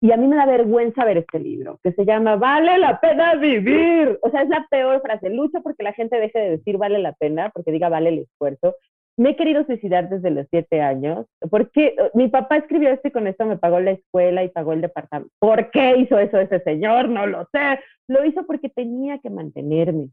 Y 0.00 0.12
a 0.12 0.16
mí 0.16 0.28
me 0.28 0.36
da 0.36 0.46
vergüenza 0.46 1.04
ver 1.04 1.18
este 1.18 1.40
libro, 1.40 1.80
que 1.82 1.92
se 1.92 2.04
llama 2.04 2.36
Vale 2.36 2.78
la 2.78 3.00
pena 3.00 3.34
vivir. 3.34 4.18
O 4.22 4.30
sea, 4.30 4.42
es 4.42 4.48
la 4.48 4.66
peor 4.70 5.02
frase. 5.02 5.28
Lucho 5.30 5.60
porque 5.62 5.82
la 5.82 5.92
gente 5.92 6.20
deje 6.20 6.38
de 6.38 6.50
decir 6.50 6.78
vale 6.78 6.98
la 6.98 7.14
pena, 7.14 7.50
porque 7.50 7.72
diga 7.72 7.88
vale 7.88 8.10
el 8.10 8.18
esfuerzo. 8.20 8.76
Me 9.16 9.30
he 9.30 9.36
querido 9.36 9.64
suicidar 9.64 10.08
desde 10.08 10.30
los 10.30 10.46
siete 10.50 10.80
años, 10.80 11.26
porque 11.50 11.96
mi 12.14 12.28
papá 12.28 12.58
escribió 12.58 12.90
esto 12.90 13.08
y 13.08 13.10
con 13.10 13.26
esto 13.26 13.44
me 13.46 13.58
pagó 13.58 13.80
la 13.80 13.90
escuela 13.90 14.44
y 14.44 14.48
pagó 14.48 14.72
el 14.72 14.80
departamento. 14.80 15.34
¿Por 15.40 15.72
qué 15.72 15.96
hizo 15.96 16.16
eso 16.18 16.38
ese 16.38 16.60
señor? 16.60 17.08
No 17.08 17.26
lo 17.26 17.48
sé. 17.50 17.80
Lo 18.06 18.24
hizo 18.24 18.46
porque 18.46 18.68
tenía 18.68 19.18
que 19.18 19.30
mantenerme. 19.30 20.10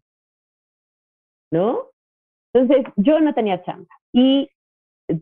¿No? 1.52 1.92
Entonces, 2.52 2.92
yo 2.96 3.20
no 3.20 3.36
tenía 3.36 3.62
chamba. 3.64 3.94
Y 4.12 4.50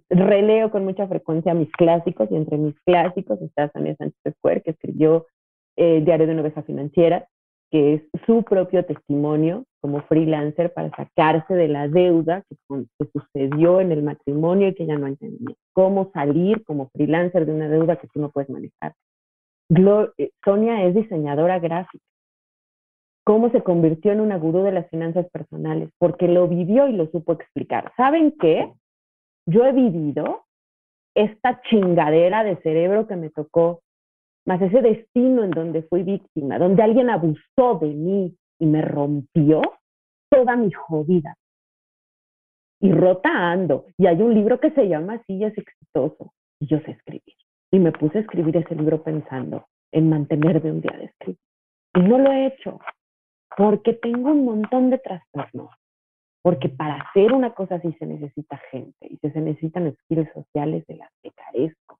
releo 0.09 0.71
con 0.71 0.86
mucha 0.86 1.07
frecuencia 1.07 1.53
mis 1.53 1.71
clásicos 1.71 2.29
y 2.31 2.36
entre 2.36 2.57
mis 2.57 2.79
clásicos 2.81 3.41
está 3.41 3.69
Sonia 3.71 3.95
Sánchez 3.95 4.34
Square, 4.38 4.61
que 4.61 4.71
escribió 4.71 5.27
eh, 5.75 6.01
Diario 6.03 6.27
de 6.27 6.34
una 6.34 6.41
oveja 6.41 6.63
financiera, 6.63 7.27
que 7.71 7.95
es 7.95 8.01
su 8.25 8.43
propio 8.43 8.86
testimonio 8.86 9.65
como 9.81 10.01
freelancer 10.03 10.71
para 10.73 10.91
sacarse 10.91 11.55
de 11.55 11.67
la 11.67 11.88
deuda 11.88 12.43
que, 12.47 12.55
sucedió 13.11 13.81
en 13.81 13.91
el 13.91 14.03
matrimonio 14.03 14.67
y 14.67 14.75
que 14.75 14.86
ya 14.86 14.97
no 14.97 15.07
entendía. 15.07 15.55
Cómo 15.73 16.11
salir 16.13 16.63
como 16.63 16.89
freelancer 16.89 17.45
de 17.45 17.53
una 17.53 17.67
deuda 17.67 17.95
que 17.97 18.07
tú 18.07 18.21
no 18.21 18.29
puedes 18.29 18.49
manejar. 18.49 18.93
Eh, 20.17 20.29
Sonia 20.45 20.86
es 20.86 20.93
diseñadora 20.93 21.59
gráfica. 21.59 22.05
Cómo 23.25 23.49
se 23.49 23.61
convirtió 23.61 24.11
en 24.11 24.19
una 24.19 24.38
gurú 24.38 24.63
de 24.63 24.71
las 24.71 24.88
finanzas 24.89 25.27
personales, 25.31 25.89
porque 25.97 26.27
lo 26.27 26.47
vivió 26.47 26.88
y 26.88 26.93
lo 26.93 27.07
supo 27.07 27.34
explicar. 27.34 27.91
¿Saben 27.97 28.36
qué? 28.39 28.71
Yo 29.45 29.65
he 29.65 29.71
vivido 29.71 30.45
esta 31.15 31.61
chingadera 31.63 32.43
de 32.43 32.57
cerebro 32.57 33.07
que 33.07 33.15
me 33.15 33.29
tocó, 33.29 33.81
más 34.45 34.61
ese 34.61 34.81
destino 34.81 35.43
en 35.43 35.51
donde 35.51 35.83
fui 35.83 36.03
víctima, 36.03 36.57
donde 36.57 36.83
alguien 36.83 37.09
abusó 37.09 37.79
de 37.81 37.87
mí 37.87 38.35
y 38.59 38.65
me 38.65 38.81
rompió 38.81 39.61
toda 40.29 40.55
mi 40.55 40.71
jodida. 40.71 41.35
Y 42.81 42.91
rota 42.91 43.29
ando. 43.29 43.85
Y 43.97 44.07
hay 44.07 44.21
un 44.21 44.33
libro 44.33 44.59
que 44.59 44.71
se 44.71 44.87
llama 44.87 45.13
Así 45.13 45.41
es 45.43 45.57
exitoso. 45.57 46.33
Y 46.59 46.67
yo 46.67 46.79
sé 46.79 46.91
escribir. 46.91 47.35
Y 47.71 47.79
me 47.79 47.93
puse 47.93 48.17
a 48.17 48.21
escribir 48.21 48.57
ese 48.57 48.75
libro 48.75 49.01
pensando 49.03 49.67
en 49.91 50.09
mantenerme 50.09 50.71
un 50.71 50.81
día 50.81 50.97
de 50.97 51.05
escribir. 51.05 51.39
Y 51.95 51.99
no 52.01 52.17
lo 52.17 52.31
he 52.31 52.47
hecho 52.47 52.79
porque 53.55 53.93
tengo 53.93 54.31
un 54.31 54.45
montón 54.45 54.89
de 54.89 54.97
trastornos 54.97 55.69
porque 56.43 56.67
para 56.67 56.95
hacer 56.95 57.31
una 57.31 57.55
cosa 57.55 57.75
así 57.75 57.93
se 57.93 58.05
necesita 58.05 58.61
gente 58.69 59.07
y 59.09 59.17
se 59.17 59.41
necesitan 59.41 59.95
skills 60.03 60.29
sociales 60.33 60.85
de 60.87 60.97
las 60.97 61.09
que 61.23 61.31
carezco. 61.31 61.97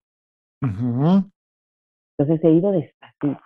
Entonces 0.62 2.44
he 2.44 2.52
ido 2.52 2.72
despacito. 2.72 3.42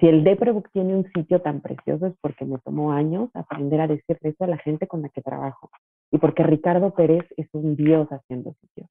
Si 0.00 0.08
el 0.08 0.24
Deprebook 0.24 0.68
tiene 0.72 0.96
un 0.96 1.10
sitio 1.12 1.40
tan 1.40 1.60
precioso 1.60 2.06
es 2.06 2.14
porque 2.20 2.44
me 2.44 2.58
tomó 2.58 2.92
años 2.92 3.30
aprender 3.34 3.80
a 3.80 3.86
decir 3.86 4.18
eso 4.20 4.44
a 4.44 4.48
la 4.48 4.58
gente 4.58 4.88
con 4.88 5.00
la 5.02 5.08
que 5.10 5.22
trabajo 5.22 5.70
y 6.10 6.18
porque 6.18 6.42
Ricardo 6.42 6.92
Pérez 6.92 7.24
es 7.36 7.48
un 7.52 7.76
dios 7.76 8.08
haciendo 8.08 8.52
sitios. 8.60 8.90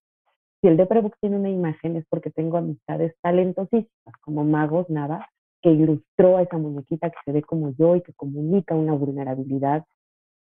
Si 0.62 0.70
el 0.70 0.78
Deprebook 0.78 1.16
tiene 1.20 1.36
una 1.36 1.49
imagen 1.49 1.97
es 1.97 2.06
porque 2.08 2.32
tengo 2.32 2.58
amistades 2.58 3.14
talentosísimas 3.22 4.16
como 4.22 4.45
Magos 4.45 4.89
Nava 4.89 5.28
que 5.62 5.70
ilustró 5.70 6.38
a 6.38 6.43
esa 6.43 6.58
muñequita 6.58 7.10
que 7.10 7.18
se 7.26 7.34
ve 7.34 7.41
como 7.41 7.72
yo 7.78 7.97
y 7.97 8.02
que 8.02 8.14
comunica 8.14 8.74
una 8.74 8.93
vulnerabilidad 8.93 9.86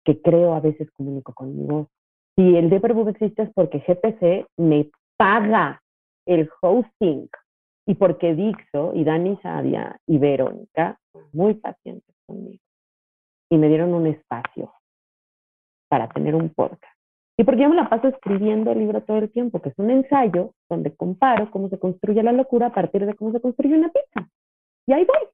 que 0.08 0.22
creo 0.22 0.54
a 0.54 0.62
veces 0.62 0.90
comunico 0.92 1.34
conmigo. 1.34 1.90
Si 2.38 2.56
el 2.56 2.70
Deeperbook 2.70 3.10
existe 3.10 3.44
es 3.44 3.50
porque 3.54 3.80
GPC 3.80 4.48
me 4.56 4.90
paga 5.18 5.82
el 6.26 6.50
hosting 6.62 7.28
y 7.86 7.96
porque 7.96 8.34
Dixo 8.34 8.94
y 8.96 9.04
Dani 9.04 9.38
Sadia 9.44 10.00
y 10.08 10.18
Verónica 10.18 10.98
muy 11.34 11.56
pacientes 11.56 12.16
conmigo 12.26 12.64
y 13.50 13.58
me 13.58 13.68
dieron 13.68 13.94
un 13.94 14.08
espacio 14.08 14.72
para 15.90 16.08
tener 16.08 16.36
un 16.36 16.54
podcast. 16.54 16.84
Y 17.38 17.44
porque 17.44 17.64
yo 17.64 17.70
me 17.70 17.76
la 17.76 17.90
paso 17.90 18.08
escribiendo 18.08 18.72
el 18.72 18.80
libro 18.80 19.04
todo 19.04 19.18
el 19.18 19.30
tiempo, 19.30 19.62
que 19.62 19.70
es 19.70 19.76
un 19.78 19.92
ensayo 19.92 20.54
donde 20.70 20.96
comparo 20.96 21.52
cómo 21.52 21.68
se 21.68 21.80
construye 21.80 22.24
la 22.24 22.32
locura 22.32 22.68
a 22.68 22.74
partir 22.74 23.06
de 23.06 23.14
cómo 23.14 23.34
se 23.34 23.42
construye 23.42 23.76
una 23.76 23.90
pizza. 23.90 24.30
Y 24.88 24.94
ahí 24.94 25.06
voy. 25.06 25.28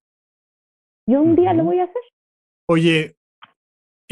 Y 1.06 1.16
un 1.16 1.36
día 1.36 1.54
lo 1.54 1.64
voy 1.64 1.80
a 1.80 1.84
hacer. 1.84 2.02
Oye, 2.68 3.16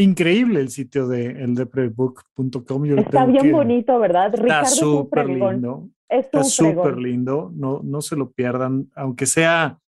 increíble 0.02 0.60
el 0.60 0.70
sitio 0.70 1.08
de 1.08 1.44
eldeprebook.com. 1.44 2.86
Está 2.98 3.26
bien 3.26 3.52
bonito, 3.52 4.00
¿verdad? 4.00 4.34
Está 4.34 4.66
súper 4.66 5.28
lindo. 5.28 5.90
está 6.10 6.44
súper 6.44 6.98
lindo. 6.98 7.52
No, 7.54 7.82
no 7.84 8.02
se 8.02 8.16
lo 8.16 8.32
pierdan, 8.32 8.90
aunque 8.96 9.26
sea 9.26 9.80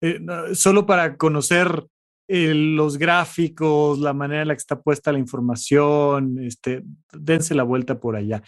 eh, 0.00 0.20
solo 0.52 0.86
para 0.86 1.16
conocer 1.16 1.86
eh, 2.26 2.54
los 2.54 2.96
gráficos, 2.96 3.98
la 3.98 4.14
manera 4.14 4.42
en 4.42 4.48
la 4.48 4.54
que 4.54 4.60
está 4.60 4.80
puesta 4.80 5.12
la 5.12 5.18
información, 5.18 6.38
este, 6.42 6.82
dense 7.12 7.54
la 7.54 7.64
vuelta 7.64 7.98
por 7.98 8.16
allá. 8.16 8.42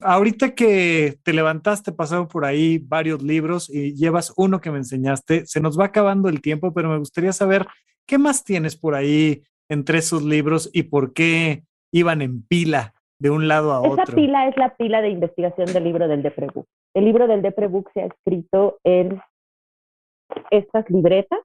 Ahorita 0.00 0.54
que 0.54 1.18
te 1.22 1.32
levantaste, 1.32 1.92
pasaron 1.92 2.26
por 2.26 2.44
ahí 2.44 2.78
varios 2.78 3.22
libros 3.22 3.68
y 3.68 3.94
llevas 3.94 4.32
uno 4.36 4.60
que 4.60 4.70
me 4.70 4.78
enseñaste. 4.78 5.46
Se 5.46 5.60
nos 5.60 5.78
va 5.78 5.86
acabando 5.86 6.28
el 6.28 6.40
tiempo, 6.40 6.72
pero 6.72 6.88
me 6.88 6.98
gustaría 6.98 7.32
saber 7.32 7.66
qué 8.06 8.18
más 8.18 8.42
tienes 8.42 8.76
por 8.76 8.94
ahí 8.94 9.44
entre 9.70 9.98
esos 9.98 10.22
libros 10.22 10.68
y 10.74 10.82
por 10.82 11.14
qué 11.14 11.62
iban 11.92 12.20
en 12.20 12.42
pila 12.42 12.92
de 13.18 13.30
un 13.30 13.48
lado 13.48 13.72
a 13.72 13.80
otro. 13.80 14.02
Esa 14.02 14.14
pila 14.14 14.48
es 14.48 14.56
la 14.56 14.74
pila 14.76 15.00
de 15.00 15.10
investigación 15.10 15.72
del 15.72 15.84
libro 15.84 16.08
del 16.08 16.22
Deprebook. 16.22 16.66
El 16.94 17.04
libro 17.04 17.26
del 17.28 17.40
Deprebook 17.40 17.90
se 17.94 18.02
ha 18.02 18.06
escrito 18.06 18.78
en 18.84 19.20
estas 20.50 20.88
libretas 20.90 21.38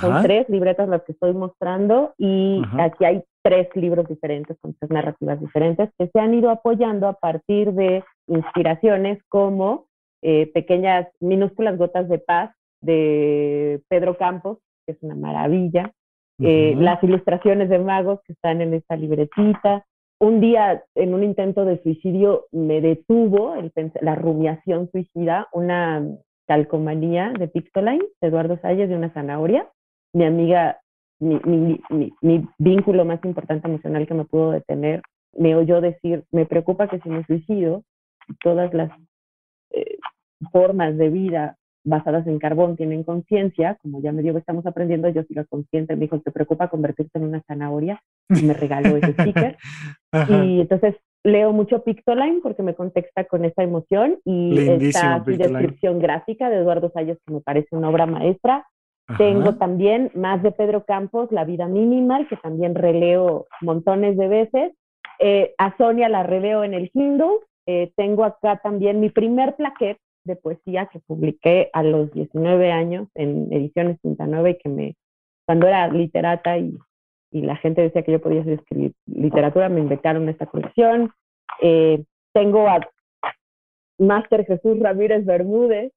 Son 0.00 0.22
tres 0.22 0.48
libretas 0.48 0.88
las 0.88 1.02
que 1.04 1.12
estoy 1.12 1.32
mostrando 1.32 2.14
y 2.18 2.62
aquí 2.78 3.04
hay 3.04 3.22
tres 3.42 3.68
libros 3.74 4.08
diferentes 4.08 4.56
con 4.60 4.74
tres 4.74 4.90
narrativas 4.90 5.40
diferentes 5.40 5.90
que 5.98 6.08
se 6.08 6.18
han 6.18 6.34
ido 6.34 6.50
apoyando 6.50 7.08
a 7.08 7.14
partir 7.14 7.72
de 7.72 8.04
inspiraciones 8.26 9.22
como 9.28 9.86
eh, 10.22 10.50
pequeñas, 10.52 11.06
minúsculas 11.20 11.78
gotas 11.78 12.08
de 12.08 12.18
paz 12.18 12.50
de 12.80 13.80
Pedro 13.88 14.16
Campos, 14.18 14.58
que 14.84 14.92
es 14.92 15.02
una 15.02 15.14
maravilla, 15.14 15.92
eh, 16.38 16.74
las 16.76 17.02
ilustraciones 17.02 17.68
de 17.68 17.78
magos 17.78 18.20
que 18.24 18.34
están 18.34 18.60
en 18.60 18.74
esta 18.74 18.96
libretita. 18.96 19.86
Un 20.18 20.40
día, 20.40 20.82
en 20.94 21.14
un 21.14 21.22
intento 21.22 21.64
de 21.64 21.82
suicidio, 21.82 22.46
me 22.52 22.80
detuvo 22.80 23.54
la 24.00 24.14
rumiación 24.14 24.90
suicida, 24.90 25.48
una 25.52 26.06
calcomanía 26.46 27.32
de 27.38 27.48
Pictoline, 27.48 28.04
de 28.20 28.28
Eduardo 28.28 28.58
Salles, 28.60 28.88
de 28.88 28.96
una 28.96 29.12
zanahoria. 29.12 29.68
Mi 30.14 30.24
amiga, 30.24 30.80
mi, 31.20 31.38
mi, 31.44 32.12
mi, 32.20 32.48
vínculo 32.58 33.04
más 33.04 33.22
importante 33.24 33.68
emocional 33.68 34.06
que 34.06 34.14
me 34.14 34.24
pudo 34.24 34.52
detener, 34.52 35.02
me 35.32 35.54
oyó 35.54 35.80
decir, 35.80 36.24
me 36.30 36.46
preocupa 36.46 36.88
que 36.88 37.00
si 37.00 37.08
me 37.08 37.24
suicido, 37.24 37.82
todas 38.42 38.72
las 38.72 38.90
eh, 39.70 39.98
formas 40.50 40.96
de 40.96 41.10
vida 41.10 41.56
basadas 41.86 42.26
en 42.26 42.38
carbón 42.38 42.76
tienen 42.76 43.04
conciencia, 43.04 43.78
como 43.80 44.02
ya 44.02 44.12
medio 44.12 44.36
estamos 44.36 44.66
aprendiendo, 44.66 45.08
yo 45.08 45.22
sigo 45.22 45.44
consciente, 45.48 45.94
me 45.94 46.02
dijo, 46.02 46.20
¿te 46.20 46.32
preocupa 46.32 46.68
convertirte 46.68 47.18
en 47.18 47.24
una 47.24 47.42
zanahoria? 47.46 48.02
Y 48.28 48.42
me 48.42 48.52
regaló 48.52 48.96
ese 48.96 49.12
sticker. 49.12 49.56
y 50.28 50.60
entonces 50.60 50.96
leo 51.22 51.52
mucho 51.52 51.82
Pictoline 51.82 52.40
porque 52.42 52.62
me 52.62 52.74
contexta 52.74 53.24
con 53.24 53.44
esa 53.44 53.62
emoción 53.62 54.18
y 54.24 54.58
esta 54.58 55.20
descripción 55.20 55.98
gráfica 56.00 56.50
de 56.50 56.56
Eduardo 56.56 56.90
Salles 56.92 57.18
que 57.24 57.34
me 57.34 57.40
parece 57.40 57.74
una 57.76 57.88
obra 57.88 58.06
maestra. 58.06 58.66
Tengo 59.18 59.54
también 59.54 60.10
más 60.14 60.42
de 60.42 60.50
Pedro 60.50 60.84
Campos, 60.84 61.30
La 61.30 61.44
vida 61.44 61.68
minimal, 61.68 62.26
que 62.28 62.36
también 62.36 62.74
releo 62.74 63.46
montones 63.60 64.16
de 64.16 64.26
veces. 64.26 64.72
Eh, 65.20 65.54
a 65.58 65.76
Sonia 65.76 66.08
la 66.08 66.24
releo 66.24 66.64
en 66.64 66.74
el 66.74 66.90
Kindle. 66.90 67.38
Eh, 67.66 67.92
tengo 67.96 68.24
acá 68.24 68.60
también 68.62 68.98
mi 68.98 69.10
primer 69.10 69.54
plaquet 69.54 69.98
de 70.26 70.36
poesía 70.36 70.86
que 70.86 71.00
publiqué 71.00 71.70
a 71.72 71.82
los 71.82 72.12
19 72.12 72.72
años 72.72 73.08
en 73.14 73.52
Ediciones 73.52 73.98
59 74.02 74.50
y 74.50 74.58
que 74.58 74.68
me, 74.68 74.96
cuando 75.46 75.66
era 75.66 75.88
literata 75.88 76.58
y, 76.58 76.76
y 77.30 77.42
la 77.42 77.56
gente 77.56 77.82
decía 77.82 78.02
que 78.02 78.12
yo 78.12 78.20
podía 78.20 78.42
escribir 78.42 78.92
literatura, 79.06 79.68
me 79.68 79.80
invitaron 79.80 80.28
a 80.28 80.30
esta 80.30 80.46
colección. 80.46 81.12
Eh, 81.60 82.04
tengo 82.32 82.68
a 82.68 82.80
Máster 83.98 84.44
Jesús 84.44 84.78
Ramírez 84.78 85.24
Bermúdez, 85.24 85.92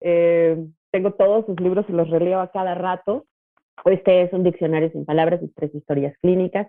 eh, 0.00 0.56
tengo 0.90 1.12
todos 1.12 1.46
sus 1.46 1.60
libros 1.60 1.86
y 1.88 1.92
los 1.92 2.10
releo 2.10 2.40
a 2.40 2.50
cada 2.50 2.74
rato. 2.74 3.26
Este 3.84 4.22
es 4.22 4.32
un 4.32 4.42
diccionario 4.42 4.90
sin 4.90 5.04
palabras 5.04 5.40
y 5.42 5.48
tres 5.48 5.74
historias 5.74 6.14
clínicas, 6.20 6.68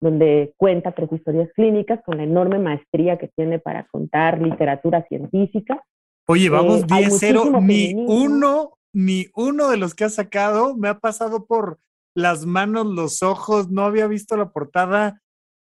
donde 0.00 0.52
cuenta 0.56 0.92
tres 0.92 1.12
historias 1.12 1.50
clínicas 1.52 2.00
con 2.04 2.18
la 2.18 2.24
enorme 2.24 2.58
maestría 2.58 3.18
que 3.18 3.28
tiene 3.28 3.58
para 3.58 3.84
contar 3.84 4.40
literatura 4.40 5.02
científica. 5.08 5.82
Oye, 6.30 6.48
vamos 6.48 6.86
10-0, 6.86 7.58
eh, 7.58 7.60
ni 7.60 7.92
uno, 8.06 8.74
ni 8.94 9.26
uno 9.34 9.68
de 9.68 9.76
los 9.76 9.96
que 9.96 10.04
ha 10.04 10.08
sacado 10.08 10.76
me 10.76 10.86
ha 10.86 11.00
pasado 11.00 11.44
por 11.44 11.80
las 12.14 12.46
manos, 12.46 12.86
los 12.86 13.24
ojos, 13.24 13.68
no 13.68 13.82
había 13.82 14.06
visto 14.06 14.36
la 14.36 14.50
portada 14.50 15.20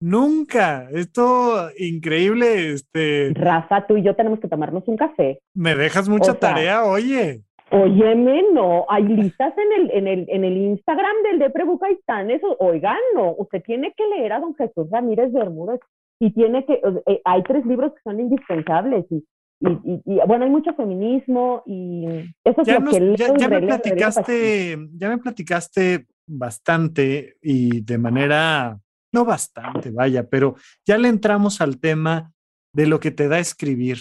nunca. 0.02 0.90
Esto 0.90 1.70
increíble, 1.78 2.72
este. 2.72 3.34
Rafa, 3.36 3.86
tú 3.86 3.98
y 3.98 4.04
yo 4.04 4.16
tenemos 4.16 4.40
que 4.40 4.48
tomarnos 4.48 4.88
un 4.88 4.98
café. 4.98 5.38
Me 5.54 5.76
dejas 5.76 6.10
mucha 6.10 6.34
tarea, 6.34 6.86
oye. 6.86 7.44
Óyeme, 7.70 8.46
no, 8.52 8.88
hay 8.90 9.04
listas 9.04 9.54
en 9.60 9.82
el, 9.82 9.92
en 9.92 10.08
el, 10.08 10.26
en 10.28 10.44
el 10.44 10.58
Instagram 10.58 11.18
del 11.24 11.38
de 11.38 11.64
Bucaistán, 11.66 12.32
eso, 12.32 12.56
oigan, 12.60 12.98
no, 13.14 13.36
usted 13.38 13.62
tiene 13.62 13.94
que 13.96 14.08
leer 14.08 14.34
a 14.34 14.40
don 14.40 14.56
Jesús 14.56 14.90
Ramírez 14.90 15.32
Bermúdez 15.32 15.82
y 16.20 16.34
tiene 16.34 16.66
que, 16.66 16.82
eh, 17.06 17.22
hay 17.26 17.44
tres 17.44 17.64
libros 17.66 17.94
que 17.94 18.02
son 18.04 18.20
indispensables 18.20 19.06
y 19.12 19.24
y, 19.60 20.20
bueno, 20.28 20.46
hay 20.46 20.52
mucho 20.52 20.74
feminismo 20.74 21.64
y 21.66 22.06
eso 22.44 22.62
es 22.62 22.68
lo 22.68 22.86
que 22.86 23.16
ya, 23.18 23.50
me 23.50 23.62
platicaste, 23.62 24.78
ya 24.94 25.10
me 25.10 25.18
platicaste 25.18 26.08
bastante 26.28 27.38
y 27.42 27.82
de 27.82 27.98
manera, 27.98 28.80
no 29.12 29.26
bastante, 29.26 29.90
vaya, 29.90 30.28
pero 30.30 30.56
ya 30.86 30.98
le 30.98 31.08
entramos 31.08 31.60
al 31.62 31.80
tema 31.80 32.32
de 32.74 32.86
lo 32.86 33.00
que 33.00 33.12
te 33.12 33.28
da 33.28 33.40
escribir. 33.40 33.98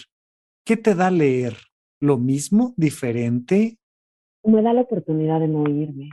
¿Qué 0.65 0.77
te 0.77 0.95
da 0.95 1.11
leer? 1.11 1.57
¿Lo 2.01 2.19
mismo? 2.19 2.75
¿Diferente? 2.77 3.79
Me 4.43 4.63
da 4.63 4.75
la 4.75 4.83
oportunidad 4.83 5.41
de 5.41 5.49
no 5.49 5.69
irme. 5.69 6.11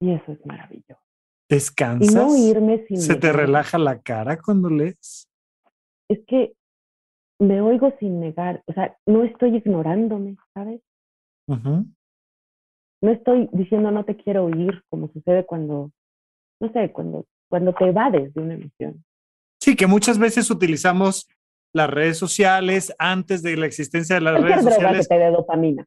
Y 0.00 0.12
eso 0.12 0.32
es 0.32 0.44
maravilloso. 0.44 1.00
¿Descansas? 1.48 2.14
no 2.14 2.36
irme 2.36 2.84
sin 2.86 3.00
¿Se 3.00 3.14
te 3.14 3.32
relaja 3.32 3.78
la 3.78 4.00
cara 4.00 4.38
cuando 4.38 4.68
lees? 4.68 5.28
Es 6.08 6.20
que 6.26 6.54
me 7.42 7.60
oigo 7.60 7.92
sin 7.98 8.20
negar, 8.20 8.62
o 8.66 8.72
sea, 8.72 8.96
no 9.04 9.24
estoy 9.24 9.56
ignorándome, 9.56 10.36
¿sabes? 10.54 10.80
No 11.48 13.10
estoy 13.10 13.48
diciendo 13.52 13.90
no 13.90 14.04
te 14.04 14.16
quiero 14.16 14.44
oír, 14.44 14.82
como 14.88 15.08
sucede 15.12 15.44
cuando, 15.44 15.90
no 16.60 16.72
sé, 16.72 16.92
cuando, 16.92 17.26
cuando 17.48 17.72
te 17.74 17.86
evades 17.86 18.32
de 18.32 18.40
una 18.40 18.54
emisión. 18.54 19.04
Sí, 19.60 19.74
que 19.74 19.88
muchas 19.88 20.18
veces 20.18 20.50
utilizamos 20.50 21.28
las 21.74 21.90
redes 21.90 22.16
sociales 22.16 22.94
antes 22.98 23.42
de 23.42 23.56
la 23.56 23.66
existencia 23.66 24.14
de 24.14 24.22
las 24.22 24.40
redes 24.40 24.62
sociales. 24.62 25.08
Que 25.08 25.16
te 25.16 25.20
dé 25.20 25.30
dopamina. 25.30 25.84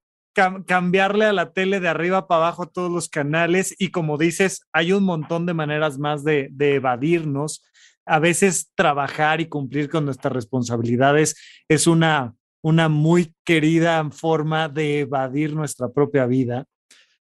cambiarle 0.66 1.26
a 1.26 1.34
la 1.34 1.54
tele 1.54 1.80
de 1.80 1.88
arriba 1.88 2.28
para 2.28 2.42
abajo 2.42 2.68
todos 2.68 2.92
los 2.92 3.08
canales 3.08 3.74
y 3.80 3.92
como 3.92 4.18
dices, 4.18 4.68
hay 4.74 4.92
un 4.92 5.06
montón 5.06 5.46
de 5.46 5.54
maneras 5.54 5.98
más 6.00 6.26
de, 6.26 6.50
de 6.52 6.76
evadirnos 6.76 7.64
a 8.06 8.20
veces 8.20 8.72
trabajar 8.76 9.42
y 9.42 9.48
cumplir 9.48 9.90
con 9.90 10.06
nuestras 10.06 10.34
responsabilidades 10.34 11.36
es 11.68 11.88
una, 11.88 12.36
una 12.64 12.90
muy 12.90 13.34
querida 13.44 14.08
forma 14.12 14.70
de 14.70 15.02
evadir 15.02 15.56
nuestra 15.56 15.90
propia 15.90 16.26
vida, 16.26 16.66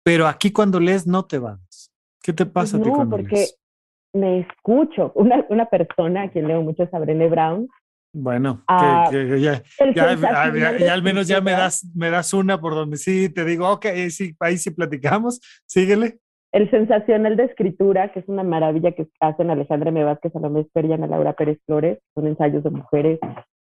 pero 0.02 0.26
aquí 0.26 0.50
cuando 0.50 0.80
lees 0.80 1.06
no 1.06 1.24
te 1.24 1.38
vas. 1.38 1.92
¿Qué 2.22 2.32
te 2.32 2.46
pasa 2.46 2.76
a 2.76 2.82
ti 2.82 2.90
cuando 2.90 3.16
porque 3.16 3.46
me 4.12 4.40
escucho. 4.40 5.12
Una, 5.14 5.44
una 5.48 5.66
persona 5.66 6.24
a 6.24 6.30
quien 6.30 6.48
leo 6.48 6.62
mucho 6.62 6.82
es 6.82 6.92
a 6.92 6.98
Brené 6.98 7.28
Brown. 7.28 7.68
Bueno, 8.10 8.64
ah, 8.66 9.10
ya, 9.12 9.62
ya, 9.94 10.92
al 10.92 11.02
menos 11.02 11.28
ya 11.28 11.42
me 11.42 11.50
das, 11.52 11.84
me 11.94 12.08
das 12.08 12.32
una 12.32 12.58
por 12.58 12.74
donde 12.74 12.96
sí 12.96 13.28
te 13.28 13.44
digo, 13.44 13.70
ok, 13.70 13.84
sí, 14.08 14.34
ahí 14.40 14.56
sí 14.56 14.70
platicamos, 14.70 15.40
síguele. 15.66 16.18
El 16.52 16.70
sensacional 16.70 17.36
de 17.36 17.44
escritura, 17.44 18.10
que 18.10 18.20
es 18.20 18.28
una 18.28 18.42
maravilla 18.42 18.92
que 18.92 19.06
hacen 19.20 19.50
Alejandra 19.50 19.90
M. 19.90 20.02
Vázquez, 20.04 20.32
Salomé 20.32 20.60
Esper 20.60 20.86
y 20.86 20.92
Ana 20.92 21.06
Laura 21.06 21.34
Pérez 21.34 21.58
Flores, 21.66 21.98
son 22.14 22.26
ensayos 22.26 22.64
de 22.64 22.70
mujeres. 22.70 23.20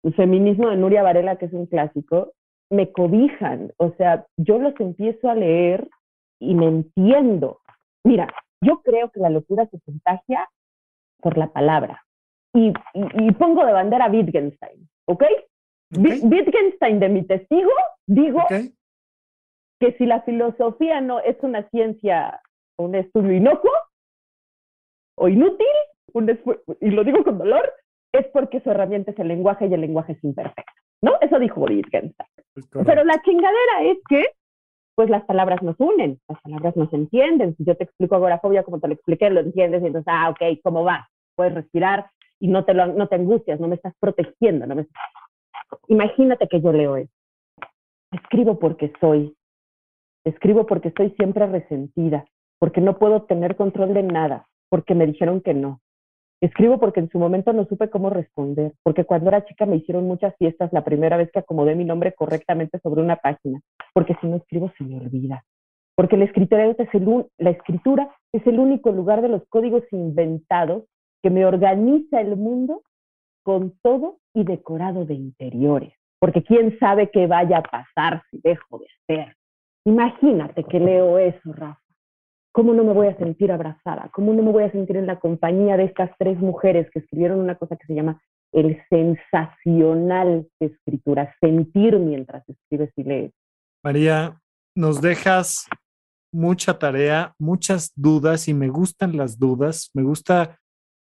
El 0.03 0.15
feminismo 0.15 0.71
de 0.71 0.77
Nuria 0.77 1.03
Varela, 1.03 1.37
que 1.37 1.47
es 1.47 1.53
un 1.53 1.67
clásico, 1.67 2.33
me 2.71 2.91
cobijan. 2.91 3.73
O 3.77 3.93
sea, 3.99 4.25
yo 4.39 4.59
los 4.59 4.79
empiezo 4.81 5.29
a 5.29 5.35
leer 5.35 5.89
y 6.41 6.55
me 6.55 6.67
entiendo. 6.67 7.61
Mira, 8.03 8.29
yo 8.63 8.81
creo 8.83 9.11
que 9.11 9.21
la 9.21 9.29
locura 9.29 9.67
se 9.67 9.79
contagia 9.81 10.49
por 11.21 11.37
la 11.37 11.49
palabra. 11.49 12.03
Y, 12.55 12.73
y, 12.95 13.33
pongo 13.33 13.65
de 13.65 13.73
bandera 13.73 14.07
a 14.07 14.11
Wittgenstein, 14.11 14.89
¿ok? 15.07 15.23
Wittgenstein 15.97 16.99
de 16.99 17.09
mi 17.09 17.25
testigo, 17.25 17.71
digo 18.07 18.41
que 18.49 19.93
si 19.93 20.07
la 20.07 20.23
filosofía 20.23 21.01
no 21.01 21.21
es 21.21 21.37
una 21.43 21.69
ciencia 21.71 22.41
un 22.81 22.95
estudio 22.95 23.33
inocuo 23.33 23.71
o 25.17 25.29
inútil, 25.29 25.67
y 26.81 26.91
lo 26.91 27.05
digo 27.05 27.23
con 27.25 27.39
dolor, 27.39 27.73
es 28.13 28.27
porque 28.29 28.61
su 28.61 28.71
herramienta 28.71 29.13
es 29.13 29.19
el 29.19 29.29
lenguaje 29.29 29.67
y 29.67 29.75
el 29.75 29.81
lenguaje 29.81 30.13
es 30.13 30.25
imperfecto, 30.25 30.73
¿no? 31.03 31.13
Eso 31.21 31.39
dijo 31.39 31.61
Wittgenstein. 31.61 32.29
Pero 32.85 33.05
la 33.05 33.21
chingadera 33.23 33.83
es 33.85 33.99
que, 34.09 34.25
pues 34.97 35.09
las 35.09 35.25
palabras 35.25 35.63
nos 35.63 35.79
unen, 35.79 36.19
las 36.29 36.41
palabras 36.43 36.77
nos 36.77 36.93
entienden. 36.93 37.55
Si 37.57 37.65
yo 37.65 37.77
te 37.77 37.85
explico 37.85 38.17
agorafobia 38.17 38.65
como 38.65 38.81
te 38.81 38.89
lo 38.89 38.95
expliqué, 38.95 39.31
lo 39.31 39.41
entiendes 39.41 39.83
y 39.83 39.87
entonces, 39.87 40.13
ah, 40.13 40.31
ok, 40.31 40.61
¿cómo 40.63 40.85
va? 40.85 41.09
Puedes 41.37 41.55
respirar 41.55 42.11
y 42.41 42.49
no 42.49 42.65
te, 42.65 42.75
lo, 42.75 42.87
no 42.87 43.07
te 43.07 43.17
angustias, 43.17 43.61
no 43.61 43.69
me 43.69 43.77
estás 43.77 43.95
protegiendo. 44.01 44.67
No 44.67 44.75
me... 44.75 44.87
Imagínate 45.89 46.49
que 46.49 46.61
yo 46.61 46.73
leo 46.73 46.97
eso. 46.97 47.13
Escribo 48.11 48.59
porque 48.59 48.93
soy. 49.01 49.37
Escribo 50.25 50.67
porque 50.67 50.89
estoy 50.89 51.11
siempre 51.11 51.47
resentida 51.47 52.25
porque 52.61 52.83
no 52.83 52.99
puedo 52.99 53.23
tener 53.23 53.57
control 53.57 53.95
de 53.95 54.03
nada, 54.05 54.47
porque 54.69 54.95
me 54.95 55.07
dijeron 55.07 55.41
que 55.41 55.55
no. 55.55 55.81
Escribo 56.43 56.79
porque 56.79 57.01
en 57.01 57.09
su 57.11 57.19
momento 57.19 57.53
no 57.53 57.65
supe 57.65 57.91
cómo 57.91 58.09
responder, 58.11 58.75
porque 58.83 59.05
cuando 59.05 59.29
era 59.29 59.45
chica 59.45 59.67
me 59.67 59.77
hicieron 59.77 60.07
muchas 60.07 60.35
fiestas 60.37 60.73
la 60.73 60.85
primera 60.85 61.17
vez 61.17 61.31
que 61.33 61.41
acomodé 61.41 61.75
mi 61.75 61.85
nombre 61.85 62.13
correctamente 62.13 62.79
sobre 62.81 63.03
una 63.03 63.17
página, 63.17 63.61
porque 63.93 64.15
si 64.21 64.27
no 64.27 64.37
escribo 64.37 64.71
se 64.77 64.85
me 64.85 64.99
olvida, 64.99 65.43
porque 65.97 66.17
la 66.17 66.25
escritura 66.27 66.67
es 66.67 66.95
el, 66.95 67.27
la 67.39 67.51
escritura 67.51 68.15
es 68.33 68.47
el 68.47 68.59
único 68.59 68.93
lugar 68.93 69.23
de 69.23 69.29
los 69.29 69.43
códigos 69.49 69.85
inventados 69.91 70.85
que 71.23 71.31
me 71.31 71.45
organiza 71.45 72.21
el 72.21 72.37
mundo 72.37 72.83
con 73.43 73.75
todo 73.83 74.19
y 74.35 74.45
decorado 74.45 75.05
de 75.05 75.15
interiores, 75.15 75.95
porque 76.19 76.43
quién 76.43 76.79
sabe 76.79 77.11
qué 77.11 77.27
vaya 77.27 77.59
a 77.59 77.63
pasar 77.63 78.23
si 78.31 78.41
dejo 78.43 78.79
de 78.79 78.87
ser. 79.07 79.37
Imagínate 79.85 80.65
que 80.65 80.79
leo 80.79 81.19
eso, 81.19 81.53
Rafa 81.53 81.80
¿cómo 82.53 82.75
no 82.75 82.85
me 82.85 82.93
voy 82.93 83.09
a 83.09 83.17
sentir 83.17 83.53
abrazada? 83.53 84.11
¿Cómo 84.13 84.33
no 84.33 84.43
me 84.43 84.53
voy 84.53 84.65
a 84.65 84.73
sentir 84.73 84.97
en 84.97 85.07
la 85.07 85.21
compañía 85.21 85.77
de 85.77 85.85
estas 85.85 86.11
tres 86.19 86.39
mujeres 86.39 86.89
que 86.93 87.01
escribieron 87.01 87.41
una 87.41 87.57
cosa 87.57 87.77
que 87.77 87.87
se 87.87 87.95
llama 87.95 88.21
el 88.53 88.83
sensacional 88.89 90.49
de 90.59 90.67
escritura, 90.67 91.35
sentir 91.41 91.99
mientras 91.99 92.49
escribes 92.49 92.91
y 92.97 93.05
lees? 93.05 93.33
María, 93.83 94.41
nos 94.75 95.01
dejas 95.01 95.67
mucha 96.33 96.79
tarea, 96.79 97.35
muchas 97.39 97.93
dudas 97.95 98.49
y 98.49 98.55
me 98.55 98.69
gustan 98.69 99.17
las 99.17 99.39
dudas, 99.39 99.91
me 99.95 100.03
gusta, 100.03 100.59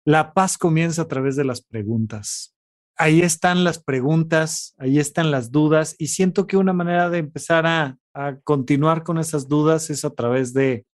la 0.05 0.33
paz 0.33 0.57
comienza 0.57 1.03
a 1.03 1.07
través 1.07 1.35
de 1.35 1.45
las 1.45 1.61
preguntas. 1.61 2.55
Ahí 2.95 3.21
están 3.21 3.63
las 3.63 3.83
preguntas, 3.83 4.75
ahí 4.77 4.99
están 4.99 5.31
las 5.31 5.51
dudas 5.51 5.95
y 5.97 6.07
siento 6.07 6.45
que 6.45 6.57
una 6.57 6.73
manera 6.73 7.09
de 7.09 7.17
empezar 7.17 7.65
a, 7.65 7.97
a 8.13 8.37
continuar 8.43 9.03
con 9.03 9.17
esas 9.17 9.47
dudas 9.47 9.89
es 9.89 10.05
a 10.05 10.11
través 10.11 10.53
de 10.53 10.85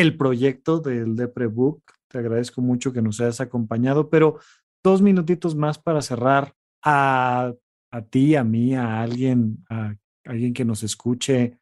el 0.00 0.16
proyecto 0.16 0.78
del 0.78 1.16
Deprebook. 1.16 1.82
Te 2.08 2.18
agradezco 2.18 2.60
mucho 2.60 2.92
que 2.92 3.02
nos 3.02 3.20
hayas 3.20 3.40
acompañado, 3.40 4.08
pero 4.08 4.38
dos 4.84 5.02
minutitos 5.02 5.56
más 5.56 5.78
para 5.78 6.02
cerrar 6.02 6.54
a, 6.84 7.52
a 7.90 8.02
ti, 8.02 8.36
a 8.36 8.44
mí, 8.44 8.74
a 8.74 9.02
alguien, 9.02 9.58
a 9.68 9.96
alguien 10.24 10.54
que 10.54 10.64
nos 10.64 10.84
escuche. 10.84 11.58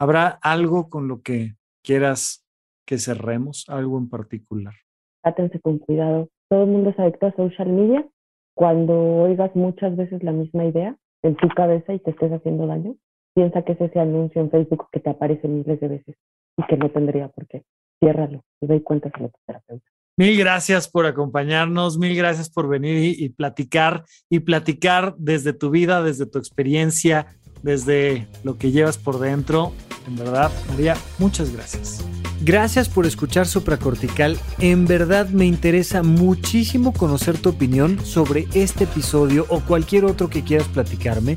¿Habrá 0.00 0.28
algo 0.28 0.88
con 0.88 1.08
lo 1.08 1.20
que 1.20 1.56
quieras 1.82 2.46
que 2.86 2.98
cerremos, 2.98 3.68
algo 3.68 3.98
en 3.98 4.08
particular? 4.08 4.74
Átense 5.22 5.60
con 5.60 5.78
cuidado. 5.78 6.28
Todo 6.48 6.64
el 6.64 6.70
mundo 6.70 6.90
es 6.90 6.98
adicto 6.98 7.26
a 7.26 7.36
social 7.36 7.68
media. 7.68 8.08
Cuando 8.54 8.94
oigas 8.94 9.54
muchas 9.54 9.94
veces 9.94 10.22
la 10.22 10.32
misma 10.32 10.64
idea 10.64 10.96
en 11.22 11.36
tu 11.36 11.48
cabeza 11.48 11.92
y 11.92 11.98
te 11.98 12.12
estés 12.12 12.32
haciendo 12.32 12.66
daño, 12.66 12.96
piensa 13.34 13.62
que 13.62 13.72
es 13.72 13.80
ese 13.80 14.00
anuncio 14.00 14.40
en 14.40 14.50
Facebook 14.50 14.88
que 14.90 15.00
te 15.00 15.10
aparece 15.10 15.48
miles 15.48 15.80
de 15.80 15.88
veces 15.88 16.16
y 16.56 16.66
que 16.66 16.76
no 16.76 16.90
tendría 16.90 17.28
por 17.28 17.46
qué. 17.46 17.64
Ciérralo 18.00 18.42
y 18.60 18.66
doy 18.66 18.80
cuenta 18.82 19.08
a 19.08 19.12
tu 19.12 19.30
terapeuta. 19.46 19.86
Mil 20.16 20.38
gracias 20.38 20.88
por 20.88 21.06
acompañarnos, 21.06 21.98
mil 21.98 22.16
gracias 22.16 22.48
por 22.48 22.68
venir 22.68 23.16
y, 23.18 23.28
platicar 23.30 24.04
y 24.30 24.40
platicar 24.40 25.16
desde 25.18 25.52
tu 25.52 25.70
vida, 25.70 26.04
desde 26.04 26.26
tu 26.26 26.38
experiencia, 26.38 27.26
desde 27.64 28.28
lo 28.44 28.56
que 28.56 28.70
llevas 28.70 28.96
por 28.96 29.18
dentro. 29.18 29.72
En 30.06 30.14
verdad, 30.14 30.52
María, 30.70 30.94
muchas 31.18 31.52
gracias. 31.52 32.06
Gracias 32.42 32.88
por 32.88 33.06
escuchar 33.06 33.46
Supracortical. 33.46 34.36
En 34.60 34.86
verdad 34.86 35.30
me 35.30 35.46
interesa 35.46 36.04
muchísimo 36.04 36.92
conocer 36.92 37.38
tu 37.38 37.48
opinión 37.48 37.98
sobre 38.04 38.46
este 38.54 38.84
episodio 38.84 39.46
o 39.48 39.60
cualquier 39.60 40.04
otro 40.04 40.28
que 40.28 40.44
quieras 40.44 40.68
platicarme. 40.68 41.36